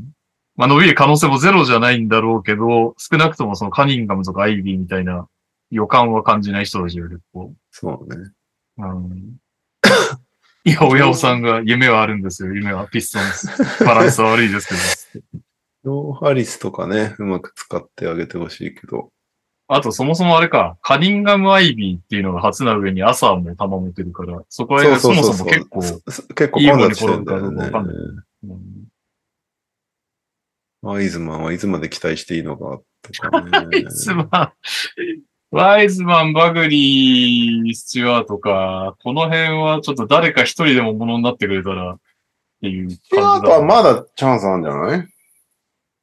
[0.55, 5.27] まあ伸びる可能性もゼロじゃないんだろうけど、少なくともそのカニンガムとかアイビーみたいな
[5.69, 7.53] 予感は感じない人たちが結構。
[7.71, 8.31] そうね。
[8.77, 9.37] うん
[10.67, 12.53] いや、親尾さんが夢はあるんですよ。
[12.53, 13.23] 夢はピストン
[13.77, 13.85] ズ。
[13.85, 14.67] バランスは悪いです
[15.13, 15.41] けど。
[15.83, 19.09] ローハリスとかね、うまく使ってあげてほしいけど。
[19.69, 26.01] あと、そもそもあれか、カニンガム・アイビーっていうのが初な上に朝も球持ってるから、そこら辺がそもそも結構、そ
[26.35, 27.93] 結構混雑してんだよいい方に転ぶかどうかわかんね。
[28.43, 28.87] うん
[30.81, 33.49] ワイズマンはいつまで期待していいのかとかね。
[33.51, 34.29] ワイズマン、
[35.51, 41.99] ワイズマン、バグリー、スチュワーとか、この辺はちょっと誰か一人でもものになってくれたらっ
[42.61, 45.07] ていう感じスチュワートはまだチャンスあるんじゃない？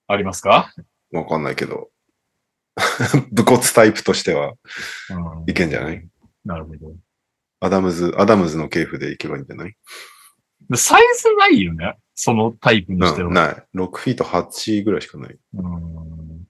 [0.06, 0.72] ありますか、
[1.12, 1.90] わかんないけど。
[3.32, 4.54] 武骨タイプとしては
[5.10, 6.08] うん、いけんじゃない？
[6.44, 6.94] なるほど。
[7.60, 9.76] アダムズ、アダムズの系譜でいけばいいんじゃない？
[10.70, 11.96] でサイズないよね？
[12.14, 13.30] そのタイプにしては。
[13.30, 13.64] なない。
[13.74, 15.36] 6フィート8ぐらいしかない。
[15.54, 16.46] うん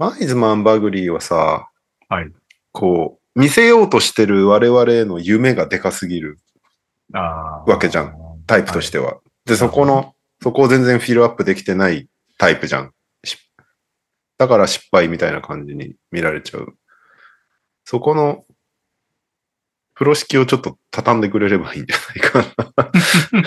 [0.00, 1.68] ワイズマン、バグリーはさ、
[2.08, 2.32] はい。
[2.72, 6.38] こう、見せようとしてる我々への夢がでかすぎる
[7.12, 8.16] わけじゃん。
[8.46, 9.18] タイプとしては。
[9.44, 12.08] で、そこの、そこを全然フィルアップできてない
[12.38, 12.92] タイプじゃん。
[13.24, 13.36] し
[14.38, 16.74] だから失敗みたいな感じに見られちゃう。
[17.84, 18.44] そこの、
[19.94, 22.92] 風呂敷をちょっと畳んでくれればいいんじゃないかな。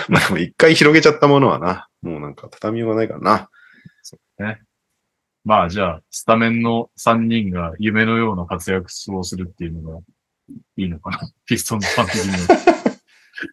[0.08, 3.50] まあでも一回広げちゃったものはな、もうなんか畳みようがないからな。
[5.44, 9.98] まあじゃあ、スタメンの3人が夢のような活躍をするっていうのが
[10.76, 11.20] いいのかな。
[11.46, 12.30] ピストンズファン的に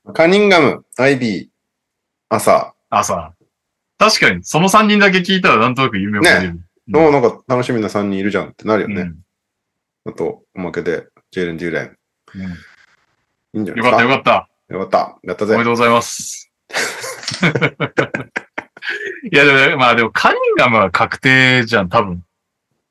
[0.05, 0.13] は。
[0.13, 1.49] カニンガム、アイビー、
[2.29, 2.73] 朝。
[2.89, 3.33] 朝。
[3.97, 6.59] 確かに、その3人だけ聞いたらなんとなく夢を見れる。
[6.93, 9.01] おうなんか楽しみな3人いるじゃんってなるよね。
[9.01, 9.19] うん
[10.05, 11.97] あと、おまけで、ジェイレン・デューレン。
[12.35, 12.51] うん
[13.51, 14.37] いいんじゃないよかったよかかった。
[14.37, 14.73] った。
[14.73, 15.19] よかった。
[15.27, 15.65] やったぜおめで。
[15.65, 16.51] とうございます。
[19.31, 22.19] いや、でも、まあでも、カニンガムは確定じゃん、多分。
[22.19, 22.23] で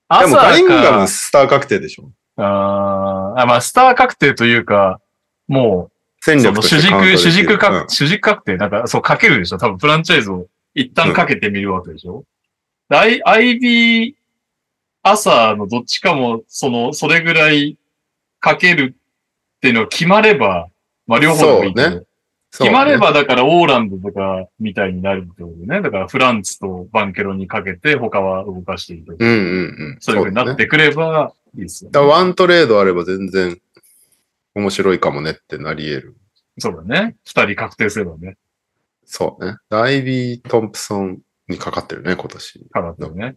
[0.08, 2.10] 朝もカニンガかムスター確定でしょ。
[2.36, 3.40] あー。
[3.40, 5.00] あ、まあ、スター確定というか、
[5.46, 7.58] もう、そ戦力との主軸、主軸うん。
[7.58, 9.58] か、主軸確定、なんか、そう、かけるでしょ。
[9.58, 12.24] 多分、フランチャイズを一旦かけてみるわけでしょ、
[12.88, 14.14] で I、IB、
[15.02, 17.76] 朝のどっちかも、その、それぐらい
[18.40, 18.94] かける
[19.56, 20.68] っていうのが決まれば、
[21.06, 22.07] まあ、両方でもいいけど、そうそう
[22.50, 25.82] 決まれば、だから、オーランドとかみたいになるってことね。
[25.82, 29.16] だから、フランツとバンケロにかけて、他は動かしていく。
[29.18, 29.38] うんうんう
[29.92, 29.96] ん。
[30.00, 33.60] そういう風になってくればいいですよ、ねだワントレードあれば全然
[34.54, 36.16] 面白いかもねってなり得る。
[36.58, 37.16] そうだね。
[37.24, 38.36] 二人確定すればね。
[39.04, 39.56] そうね。
[39.70, 41.18] アイビー・トンプソン
[41.48, 42.66] にかかってるね、今年。
[42.70, 43.34] かかってるね。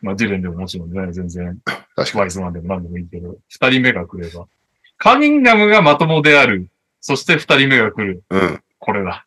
[0.00, 2.20] まあ、ディレンでももちろんね、全然、確かに。
[2.20, 4.46] ワイズマンでも何でもいいけど、二人目が来れば。
[4.98, 6.68] カニンガムがまともである。
[7.02, 8.22] そして二人目が来る。
[8.30, 8.62] うん。
[8.78, 9.26] これだ。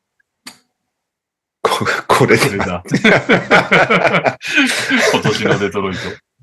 [1.61, 2.45] こ これで。
[2.45, 2.81] これだ。
[5.11, 5.93] 今年のデトロイ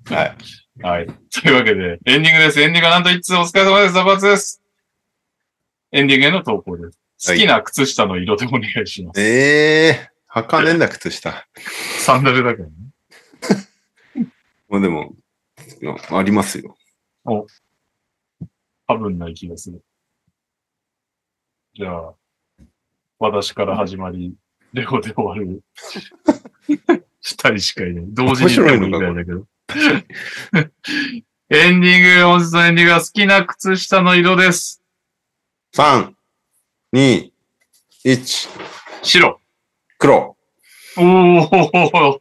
[0.07, 0.15] ト。
[0.15, 0.37] はい。
[0.83, 1.07] はい。
[1.07, 2.61] というわけで、エンディングです。
[2.61, 3.95] エンディングはなんと一通お疲れ様です。
[3.95, 4.63] ザバツです。
[5.91, 7.31] エンディングへの投稿です。
[7.31, 9.21] 好きな靴下の色でお願いします。
[9.21, 11.49] ええー、履かねえんだ、靴下。
[11.99, 12.75] サンダルだからね。
[14.69, 15.15] もうでも、
[16.11, 16.77] ありますよ。
[17.25, 19.83] 多分ない気がする。
[21.75, 22.13] じゃあ、
[23.19, 24.35] 私から始まり、
[24.75, 25.63] レオで終わる。
[27.23, 28.05] 二人しかいない。
[28.09, 29.47] 同時に言ってもいいぐらいだけど。
[31.49, 34.83] エンディング、本日のエンディングは好きな靴下の色です。
[35.75, 36.13] 3、
[36.93, 37.31] 2、
[38.05, 38.49] 1、
[39.03, 39.41] 白。
[39.99, 40.37] 黒。
[40.99, 42.21] おお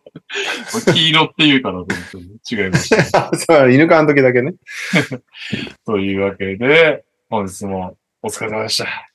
[0.94, 3.32] 黄色って言うかなと思って違いました。
[3.36, 4.53] そう、犬かの時だけね。
[5.86, 9.10] というわけで、本日もお疲れ様でした。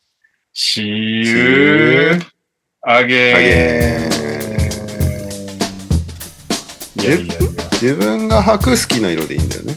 [0.58, 2.18] See you
[2.86, 4.08] again.
[7.72, 9.76] 自分が履く好きな色でいいんだよね。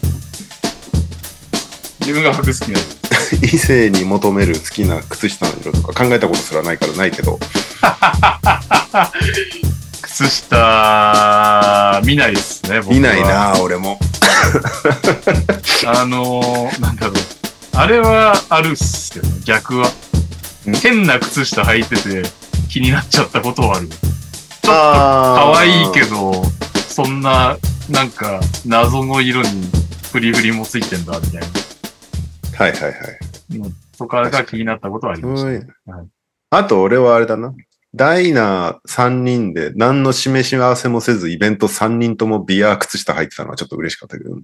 [1.99, 7.37] 自分が履く好きな色異性に求める好きな靴下の色とか考えたことすらないからないけど。
[10.01, 12.93] 靴下、見ないですね、僕。
[12.93, 13.21] 見ない。
[13.21, 13.99] な俺も。
[15.85, 17.15] あのー、なんだろう。
[17.73, 19.91] あれはあるっすけど、逆は。
[20.73, 22.23] 変な靴下履いてて
[22.69, 23.87] 気になっちゃったことはある。
[23.87, 23.99] ちょっ
[24.61, 26.43] と可可愛いけど、
[26.87, 27.57] そんな、
[27.89, 29.49] なんか、謎の色に
[30.11, 33.59] フリフリもついてんだ、みたいはいはいはい。
[33.59, 33.67] な。
[33.97, 35.47] とかが気になったことはありました。
[35.47, 35.65] はいはい
[36.51, 37.53] あと俺はあれだな。
[37.95, 44.43] ダイナー3人で何の示し合わせもせずイベント3人ともビア靴下入ってたのはちょっと嬉しかったけど、ね。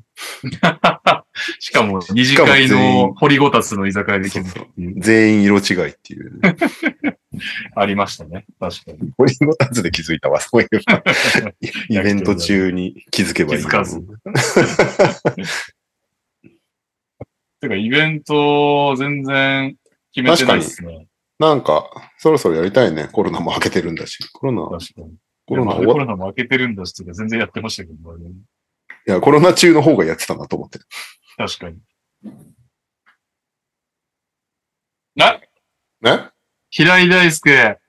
[1.59, 6.55] しかも、二次会の掘りごたつの居酒屋で決めたっていう、全員色違いっていう、ね。
[7.75, 8.45] ありましたね。
[8.59, 9.11] 確かに。
[9.17, 11.03] 掘りごたつで気づいたわ、そういえば。
[11.89, 13.61] イベント中に気づけばいい。
[13.61, 14.01] 気づかず。
[17.61, 19.75] てか、イベント全然
[20.13, 21.07] 決めてないですね。
[21.37, 23.09] なんか、そろそろやりたいね。
[23.11, 24.17] コロナも明けてるんだし。
[24.31, 24.79] コロナ。
[25.47, 28.29] コロナコロナも開けてるんだし、全然やってましたけど、ね、
[29.07, 30.79] いや、コロナ中の方がやってたなと思って。
[31.37, 31.77] 確かに。
[35.21, 35.39] あ
[36.01, 36.29] ね
[36.71, 37.79] 平井大輔、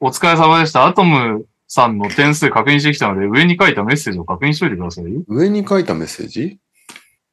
[0.00, 0.86] お疲れ様でした。
[0.86, 5.04] アトムさんの点数確認してきたので、上に書いたメッセージを確認しといてください。
[5.28, 6.58] 上に書いたメッセージ？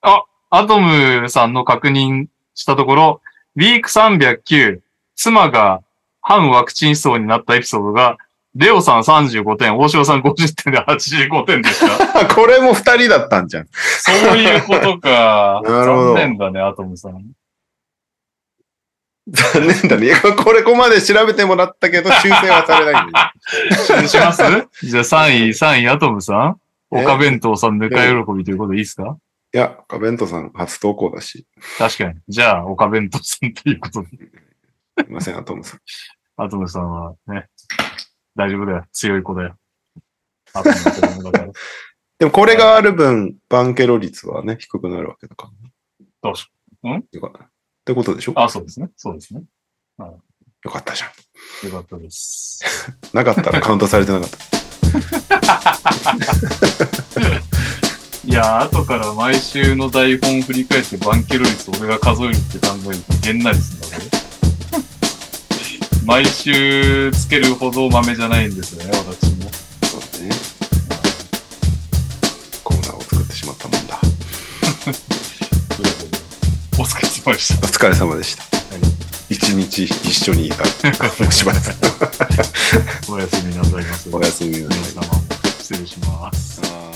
[0.01, 3.21] アトムさんの確認したところ、
[3.55, 4.81] ウィーク309、
[5.21, 5.81] 妻が
[6.21, 8.17] 反ワクチン思想になったエピソードが、
[8.55, 12.25] レオさん35点、大城さん50点で85点でした。
[12.33, 13.67] これも二人だったんじゃん。
[13.71, 15.61] そういうことか。
[15.67, 17.21] なるほど残念だね、アトムさん。
[19.27, 20.13] 残念だね。
[20.41, 23.33] これここまで調べてもらったけど、修正はされないんだ
[23.99, 24.07] よ。
[24.07, 24.41] します？
[24.87, 26.57] じゃあ3位、3位、アトムさん
[26.95, 27.03] え？
[27.03, 29.17] 岡弁当さん、ぬか喜びということでいいですか？
[29.53, 31.45] いや、カベントさん初投稿だし。
[31.77, 32.15] 確かに。
[32.29, 34.07] じゃあ、岡弁当さんということで。
[35.05, 35.79] すいません、アトムさん。
[36.37, 37.45] アトムさんはね、
[38.35, 38.85] 大丈夫だよ。
[38.91, 39.55] 強い子だよ。
[40.53, 41.51] アトムの子供だから。
[42.19, 45.51] でもこれがある分、バンケロ率はね、低くなるわけだから。
[46.21, 46.45] どうし
[47.11, 47.43] よかった。
[47.45, 47.49] っ
[47.85, 48.33] てことでしょ？
[48.35, 48.89] あ、そうですね。
[48.95, 49.43] そうですね。
[49.97, 50.21] よ
[50.71, 51.09] かったじゃん。
[51.69, 52.59] よかったです。
[53.13, 54.37] なかったらカウントされてなかった。
[58.25, 64.03] いや、後から毎週の台本振り返ってバンケロ率俺が数えるって考えるとげんなりするんだね。
[66.05, 69.49] 毎週つけるほど豆じゃないんですよね、私も。
[69.83, 70.31] そうだね。
[72.63, 73.99] コーナーを作ってしまったもんだ。
[76.79, 77.67] お疲れ様でした。
[77.67, 78.43] お疲れ様でした。
[79.29, 80.65] 一日一緒にいた。
[81.31, 81.67] しばらく。
[83.09, 84.09] おやすみなさいませ。
[84.11, 84.79] おやすみなさい
[85.61, 86.88] 失礼します。